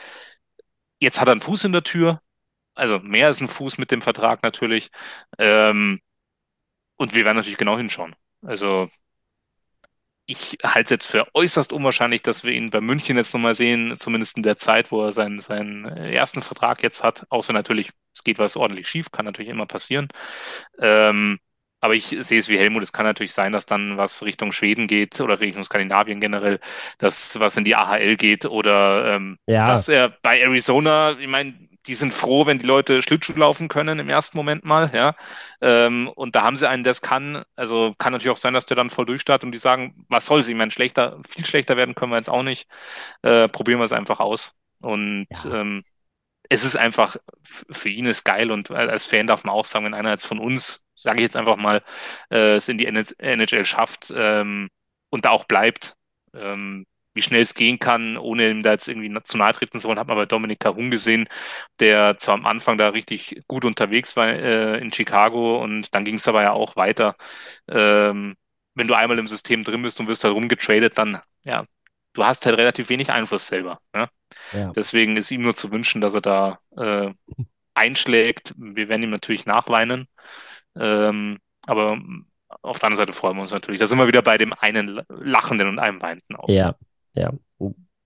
[1.00, 2.22] jetzt hat er einen Fuß in der Tür.
[2.74, 4.90] Also mehr als ein Fuß mit dem Vertrag natürlich.
[5.38, 6.00] Ähm,
[6.96, 8.14] und wir werden natürlich genau hinschauen.
[8.42, 8.88] Also
[10.26, 13.96] ich halte es jetzt für äußerst unwahrscheinlich, dass wir ihn bei München jetzt nochmal sehen,
[13.98, 17.26] zumindest in der Zeit, wo er seinen, seinen ersten Vertrag jetzt hat.
[17.30, 20.08] Außer natürlich, es geht was ordentlich schief, kann natürlich immer passieren.
[20.80, 21.38] Ähm,
[21.80, 24.88] aber ich sehe es wie Helmut, es kann natürlich sein, dass dann was Richtung Schweden
[24.88, 26.58] geht oder Richtung Skandinavien generell,
[26.98, 29.68] dass was in die AHL geht oder ähm, ja.
[29.68, 31.54] dass er bei Arizona, ich meine,
[31.86, 35.14] die sind froh, wenn die Leute Schlittschuh laufen können im ersten Moment mal, ja.
[35.60, 37.44] Ähm, und da haben sie einen, der es kann.
[37.56, 40.42] Also kann natürlich auch sein, dass der dann voll durchstartet und die sagen, was soll
[40.42, 40.52] sie?
[40.52, 42.68] Ich meine, schlechter, viel schlechter werden können wir jetzt auch nicht.
[43.22, 44.52] Äh, probieren wir es einfach aus.
[44.80, 45.60] Und ja.
[45.60, 45.84] ähm,
[46.48, 49.94] es ist einfach, für ihn ist geil und als Fan darf man auch sagen, wenn
[49.94, 51.82] einer jetzt von uns, sage ich jetzt einfach mal,
[52.30, 54.68] äh, es in die NHL schafft ähm,
[55.10, 55.96] und da auch bleibt,
[56.34, 56.86] ähm,
[57.16, 59.98] wie schnell es gehen kann, ohne ihm da jetzt irgendwie zu nahe treten zu wollen,
[59.98, 61.28] hat man bei Dominik Carun gesehen,
[61.80, 66.16] der zwar am Anfang da richtig gut unterwegs war äh, in Chicago und dann ging
[66.16, 67.16] es aber ja auch weiter.
[67.68, 68.36] Ähm,
[68.74, 71.64] wenn du einmal im System drin bist und wirst halt rumgetradet, dann, ja,
[72.12, 73.80] du hast halt relativ wenig Einfluss selber.
[73.94, 74.08] Ne?
[74.52, 74.72] Ja.
[74.76, 77.10] Deswegen ist ihm nur zu wünschen, dass er da äh,
[77.74, 78.54] einschlägt.
[78.56, 80.06] Wir werden ihm natürlich nachweinen.
[80.78, 81.98] Ähm, aber
[82.62, 83.80] auf der anderen Seite freuen wir uns natürlich.
[83.80, 86.48] Da sind wir wieder bei dem einen Lachenden und einem Weinenden auch.
[86.48, 86.74] Ja,
[87.16, 87.32] ja.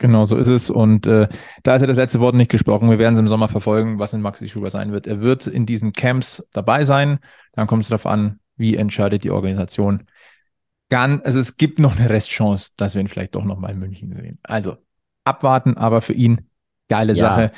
[0.00, 0.70] Genau, so ist es.
[0.70, 1.28] Und äh,
[1.62, 2.88] da ist ja das letzte Wort nicht gesprochen.
[2.88, 5.06] Wir werden es im Sommer verfolgen, was mit Maxi Schuber sein wird.
[5.06, 7.18] Er wird in diesen Camps dabei sein.
[7.52, 10.04] Dann kommt es darauf an, wie entscheidet die Organisation.
[10.88, 13.78] Gan, also es gibt noch eine Restchance, dass wir ihn vielleicht doch noch mal in
[13.78, 14.38] München sehen.
[14.42, 14.78] Also
[15.24, 16.48] abwarten, aber für ihn
[16.88, 17.18] geile ja.
[17.18, 17.52] Sache.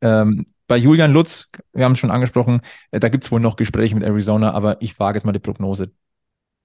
[0.00, 2.60] Ähm, bei Julian Lutz, wir haben es schon angesprochen,
[2.92, 5.40] äh, da gibt es wohl noch Gespräche mit Arizona, aber ich wage jetzt mal die
[5.40, 5.90] Prognose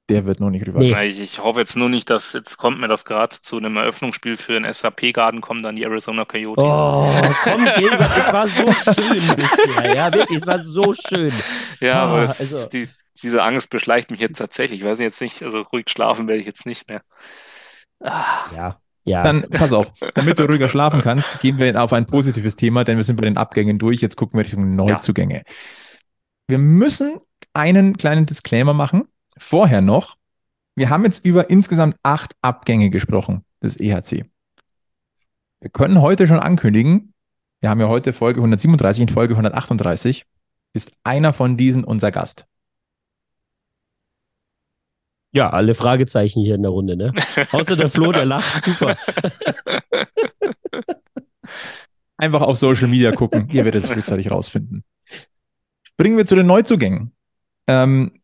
[0.10, 0.80] der wird noch nicht rüber.
[0.80, 1.08] Nee.
[1.08, 4.36] Ich, ich, hoffe jetzt nur nicht, dass jetzt kommt mir das gerade zu einem Eröffnungsspiel
[4.36, 6.64] für den SAP-Garden, kommen dann die Arizona Coyotes.
[6.66, 7.10] Oh,
[7.44, 11.32] komm, Gilbert, es war so schön bisher, ja, wirklich, es war so schön.
[11.80, 12.68] Ja, oh, aber es, also.
[12.68, 12.90] die,
[13.22, 14.82] diese Angst beschleicht mich jetzt tatsächlich.
[14.82, 17.02] Ich weiß jetzt nicht, also ruhig schlafen werde ich jetzt nicht mehr.
[18.02, 18.52] Ah.
[18.54, 19.24] Ja, ja.
[19.24, 22.98] Dann pass auf, damit du ruhiger schlafen kannst, gehen wir auf ein positives Thema, denn
[22.98, 24.02] wir sind bei den Abgängen durch.
[24.02, 25.38] Jetzt gucken wir Richtung Neuzugänge.
[25.38, 25.54] Ja.
[26.48, 27.20] Wir müssen
[27.54, 29.08] einen kleinen Disclaimer machen
[29.38, 30.18] vorher noch,
[30.76, 34.26] wir haben jetzt über insgesamt acht Abgänge gesprochen des EHC.
[35.60, 37.14] Wir können heute schon ankündigen,
[37.62, 40.26] wir haben ja heute Folge 137, in Folge 138
[40.74, 42.46] ist einer von diesen unser Gast.
[45.32, 47.14] Ja, alle Fragezeichen hier in der Runde, ne?
[47.52, 48.98] Außer der Flo, der lacht super.
[52.18, 54.84] Einfach auf Social Media gucken, ihr werdet es frühzeitig rausfinden.
[55.98, 57.14] Bringen wir zu den Neuzugängen.
[57.68, 58.22] Ähm,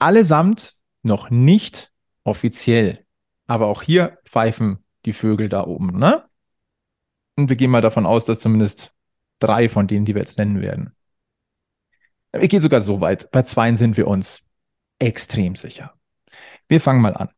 [0.00, 1.92] allesamt noch nicht
[2.24, 3.06] offiziell.
[3.46, 6.28] Aber auch hier pfeifen die Vögel da oben, ne?
[7.36, 8.92] Und wir gehen mal davon aus, dass zumindest
[9.38, 10.94] drei von denen, die wir jetzt nennen werden.
[12.32, 13.30] Ich gehe sogar so weit.
[13.30, 14.42] Bei zweien sind wir uns
[14.98, 15.94] extrem sicher.
[16.68, 17.30] Wir fangen mal an.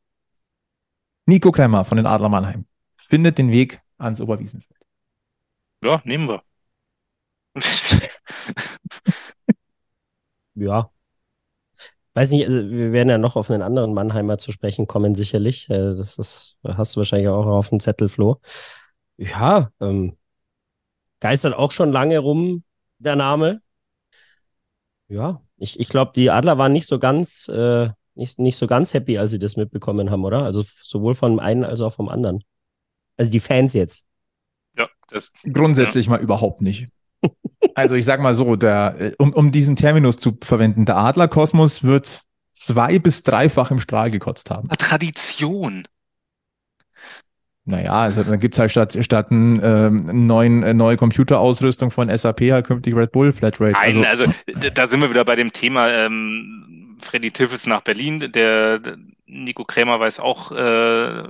[1.26, 2.66] Nico Kremmer von den Adler Mannheim
[2.96, 4.80] findet den Weg ans Oberwiesenfeld.
[5.82, 6.42] Ja, nehmen wir.
[10.54, 10.90] ja,
[12.14, 15.68] Weiß nicht, also wir werden ja noch auf einen anderen Mannheimer zu sprechen kommen, sicherlich.
[15.70, 18.38] Äh, das ist, hast du wahrscheinlich auch auf dem Zettel, Flo.
[19.16, 20.16] Ja, ähm,
[21.20, 22.64] geistert auch schon lange rum,
[22.98, 23.62] der Name.
[25.08, 28.92] Ja, ich, ich glaube, die Adler waren nicht so ganz, äh, nicht, nicht so ganz
[28.92, 30.42] happy, als sie das mitbekommen haben, oder?
[30.42, 32.42] Also sowohl vom einen als auch vom anderen.
[33.16, 34.06] Also die Fans jetzt.
[34.76, 35.32] Ja, das.
[35.50, 36.12] Grundsätzlich ja.
[36.12, 36.88] mal überhaupt nicht.
[37.74, 42.22] Also ich sag mal so, der, um, um diesen Terminus zu verwenden, der Adlerkosmos wird
[42.54, 44.68] zwei- bis dreifach im Strahl gekotzt haben.
[44.70, 45.86] Tradition.
[47.64, 52.40] Naja, also dann gibt's halt statt, statt einen ähm, neuen, äh, neue Computerausrüstung von SAP
[52.50, 53.72] halt künftig Red Bull Flatrate.
[53.72, 54.32] Nein, also, also
[54.74, 58.18] da sind wir wieder bei dem Thema, ähm, Freddy Tiffels nach Berlin.
[58.32, 61.22] Der, der Nico Krämer weiß auch, äh,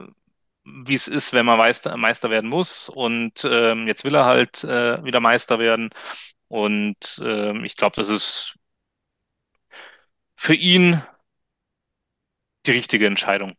[0.64, 2.88] wie es ist, wenn man Meister, Meister werden muss.
[2.88, 5.90] Und ähm, jetzt will er halt äh, wieder Meister werden.
[6.48, 8.56] Und ähm, ich glaube, das ist
[10.36, 11.02] für ihn
[12.66, 13.54] die richtige Entscheidung.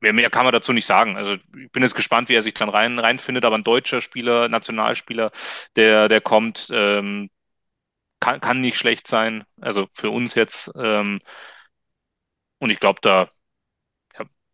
[0.00, 1.16] Mehr, mehr kann man dazu nicht sagen.
[1.16, 4.48] Also ich bin jetzt gespannt, wie er sich dann rein reinfindet, aber ein deutscher Spieler,
[4.48, 5.32] Nationalspieler,
[5.76, 7.30] der, der kommt, ähm,
[8.20, 9.44] kann, kann nicht schlecht sein.
[9.60, 10.72] Also für uns jetzt.
[10.76, 11.20] Ähm,
[12.58, 13.30] und ich glaube, da,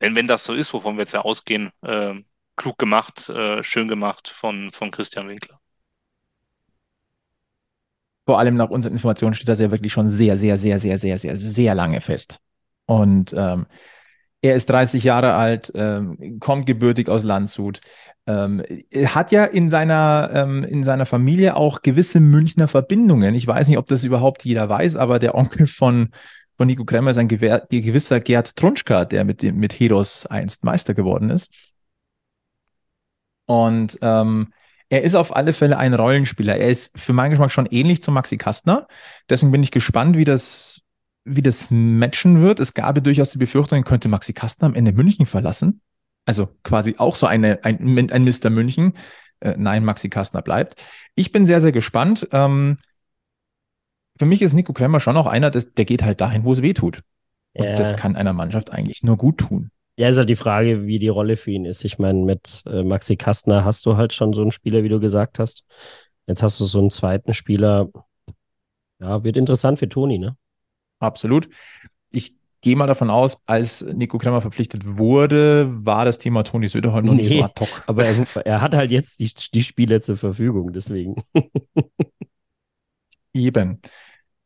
[0.04, 2.12] wenn, wenn das so ist, wovon wir jetzt ja ausgehen, äh,
[2.56, 5.58] klug gemacht, äh, schön gemacht von, von Christian Winkler.
[8.26, 11.16] Vor allem nach unseren Informationen steht das ja wirklich schon sehr, sehr, sehr, sehr, sehr,
[11.16, 12.38] sehr, sehr lange fest.
[12.84, 13.66] Und ähm,
[14.42, 17.80] er ist 30 Jahre alt, ähm, kommt gebürtig aus Landshut.
[18.26, 18.62] Ähm,
[19.06, 23.34] hat ja in seiner, ähm, in seiner Familie auch gewisse Münchner Verbindungen.
[23.34, 26.10] Ich weiß nicht, ob das überhaupt jeder weiß, aber der Onkel von,
[26.56, 30.94] von Nico Kremmer ist ein gewisser Gerd Trunschka, der mit, dem, mit Heros einst Meister
[30.94, 31.52] geworden ist.
[33.46, 34.52] Und ähm,
[34.88, 36.56] er ist auf alle Fälle ein Rollenspieler.
[36.56, 38.86] Er ist für meinen Geschmack schon ähnlich zu Maxi Kastner.
[39.28, 40.82] Deswegen bin ich gespannt, wie das,
[41.24, 42.60] wie das matchen wird.
[42.60, 45.80] Es gab durchaus die Befürchtung, könnte Maxi Kastner am Ende München verlassen.
[46.26, 48.50] Also quasi auch so eine, ein, ein Mr.
[48.50, 48.94] München.
[49.40, 50.76] Äh, nein, Maxi Kastner bleibt.
[51.16, 52.28] Ich bin sehr, sehr gespannt.
[52.32, 52.78] Ähm,
[54.18, 56.62] für mich ist Nico Kremmer schon auch einer, des, der geht halt dahin, wo es
[56.62, 57.02] weh tut.
[57.54, 57.74] Und ja.
[57.74, 59.70] das kann einer Mannschaft eigentlich nur gut tun.
[59.96, 61.84] Ja, ist halt die Frage, wie die Rolle für ihn ist.
[61.84, 64.98] Ich meine, mit äh, Maxi Kastner hast du halt schon so einen Spieler, wie du
[64.98, 65.64] gesagt hast.
[66.26, 67.90] Jetzt hast du so einen zweiten Spieler.
[69.00, 70.36] Ja, wird interessant für Toni, ne?
[70.98, 71.48] Absolut.
[72.10, 77.06] Ich gehe mal davon aus, als Nico Kremmer verpflichtet wurde, war das Thema Toni Söderholm
[77.06, 77.68] noch nee, nicht so ad hoc.
[77.86, 81.16] Aber er, er, hat halt jetzt die, die Spiele zur Verfügung, deswegen.
[83.34, 83.80] Eben.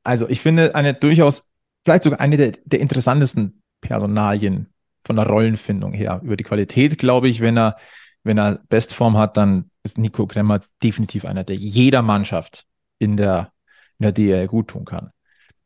[0.03, 1.49] Also ich finde eine durchaus,
[1.85, 4.73] vielleicht sogar eine der, der interessantesten Personalien
[5.05, 6.21] von der Rollenfindung her.
[6.25, 7.77] Über die Qualität, glaube ich, wenn er,
[8.25, 12.65] wenn er Bestform hat, dann ist Nico Kremmer definitiv einer, der jeder Mannschaft
[12.99, 13.53] in der,
[13.99, 15.11] in der DL gut tun kann.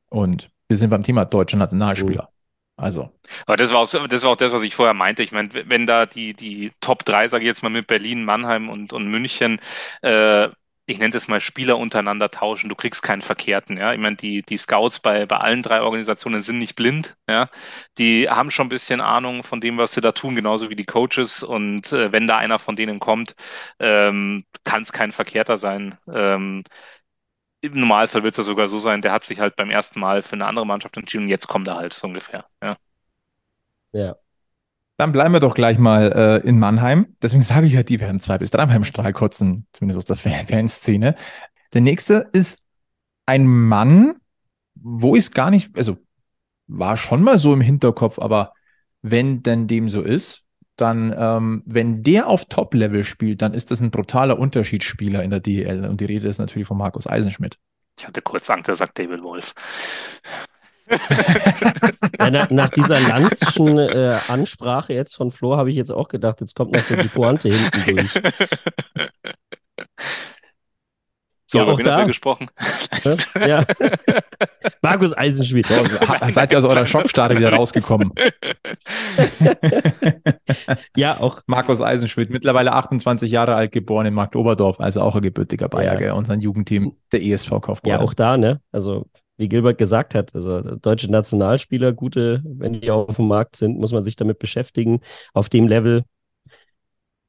[0.08, 2.28] Und wir sind beim Thema deutscher Nationalspieler.
[2.76, 3.10] Also.
[3.46, 5.22] Aber das war, auch, das war auch das, was ich vorher meinte.
[5.22, 8.68] Ich meine, wenn da die, die Top 3, sage ich jetzt mal, mit Berlin, Mannheim
[8.68, 9.60] und, und München
[10.00, 10.48] äh,
[10.86, 12.68] ich nenne das mal Spieler untereinander tauschen.
[12.68, 13.92] Du kriegst keinen Verkehrten, ja.
[13.92, 17.48] Ich meine, die, die Scouts bei, bei allen drei Organisationen sind nicht blind, ja.
[17.98, 20.84] Die haben schon ein bisschen Ahnung von dem, was sie da tun, genauso wie die
[20.84, 21.42] Coaches.
[21.42, 23.36] Und äh, wenn da einer von denen kommt,
[23.78, 25.96] ähm, kann es kein Verkehrter sein.
[26.12, 26.64] Ähm,
[27.60, 30.22] Im Normalfall wird es ja sogar so sein, der hat sich halt beim ersten Mal
[30.22, 32.76] für eine andere Mannschaft entschieden und jetzt kommt er halt so ungefähr, ja.
[33.92, 34.21] Ja.
[34.98, 37.16] Dann bleiben wir doch gleich mal äh, in Mannheim.
[37.22, 40.46] Deswegen sage ich ja, die werden zwei bis dreimal im Strahl kotzen, zumindest aus der
[40.46, 41.14] Fanszene.
[41.72, 42.60] Der nächste ist
[43.26, 44.16] ein Mann,
[44.74, 45.98] wo ich es gar nicht, also
[46.66, 48.52] war schon mal so im Hinterkopf, aber
[49.00, 50.44] wenn denn dem so ist,
[50.76, 55.40] dann, ähm, wenn der auf Top-Level spielt, dann ist das ein brutaler Unterschiedsspieler in der
[55.40, 55.84] DEL.
[55.84, 57.58] Und die Rede ist natürlich von Markus Eisenschmidt.
[57.98, 59.54] Ich hatte kurz Angst, er sagt David Wolf
[62.18, 66.40] ja, nach, nach, dieser Lanzschen äh, Ansprache jetzt von Flo habe ich jetzt auch gedacht,
[66.40, 68.20] jetzt kommt noch so die Pointe hinten durch.
[71.52, 72.04] So, ja, auch da.
[72.04, 72.48] gesprochen.
[73.46, 73.62] Ja.
[74.82, 75.68] Markus Eisenschmidt.
[75.68, 78.10] Ja, seid ihr aus eurer Schockstarre wieder rausgekommen?
[80.96, 81.42] ja, auch.
[81.46, 86.14] Markus Eisenschmidt, mittlerweile 28 Jahre alt, geboren in Marktoberdorf, also auch ein gebürtiger Bayer, ja.
[86.14, 87.80] und sein Jugendteam, der ESV Kaufbeuren.
[87.84, 88.62] Ja, auch da, ne?
[88.72, 93.78] Also wie Gilbert gesagt hat, also deutsche Nationalspieler, gute, wenn die auf dem Markt sind,
[93.78, 95.00] muss man sich damit beschäftigen.
[95.32, 96.04] Auf dem Level.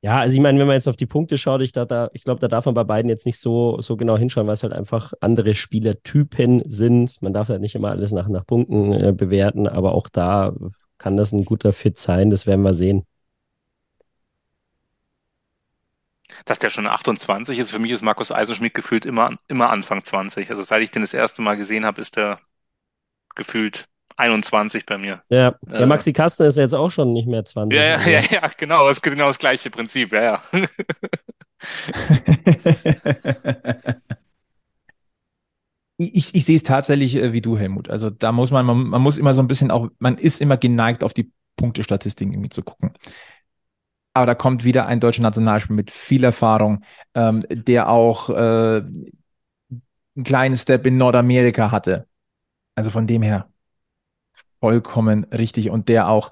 [0.01, 2.25] Ja, also ich meine, wenn man jetzt auf die Punkte schaut, ich, da, da, ich
[2.25, 4.73] glaube, da darf man bei beiden jetzt nicht so, so genau hinschauen, weil es halt
[4.73, 7.21] einfach andere Spielertypen sind.
[7.21, 10.53] Man darf halt nicht immer alles nach, nach Punkten äh, bewerten, aber auch da
[10.97, 13.05] kann das ein guter Fit sein, das werden wir sehen.
[16.45, 17.71] Dass der schon 28 ist.
[17.71, 20.49] Für mich ist Markus Eisenschmidt gefühlt immer, immer Anfang 20.
[20.49, 22.39] Also seit ich den das erste Mal gesehen habe, ist der
[23.35, 23.87] gefühlt
[24.17, 25.23] 21 bei mir.
[25.29, 27.77] Ja, der äh, Maxi Kastner ist jetzt auch schon nicht mehr 20.
[27.77, 28.87] Ja, ja, ja, ja, genau.
[28.87, 30.43] Das ist genau das gleiche Prinzip, ja, ja.
[35.97, 37.89] ich, ich sehe es tatsächlich äh, wie du, Helmut.
[37.89, 40.57] Also da muss man, man, man muss immer so ein bisschen auch, man ist immer
[40.57, 42.93] geneigt, auf die Punktestatistiken irgendwie zu gucken.
[44.13, 46.83] Aber da kommt wieder ein deutscher Nationalspieler mit viel Erfahrung,
[47.15, 48.83] ähm, der auch äh,
[50.15, 52.07] einen kleinen Step in Nordamerika hatte.
[52.75, 53.47] Also von dem her
[54.59, 55.69] vollkommen richtig.
[55.69, 56.31] Und der auch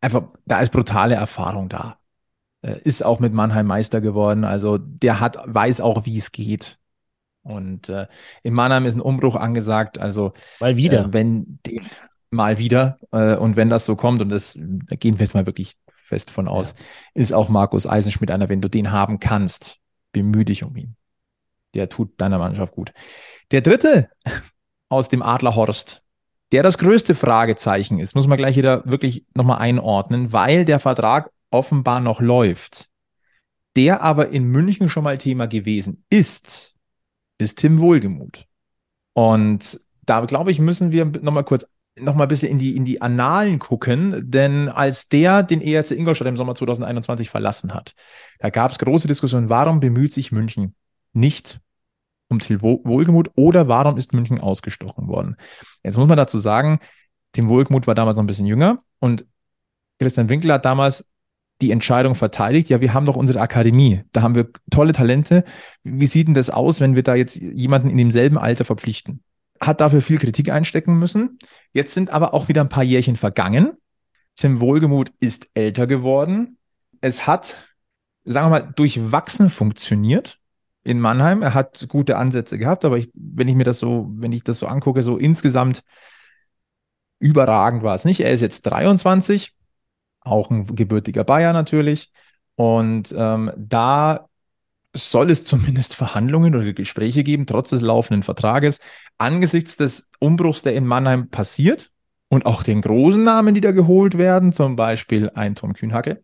[0.00, 1.98] einfach, da ist brutale Erfahrung da.
[2.62, 4.44] Äh, ist auch mit Mannheim Meister geworden.
[4.44, 6.78] Also der hat, weiß auch, wie es geht.
[7.42, 8.06] Und äh,
[8.42, 9.98] in Mannheim ist ein Umbruch angesagt.
[9.98, 11.58] Also mal wieder, äh, wenn
[12.30, 15.46] mal wieder äh, und wenn das so kommt und das da gehen wir jetzt mal
[15.46, 15.76] wirklich
[16.06, 17.22] fest von aus, ja.
[17.22, 19.78] ist auch Markus Eisenschmidt einer, wenn du den haben kannst,
[20.12, 20.96] bemühe dich um ihn.
[21.74, 22.92] Der tut deiner Mannschaft gut.
[23.50, 24.08] Der dritte
[24.88, 26.02] aus dem Adlerhorst,
[26.52, 31.30] der das größte Fragezeichen ist, muss man gleich wieder wirklich nochmal einordnen, weil der Vertrag
[31.50, 32.88] offenbar noch läuft.
[33.74, 36.74] Der aber in München schon mal Thema gewesen ist,
[37.38, 38.46] ist Tim Wohlgemuth.
[39.12, 41.66] Und da glaube ich, müssen wir nochmal kurz
[41.98, 45.92] noch mal ein bisschen in die, in die Annalen gucken, denn als der den ERC
[45.92, 47.94] Ingolstadt im Sommer 2021 verlassen hat,
[48.38, 50.74] da gab es große Diskussionen, warum bemüht sich München
[51.12, 51.60] nicht
[52.28, 55.36] um Till Wohlgemuth oder warum ist München ausgestochen worden?
[55.82, 56.80] Jetzt muss man dazu sagen,
[57.32, 59.26] Tim Wohlgemuth war damals noch ein bisschen jünger und
[59.98, 61.08] Christian Winkler hat damals
[61.62, 65.44] die Entscheidung verteidigt, ja, wir haben doch unsere Akademie, da haben wir tolle Talente.
[65.82, 69.22] Wie sieht denn das aus, wenn wir da jetzt jemanden in demselben Alter verpflichten?
[69.60, 71.38] Hat dafür viel Kritik einstecken müssen.
[71.72, 73.72] Jetzt sind aber auch wieder ein paar Jährchen vergangen.
[74.36, 76.58] Tim Wohlgemuth ist älter geworden.
[77.00, 77.56] Es hat,
[78.24, 80.38] sagen wir mal, durchwachsen funktioniert
[80.84, 81.42] in Mannheim.
[81.42, 84.58] Er hat gute Ansätze gehabt, aber ich, wenn ich mir das so, wenn ich das
[84.58, 85.82] so angucke, so insgesamt
[87.18, 88.20] überragend war es nicht.
[88.20, 89.54] Er ist jetzt 23,
[90.20, 92.12] auch ein gebürtiger Bayer natürlich.
[92.56, 94.28] Und ähm, da
[94.96, 98.80] soll es zumindest Verhandlungen oder Gespräche geben, trotz des laufenden Vertrages,
[99.18, 101.90] angesichts des Umbruchs, der in Mannheim passiert
[102.28, 106.20] und auch den großen Namen, die da geholt werden, zum Beispiel ein Tom Kühnhacke,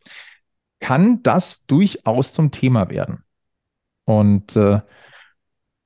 [0.81, 3.23] kann das durchaus zum Thema werden.
[4.05, 4.81] Und äh,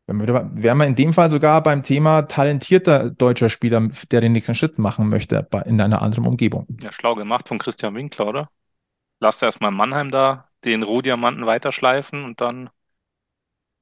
[0.07, 4.79] wären wir in dem Fall sogar beim Thema talentierter deutscher Spieler, der den nächsten Schritt
[4.79, 6.67] machen möchte in einer anderen Umgebung.
[6.81, 8.51] Ja, schlau gemacht von Christian Winkler, oder?
[9.21, 12.71] Lass erstmal Mannheim da den Rohdiamanten weiterschleifen und dann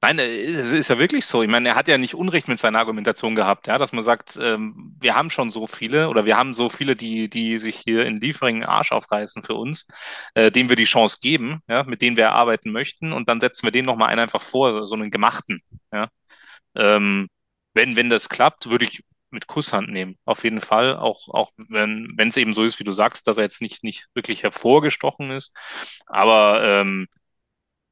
[0.05, 1.41] Nein, äh, es ist ja wirklich so.
[1.41, 4.37] Ich meine, er hat ja nicht Unrecht mit seiner Argumentation gehabt, ja, dass man sagt,
[4.39, 8.05] ähm, wir haben schon so viele oder wir haben so viele, die, die sich hier
[8.05, 9.87] in Liefering Arsch aufreißen für uns,
[10.35, 13.65] äh, denen wir die Chance geben, ja, mit denen wir arbeiten möchten und dann setzen
[13.65, 15.59] wir denen nochmal einen einfach vor, so einen gemachten,
[15.91, 16.09] ja.
[16.75, 17.27] Ähm,
[17.73, 20.17] wenn, wenn das klappt, würde ich mit Kusshand nehmen.
[20.25, 23.37] Auf jeden Fall, auch, auch wenn wenn es eben so ist, wie du sagst, dass
[23.37, 25.53] er jetzt nicht, nicht wirklich hervorgestochen ist.
[26.07, 27.07] Aber ähm,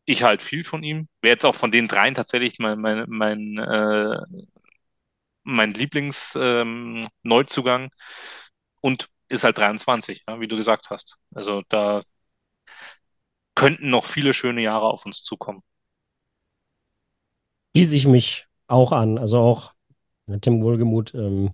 [0.05, 1.07] ich halt viel von ihm.
[1.21, 4.17] Wäre jetzt auch von den dreien tatsächlich mein, mein, mein, äh,
[5.43, 7.83] mein Lieblings-Neuzugang.
[7.83, 7.89] Ähm,
[8.81, 11.17] und ist halt 23, ja, wie du gesagt hast.
[11.33, 12.03] Also da
[13.55, 15.63] könnten noch viele schöne Jahre auf uns zukommen.
[17.75, 19.17] Schließe ich mich auch an.
[19.17, 19.73] Also auch
[20.41, 21.13] Tim Wohlgemuth.
[21.15, 21.51] Ähm,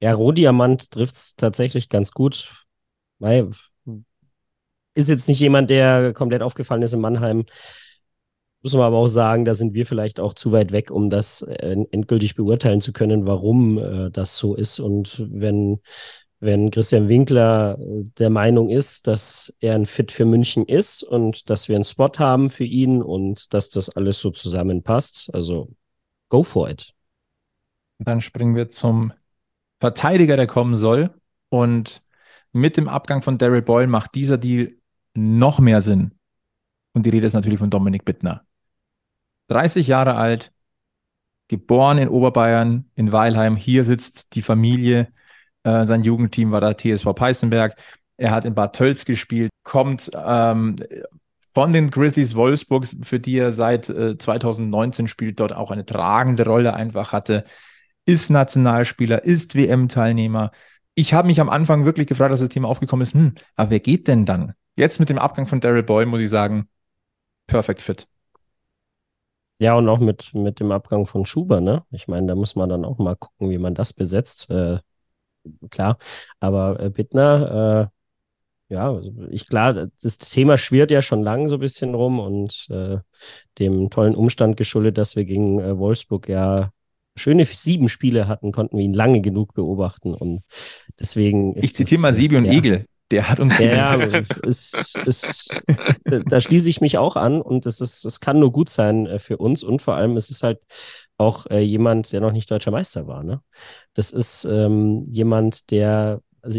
[0.00, 2.66] ja, Rohdiamant trifft es tatsächlich ganz gut.
[3.18, 3.50] Weil
[4.94, 7.44] ist jetzt nicht jemand, der komplett aufgefallen ist in Mannheim.
[8.62, 11.42] Muss man aber auch sagen, da sind wir vielleicht auch zu weit weg, um das
[11.42, 14.80] äh, endgültig beurteilen zu können, warum äh, das so ist.
[14.80, 15.80] Und wenn,
[16.40, 21.50] wenn Christian Winkler äh, der Meinung ist, dass er ein Fit für München ist und
[21.50, 25.68] dass wir einen Spot haben für ihn und dass das alles so zusammenpasst, also
[26.30, 26.94] go for it.
[27.98, 29.12] Dann springen wir zum
[29.78, 31.10] Verteidiger, der kommen soll.
[31.50, 32.02] Und
[32.52, 34.72] mit dem Abgang von Daryl Boyle macht dieser Deal
[35.14, 36.12] noch mehr Sinn.
[36.92, 38.44] Und die Rede ist natürlich von Dominik Bittner.
[39.48, 40.52] 30 Jahre alt,
[41.48, 43.56] geboren in Oberbayern, in Weilheim.
[43.56, 45.08] Hier sitzt die Familie.
[45.62, 47.76] Äh, sein Jugendteam war da TSV Peißenberg.
[48.16, 50.76] Er hat in Bad Tölz gespielt, kommt ähm,
[51.52, 56.44] von den Grizzlies Wolfsburg, für die er seit äh, 2019 spielt, dort auch eine tragende
[56.44, 57.44] Rolle einfach hatte,
[58.06, 60.50] ist Nationalspieler, ist WM-Teilnehmer.
[60.94, 63.80] Ich habe mich am Anfang wirklich gefragt, dass das Thema aufgekommen ist, hm, aber wer
[63.80, 64.54] geht denn dann?
[64.76, 66.68] Jetzt mit dem Abgang von Daryl Boyle muss ich sagen,
[67.46, 68.08] perfect fit.
[69.58, 71.84] Ja, und auch mit, mit dem Abgang von Schuber, ne?
[71.92, 74.50] Ich meine, da muss man dann auch mal gucken, wie man das besetzt.
[74.50, 74.78] Äh,
[75.70, 75.98] klar,
[76.40, 77.90] aber äh, Bittner,
[78.70, 82.66] äh, ja, ich klar, das Thema schwirrt ja schon lange so ein bisschen rum und
[82.70, 82.98] äh,
[83.58, 86.72] dem tollen Umstand geschuldet, dass wir gegen äh, Wolfsburg ja
[87.14, 90.42] schöne sieben Spiele hatten, konnten wir ihn lange genug beobachten und
[90.98, 91.56] deswegen.
[91.56, 92.86] ich zitiere mal Sibi und ja, Egel.
[93.14, 93.58] Der hat uns.
[93.58, 93.94] Ja,
[94.42, 95.48] es, es,
[96.26, 99.20] da schließe ich mich auch an und es, ist, es kann nur gut sein äh,
[99.20, 100.58] für uns und vor allem ist es halt
[101.16, 103.22] auch äh, jemand, der noch nicht deutscher Meister war.
[103.22, 103.40] Ne?
[103.92, 106.58] Das ist ähm, jemand, der, also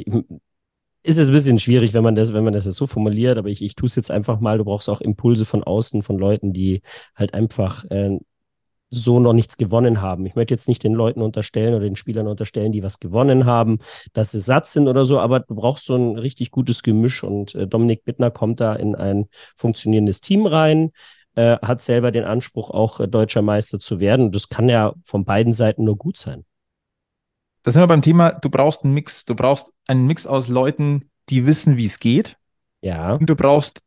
[1.04, 3.50] ist jetzt ein bisschen schwierig, wenn man das, wenn man das jetzt so formuliert, aber
[3.50, 4.58] ich, ich tue es jetzt einfach mal.
[4.58, 6.84] Du brauchst auch Impulse von außen, von Leuten, die
[7.16, 8.18] halt einfach äh,
[8.90, 10.26] so noch nichts gewonnen haben.
[10.26, 13.80] Ich möchte jetzt nicht den Leuten unterstellen oder den Spielern unterstellen, die was gewonnen haben,
[14.14, 17.56] dass sie satt sind oder so, aber du brauchst so ein richtig gutes Gemisch und
[17.56, 20.92] äh, Dominik Bittner kommt da in ein funktionierendes Team rein.
[21.36, 24.32] äh, hat selber den Anspruch, auch äh, deutscher Meister zu werden.
[24.32, 26.46] Das kann ja von beiden Seiten nur gut sein.
[27.64, 29.26] Da sind wir beim Thema, du brauchst einen Mix.
[29.26, 32.38] Du brauchst einen Mix aus Leuten, die wissen, wie es geht.
[32.82, 33.16] Ja.
[33.16, 33.80] Und du brauchst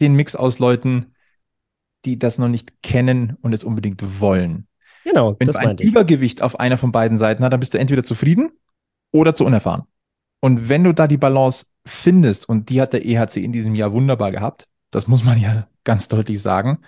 [0.00, 1.14] den Mix aus Leuten,
[2.06, 4.66] die das noch nicht kennen und es unbedingt wollen.
[5.04, 8.02] Genau, Wenn du ein Übergewicht auf einer von beiden Seiten hast, dann bist du entweder
[8.02, 8.50] zufrieden
[9.12, 9.84] oder zu unerfahren.
[10.40, 13.92] Und wenn du da die Balance findest, und die hat der EHC in diesem Jahr
[13.92, 16.78] wunderbar gehabt, das muss man ja ganz deutlich sagen,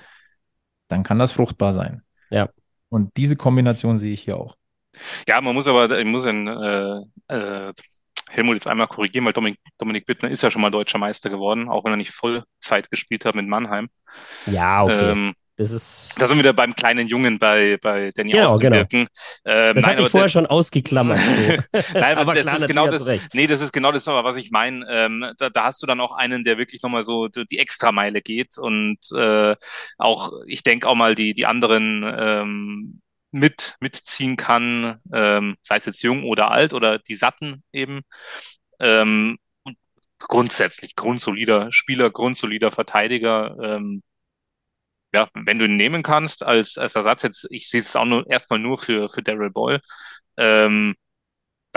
[0.88, 2.02] dann kann das fruchtbar sein.
[2.30, 2.48] Ja.
[2.88, 4.56] Und diese Kombination sehe ich hier auch.
[5.28, 7.72] Ja, man muss aber, ich muss in äh, äh,
[8.30, 11.68] Helmut jetzt einmal korrigieren, weil Dominik, Dominik Bittner ist ja schon mal deutscher Meister geworden,
[11.68, 13.88] auch wenn er nicht Vollzeit gespielt hat mit Mannheim.
[14.46, 15.10] Ja, okay.
[15.10, 16.14] Ähm, das ist.
[16.18, 18.84] Da sind wir wieder beim kleinen Jungen bei, bei Danny genau, genau.
[19.44, 21.18] Ähm, das hatte ich vorher schon ausgeklammert.
[21.18, 21.80] So.
[21.94, 23.04] nein, aber das klar, ist genau das.
[23.32, 24.86] Nee, das ist genau das, was ich meine.
[24.88, 28.56] Ähm, da, da, hast du dann auch einen, der wirklich nochmal so die Extrameile geht
[28.56, 29.56] und äh,
[29.98, 33.00] auch, ich denke auch mal die, die anderen ähm,
[33.30, 38.02] mit, mitziehen kann, ähm, sei es jetzt jung oder alt oder die Satten eben.
[38.80, 39.38] Ähm,
[40.18, 43.56] grundsätzlich grundsolider Spieler, grundsolider Verteidiger.
[43.62, 44.02] Ähm,
[45.12, 48.28] ja, wenn du ihn nehmen kannst als, als Ersatz, jetzt, ich sehe es auch nur
[48.30, 49.80] erstmal nur für, für Daryl Boyle,
[50.36, 50.96] ähm,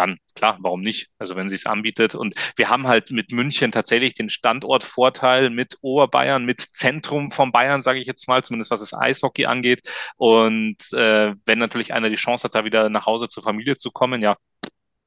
[0.02, 1.10] dann klar, warum nicht?
[1.18, 2.16] Also wenn sie es anbietet.
[2.16, 7.82] Und wir haben halt mit München tatsächlich den Standortvorteil mit Oberbayern, mit Zentrum von Bayern,
[7.82, 9.82] sage ich jetzt mal, zumindest was das Eishockey angeht.
[10.18, 13.92] Und äh, wenn natürlich einer die Chance hat, da wieder nach Hause zur Familie zu
[13.92, 14.36] kommen, ja,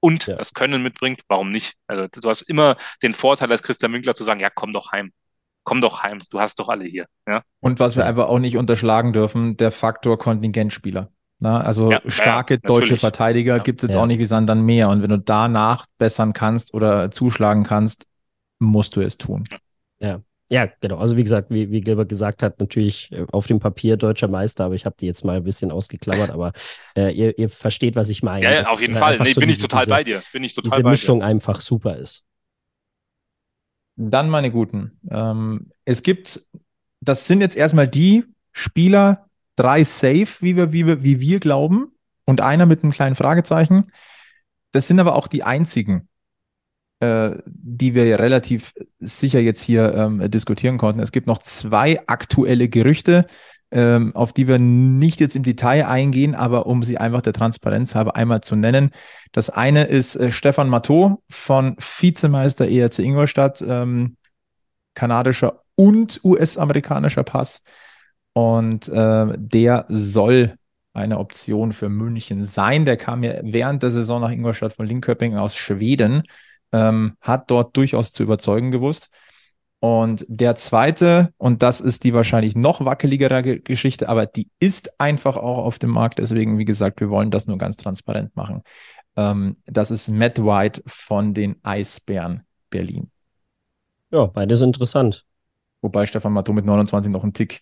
[0.01, 0.37] und ja.
[0.37, 1.75] das Können mitbringt, warum nicht?
[1.87, 5.13] Also du hast immer den Vorteil als Christian Winkler zu sagen, ja, komm doch heim
[5.65, 7.07] komm doch heim, du hast doch alle hier.
[7.27, 7.43] Ja?
[7.61, 11.11] Und was wir einfach auch nicht unterschlagen dürfen, der Faktor Kontingentspieler.
[11.45, 14.49] Na, also ja, starke ja, deutsche Verteidiger ja, gibt es jetzt auch nicht wie Sand
[14.49, 14.89] dann mehr.
[14.89, 18.07] Und wenn du danach bessern kannst oder zuschlagen kannst,
[18.61, 19.45] musst du es tun.
[19.99, 20.23] Ja.
[20.49, 20.97] Ja, genau.
[20.97, 24.65] Also wie gesagt, wie, wie Gilbert gesagt hat, natürlich äh, auf dem Papier deutscher Meister,
[24.65, 26.53] aber ich habe die jetzt mal ein bisschen ausgeklammert, aber
[26.97, 28.45] äh, ihr, ihr versteht, was ich meine.
[28.45, 29.19] Ja, ja auf jeden Fall.
[29.19, 30.23] Nee, so bin diese, ich total bei dir.
[30.33, 32.25] Bin ich total diese Mischung einfach super ist.
[33.97, 34.99] Dann meine Guten.
[35.11, 36.41] Ähm, es gibt,
[37.01, 39.24] das sind jetzt erstmal die Spieler,
[39.57, 41.93] drei safe, wie wir, wie wir, wie wir glauben,
[42.25, 43.91] und einer mit einem kleinen Fragezeichen.
[44.73, 46.09] Das sind aber auch die einzigen,
[47.01, 51.01] äh, die wir relativ sicher jetzt hier ähm, diskutieren konnten.
[51.01, 53.27] Es gibt noch zwei aktuelle Gerüchte,
[53.71, 57.95] ähm, auf die wir nicht jetzt im Detail eingehen, aber um sie einfach der Transparenz
[57.95, 58.91] halber einmal zu nennen.
[59.33, 64.17] Das eine ist äh, Stefan Matteau von Vizemeister ERC Ingolstadt, ähm,
[64.95, 67.63] kanadischer und US-amerikanischer Pass.
[68.35, 70.57] Und äh, der soll
[70.93, 72.85] eine Option für München sein.
[72.85, 76.25] Der kam ja während der Saison nach Ingolstadt von Linköping aus Schweden,
[76.73, 79.11] ähm, hat dort durchaus zu überzeugen gewusst.
[79.81, 85.37] Und der zweite, und das ist die wahrscheinlich noch wackeligere Geschichte, aber die ist einfach
[85.37, 86.19] auch auf dem Markt.
[86.19, 88.63] Deswegen, wie gesagt, wir wollen das nur ganz transparent machen.
[89.17, 93.11] Ähm, das ist Matt White von den Eisbären Berlin.
[94.11, 95.25] Ja, beides interessant.
[95.83, 97.61] Wobei Stefan Matto mit 29 noch einen Tick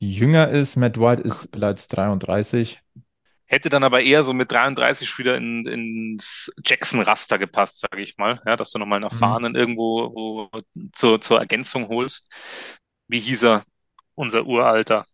[0.00, 0.76] jünger ist.
[0.76, 2.80] Matt White ist bereits 33.
[3.46, 8.40] Hätte dann aber eher so mit 33 wieder in, ins Jackson-Raster gepasst, sage ich mal.
[8.46, 9.12] Ja, dass du nochmal einen mhm.
[9.12, 9.58] Erfahrenen mhm.
[9.58, 10.50] irgendwo
[10.92, 12.32] zur, zur Ergänzung holst.
[13.08, 13.64] Wie hieß er?
[14.14, 15.04] Unser Uralter.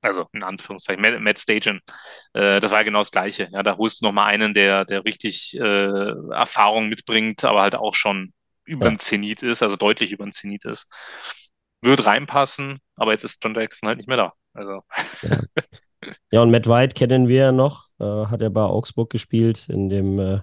[0.00, 1.80] Also in Anführungszeichen, Matt, Matt Stagen.
[2.32, 3.48] Äh, das war ja genau das Gleiche.
[3.52, 7.94] Ja, da holst du nochmal einen, der, der richtig äh, Erfahrung mitbringt, aber halt auch
[7.94, 8.32] schon
[8.64, 8.92] über ja.
[8.92, 10.88] den Zenit ist, also deutlich über den Zenit ist.
[11.82, 14.32] Wird reinpassen, aber jetzt ist John Jackson halt nicht mehr da.
[14.54, 14.82] Also.
[15.22, 15.40] Ja.
[16.32, 19.88] Ja, und Matt White kennen wir ja noch, äh, hat er bei Augsburg gespielt, in
[19.88, 20.40] dem äh,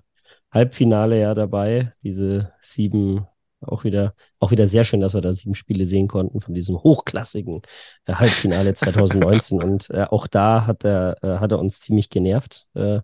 [0.51, 1.93] Halbfinale ja dabei.
[2.03, 3.27] Diese sieben,
[3.61, 6.81] auch wieder, auch wieder sehr schön, dass wir da sieben Spiele sehen konnten von diesem
[6.81, 7.61] hochklassigen
[8.05, 9.61] äh, Halbfinale 2019.
[9.63, 12.67] und äh, auch da hat er, äh, hat er uns ziemlich genervt.
[12.73, 13.01] Äh,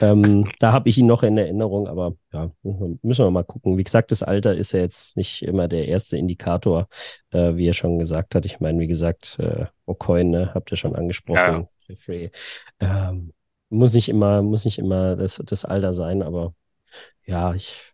[0.00, 3.76] ähm, da habe ich ihn noch in Erinnerung, aber ja, müssen wir mal gucken.
[3.76, 6.86] Wie gesagt, das Alter ist ja jetzt nicht immer der erste Indikator,
[7.32, 8.44] wie er schon gesagt hat.
[8.44, 11.66] Ich meine, wie gesagt, äh, O'Coin, ne, habt ihr schon angesprochen.
[11.98, 12.28] Ja.
[12.80, 13.32] Ähm,
[13.68, 16.54] muss nicht immer, muss nicht immer das, das Alter sein, aber
[17.24, 17.89] ja, ich,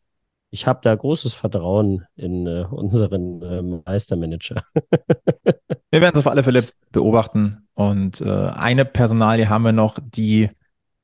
[0.56, 4.62] ich habe da großes Vertrauen in äh, unseren äh, Meistermanager.
[5.90, 7.68] wir werden es auf alle Fälle beobachten.
[7.74, 10.48] Und äh, eine Personalie haben wir noch, die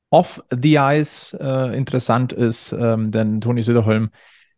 [0.09, 4.09] off the ice äh, interessant ist, ähm, denn Toni Söderholm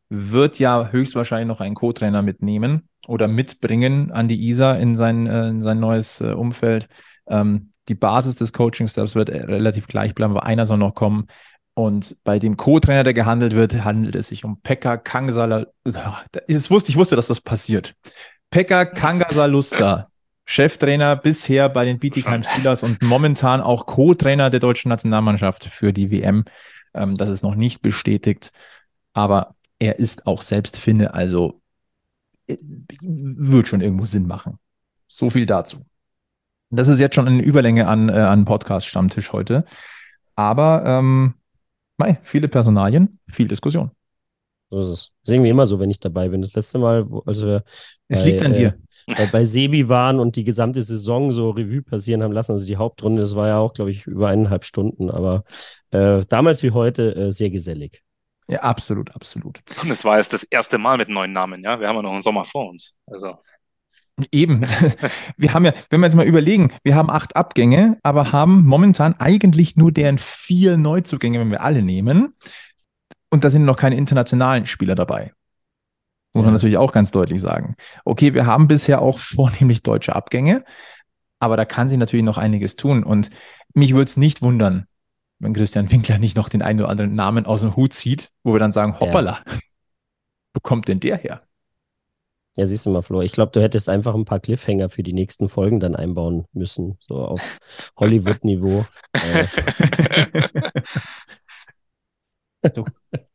[0.08, 5.50] wird ja höchstwahrscheinlich noch einen Co-Trainer mitnehmen oder mitbringen an die ISA in sein, äh,
[5.50, 6.88] in sein neues äh, Umfeld.
[7.28, 11.28] Ähm, die Basis des Coaching-Steps wird relativ gleich bleiben, aber einer soll noch kommen.
[11.76, 15.68] Und bei dem Co-Trainer, der gehandelt wird, handelt es sich um Pekka Kangasala.
[16.48, 17.96] Das wusste, ich wusste, dass das passiert.
[18.50, 20.08] Pekka Kangasalusta
[20.46, 26.12] Cheftrainer bisher bei den Bietigheim Steelers und momentan auch Co-Trainer der deutschen Nationalmannschaft für die
[26.12, 26.46] WM.
[26.94, 28.52] Ähm, das ist noch nicht bestätigt,
[29.14, 31.62] aber er ist auch selbst Finne, also
[32.48, 32.58] äh,
[33.02, 34.60] wird schon irgendwo Sinn machen.
[35.08, 35.86] So viel dazu.
[36.70, 39.66] Das ist jetzt schon eine Überlänge an, äh, an Podcast-Stammtisch heute.
[40.36, 41.34] Aber ähm,
[41.98, 43.92] mei, viele Personalien, viel Diskussion.
[44.70, 45.12] So ist es.
[45.24, 46.42] Das ist irgendwie immer so, wenn ich dabei bin.
[46.42, 47.64] Das letzte Mal, also wir
[48.08, 48.78] es bei, liegt an dir.
[49.08, 52.52] Äh, bei Sebi waren und die gesamte Saison so Revue passieren haben lassen.
[52.52, 55.44] Also die Hauptrunde, das war ja auch, glaube ich, über eineinhalb Stunden, aber
[55.92, 58.02] äh, damals wie heute äh, sehr gesellig.
[58.48, 59.60] Ja, absolut, absolut.
[59.82, 61.80] Und es war jetzt das erste Mal mit neuen Namen, ja.
[61.80, 62.94] Wir haben ja noch einen Sommer vor uns.
[63.08, 63.38] Also.
[64.32, 64.62] Eben.
[65.38, 69.14] Wir haben ja, wenn wir jetzt mal überlegen, wir haben acht Abgänge, aber haben momentan
[69.20, 72.34] eigentlich nur deren vier Neuzugänge, wenn wir alle nehmen.
[73.30, 75.34] Und da sind noch keine internationalen Spieler dabei.
[76.34, 76.46] Muss ja.
[76.46, 77.76] man natürlich auch ganz deutlich sagen.
[78.06, 80.64] Okay, wir haben bisher auch vornehmlich deutsche Abgänge,
[81.40, 83.04] aber da kann sich natürlich noch einiges tun.
[83.04, 83.30] Und
[83.74, 84.86] mich würde es nicht wundern,
[85.40, 88.54] wenn Christian Winkler nicht noch den einen oder anderen Namen aus dem Hut zieht, wo
[88.54, 89.54] wir dann sagen, hoppala, ja.
[90.54, 91.42] wo kommt denn der her?
[92.58, 95.12] Ja, siehst du mal, Flo, ich glaube, du hättest einfach ein paar Cliffhanger für die
[95.12, 97.42] nächsten Folgen dann einbauen müssen, so auf
[97.98, 98.86] Hollywood-Niveau.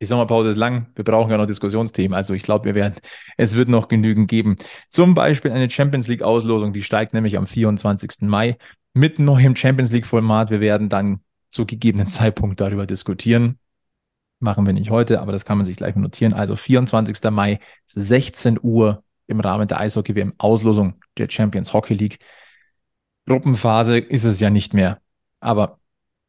[0.01, 2.95] die Sommerpause ist lang, wir brauchen ja noch Diskussionsthemen, also ich glaube, wir werden,
[3.37, 4.55] es wird noch genügend geben.
[4.89, 8.21] Zum Beispiel eine Champions League-Auslosung, die steigt nämlich am 24.
[8.21, 8.57] Mai
[8.93, 10.49] mit neuem Champions League-Format.
[10.49, 13.59] Wir werden dann zu gegebenen Zeitpunkt darüber diskutieren.
[14.39, 16.33] Machen wir nicht heute, aber das kann man sich gleich notieren.
[16.33, 17.29] Also 24.
[17.29, 22.19] Mai, 16 Uhr im Rahmen der Eishockey-WM Auslosung der Champions Hockey League.
[23.25, 24.99] Gruppenphase ist es ja nicht mehr.
[25.39, 25.79] Aber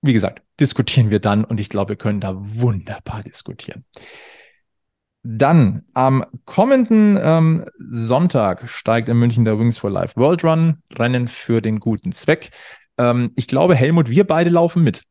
[0.00, 3.84] wie gesagt, diskutieren wir dann und ich glaube, wir können da wunderbar diskutieren.
[5.24, 11.28] Dann am kommenden ähm, Sonntag steigt in München der Wings for Life World Run, Rennen
[11.28, 12.50] für den guten Zweck.
[12.98, 15.04] Ähm, ich glaube, Helmut, wir beide laufen mit.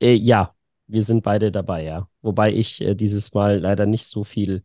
[0.00, 0.54] Äh, ja,
[0.86, 2.08] wir sind beide dabei, ja.
[2.22, 4.62] Wobei ich äh, dieses Mal leider nicht so viel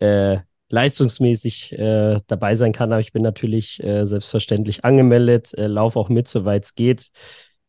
[0.00, 0.38] äh,
[0.70, 6.08] leistungsmäßig äh, dabei sein kann, aber ich bin natürlich äh, selbstverständlich angemeldet, äh, laufe auch
[6.08, 7.10] mit, soweit es geht.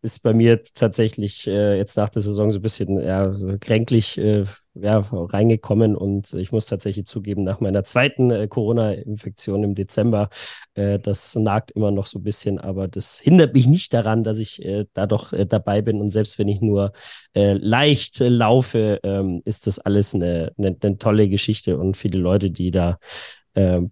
[0.03, 4.45] Ist bei mir tatsächlich äh, jetzt nach der Saison so ein bisschen ja, kränklich äh,
[4.73, 10.29] ja, reingekommen und ich muss tatsächlich zugeben, nach meiner zweiten äh, Corona-Infektion im Dezember,
[10.73, 14.39] äh, das nagt immer noch so ein bisschen, aber das hindert mich nicht daran, dass
[14.39, 16.93] ich äh, da doch äh, dabei bin und selbst wenn ich nur
[17.33, 22.71] leicht laufe, ähm, ist das alles eine, eine, eine, tolle Geschichte und viele Leute, die
[22.71, 22.97] da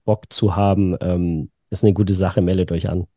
[0.05, 3.07] Bock zu haben, ähm, ist eine gute Sache, meldet euch an.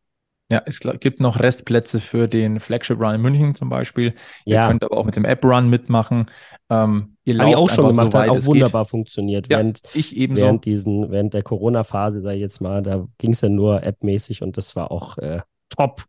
[0.53, 4.13] Ja, es gibt noch Restplätze für den Flagship Run in München zum Beispiel.
[4.45, 4.65] Ja.
[4.65, 6.27] Ihr könnt aber auch mit dem App Run mitmachen.
[6.69, 8.91] Ähm, ihr Habe ich auch schon gemacht, so hat auch wunderbar geht.
[8.91, 9.51] funktioniert.
[9.51, 10.43] Ja, während, ich ebenso.
[10.43, 14.59] Während, diesen, während der Corona-Phase, da jetzt mal, da ging es ja nur appmäßig und
[14.59, 16.05] das war auch äh, top.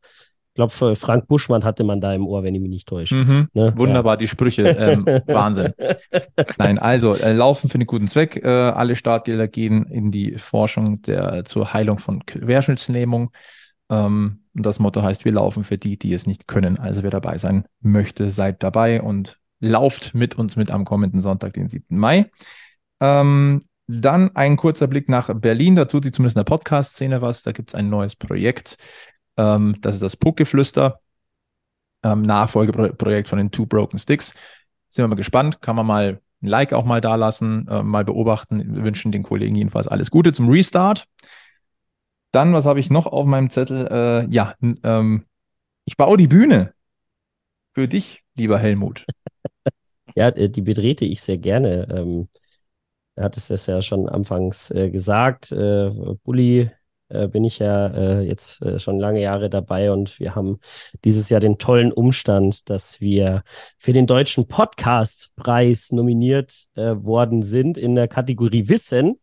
[0.49, 3.15] Ich glaube, Frank Buschmann hatte man da im Ohr, wenn ich mich nicht täusche.
[3.15, 3.47] Mhm.
[3.53, 3.73] Ne?
[3.77, 4.17] Wunderbar, ja.
[4.17, 4.63] die Sprüche.
[4.63, 5.73] Ähm, Wahnsinn.
[6.57, 8.43] Nein, also äh, Laufen für einen guten Zweck.
[8.43, 13.31] Äh, alle Startgelder gehen in die Forschung der, zur Heilung von Querschnittslähmung.
[13.93, 16.77] Ähm, das Motto heißt, wir laufen für die, die es nicht können.
[16.79, 21.53] Also wer dabei sein möchte, seid dabei und lauft mit uns mit am kommenden Sonntag,
[21.53, 21.97] den 7.
[21.97, 22.29] Mai.
[22.99, 25.75] Ähm, dann ein kurzer Blick nach Berlin.
[25.75, 27.43] Da tut sich zumindest in der Podcast-Szene was.
[27.43, 28.77] Da gibt es ein neues Projekt.
[29.37, 30.99] Ähm, das ist das Puckgeflüster.
[32.03, 34.33] Ähm, Nachfolgeprojekt von den Two Broken Sticks.
[34.89, 35.61] Sind wir mal gespannt.
[35.61, 38.75] Kann man mal ein Like auch mal da lassen, äh, mal beobachten.
[38.75, 41.07] Wir wünschen den Kollegen jedenfalls alles Gute zum Restart.
[42.33, 43.87] Dann, was habe ich noch auf meinem Zettel?
[43.87, 45.25] Äh, ja, ähm,
[45.85, 46.73] ich baue die Bühne
[47.71, 49.05] für dich, lieber Helmut.
[50.15, 51.87] ja, äh, die betrete ich sehr gerne.
[51.95, 52.27] Ähm,
[53.15, 55.51] er hat es das ja schon anfangs äh, gesagt.
[55.51, 55.91] Äh,
[56.23, 56.71] Bulli
[57.09, 60.59] äh, bin ich ja äh, jetzt äh, schon lange Jahre dabei und wir haben
[61.05, 63.43] dieses Jahr den tollen Umstand, dass wir
[63.77, 69.19] für den Deutschen Podcastpreis nominiert worden sind in der Kategorie Wissen.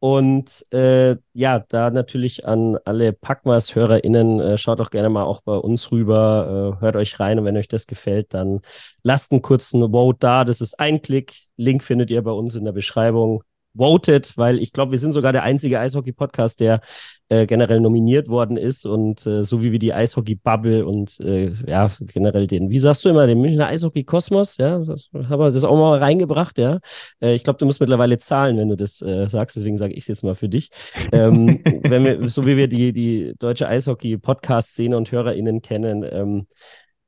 [0.00, 5.56] Und äh, ja, da natürlich an alle Packmas-HörerInnen, äh, schaut auch gerne mal auch bei
[5.56, 8.60] uns rüber, äh, hört euch rein und wenn euch das gefällt, dann
[9.02, 10.44] lasst einen kurzen Vote da.
[10.44, 11.34] Das ist ein Klick.
[11.56, 13.42] Link findet ihr bei uns in der Beschreibung
[13.74, 16.80] voted, weil ich glaube, wir sind sogar der einzige Eishockey-Podcast, der
[17.28, 21.90] äh, generell nominiert worden ist und äh, so wie wir die Eishockey-Bubble und äh, ja,
[22.00, 25.76] generell den, wie sagst du immer, den Münchner Eishockey-Kosmos, ja, das haben wir das auch
[25.76, 26.80] mal reingebracht, ja.
[27.20, 30.00] Äh, ich glaube, du musst mittlerweile zahlen, wenn du das äh, sagst, deswegen sage ich
[30.00, 30.70] es jetzt mal für dich.
[31.12, 36.46] Ähm, wenn wir, so wie wir die, die deutsche Eishockey-Podcast-Szene und HörerInnen kennen, ähm,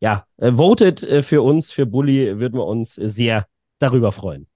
[0.01, 3.47] ja, äh, votet äh, für uns, für Bully, würden wir uns sehr
[3.79, 4.50] darüber freuen.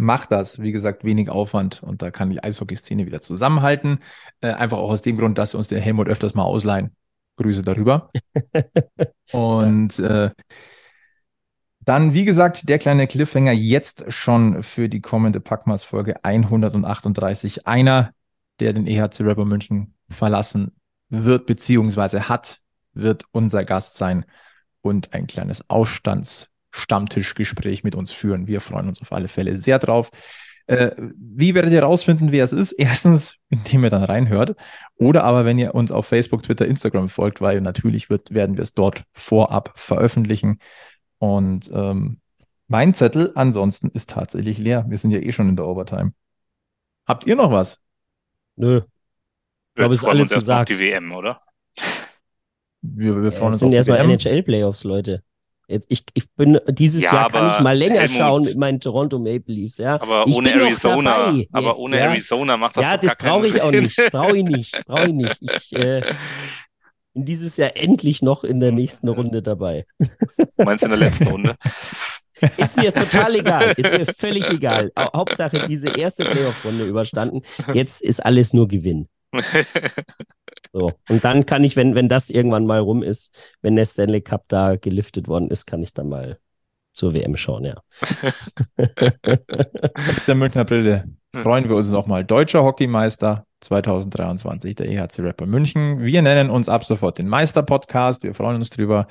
[0.00, 0.60] Macht das.
[0.60, 3.98] Wie gesagt, wenig Aufwand und da kann die Eishockey-Szene wieder zusammenhalten.
[4.40, 6.96] Äh, einfach auch aus dem Grund, dass wir uns den Helmut öfters mal ausleihen.
[7.36, 8.10] Grüße darüber.
[9.32, 10.30] und äh,
[11.80, 17.66] dann, wie gesagt, der kleine Cliffhanger jetzt schon für die kommende Packmas-Folge 138.
[17.66, 18.12] Einer,
[18.60, 20.72] der den EHC Rapper München verlassen
[21.08, 22.60] wird, beziehungsweise hat,
[22.92, 24.26] wird unser Gast sein
[24.82, 25.68] und ein kleines
[26.70, 28.46] Ausstandsstammtischgespräch mit uns führen.
[28.46, 30.10] Wir freuen uns auf alle Fälle sehr drauf.
[30.66, 32.72] Äh, wie werdet ihr herausfinden, wer es ist?
[32.78, 34.56] Erstens, indem ihr dann reinhört.
[34.96, 38.62] Oder aber, wenn ihr uns auf Facebook, Twitter, Instagram folgt, weil natürlich wird, werden wir
[38.62, 40.58] es dort vorab veröffentlichen.
[41.18, 42.20] Und ähm,
[42.68, 44.86] mein Zettel ansonsten ist tatsächlich leer.
[44.88, 46.12] Wir sind ja eh schon in der Overtime.
[47.06, 47.80] Habt ihr noch was?
[48.56, 48.82] Nö.
[49.74, 50.70] Glaube, es ist alles gesagt.
[50.70, 51.40] Auf die WM, oder?
[52.82, 55.22] Wir, wir freuen ja, uns sind erstmal NHL-Playoffs, Leute.
[55.70, 58.80] Jetzt, ich, ich bin dieses ja, Jahr kann ich mal länger Helmut, schauen mit meinen
[58.80, 60.00] Toronto Maple Leafs, ja.
[60.00, 62.06] Aber ich ohne Arizona, jetzt, aber ohne ja.
[62.06, 63.96] Arizona macht das Ja, das brauche ich auch nicht.
[64.10, 64.84] Brauche ich nicht.
[64.86, 65.38] Brauche ich nicht.
[65.40, 66.02] Ich äh,
[67.14, 69.86] bin dieses Jahr endlich noch in der nächsten Runde dabei.
[70.56, 71.56] Meinst du in der letzten Runde?
[72.56, 73.72] Ist mir total egal.
[73.76, 74.90] Ist mir völlig egal.
[74.98, 77.42] Hauptsache diese erste Playoff-Runde überstanden.
[77.74, 79.08] Jetzt ist alles nur Gewinn.
[80.72, 80.92] So.
[81.08, 84.44] Und dann kann ich, wenn, wenn das irgendwann mal rum ist, wenn der Stanley Cup
[84.48, 86.38] da geliftet worden ist, kann ich dann mal
[86.92, 87.76] zur WM schauen, ja.
[88.76, 88.96] Mit
[90.26, 92.24] der Münchner Brille freuen wir uns nochmal.
[92.24, 96.00] Deutscher Hockeymeister 2023, der EHC Rapper München.
[96.00, 98.22] Wir nennen uns ab sofort den Meister-Podcast.
[98.22, 99.06] Wir freuen uns drüber.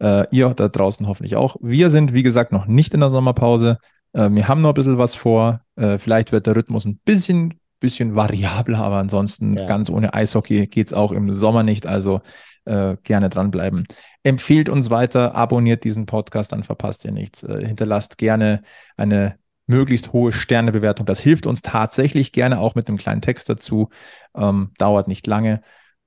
[0.00, 1.56] Äh, ihr da draußen hoffentlich auch.
[1.60, 3.78] Wir sind, wie gesagt, noch nicht in der Sommerpause.
[4.12, 5.60] Äh, wir haben noch ein bisschen was vor.
[5.76, 9.66] Äh, vielleicht wird der Rhythmus ein bisschen bisschen variabler, aber ansonsten ja.
[9.66, 11.86] ganz ohne Eishockey geht es auch im Sommer nicht.
[11.86, 12.22] Also
[12.64, 13.86] äh, gerne dranbleiben.
[14.22, 17.42] Empfehlt uns weiter, abonniert diesen Podcast, dann verpasst ihr nichts.
[17.42, 18.62] Äh, hinterlasst gerne
[18.96, 19.36] eine
[19.66, 21.04] möglichst hohe Sternebewertung.
[21.04, 23.90] Das hilft uns tatsächlich gerne auch mit einem kleinen Text dazu.
[24.34, 25.60] Ähm, dauert nicht lange.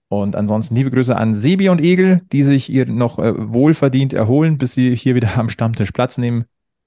[0.09, 4.57] Und ansonsten liebe Grüße an Sebi und Egel, die sich ihr noch äh, wohlverdient erholen,
[4.57, 6.45] bis sie hier wieder am Stammtisch Platz nehmen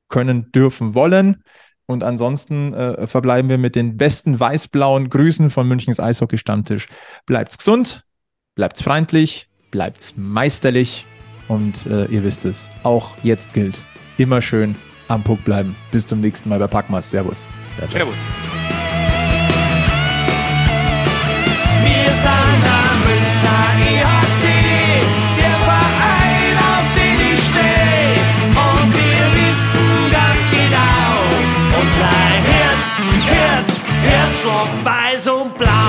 [0.09, 1.45] können, dürfen, wollen.
[1.91, 6.87] Und ansonsten äh, verbleiben wir mit den besten weiß-blauen Grüßen von Münchens Eishockey-Stammtisch.
[7.27, 8.05] Bleibt's gesund,
[8.55, 11.05] bleibt's freundlich, bleibt's meisterlich
[11.49, 13.83] und äh, ihr wisst es, auch jetzt gilt,
[14.19, 14.77] immer schön
[15.09, 15.75] am Puck bleiben.
[15.91, 17.11] Bis zum nächsten Mal bei Packmas.
[17.11, 17.49] Servus.
[17.91, 18.19] Servus.
[34.41, 35.80] Herzschlag weiß und blau.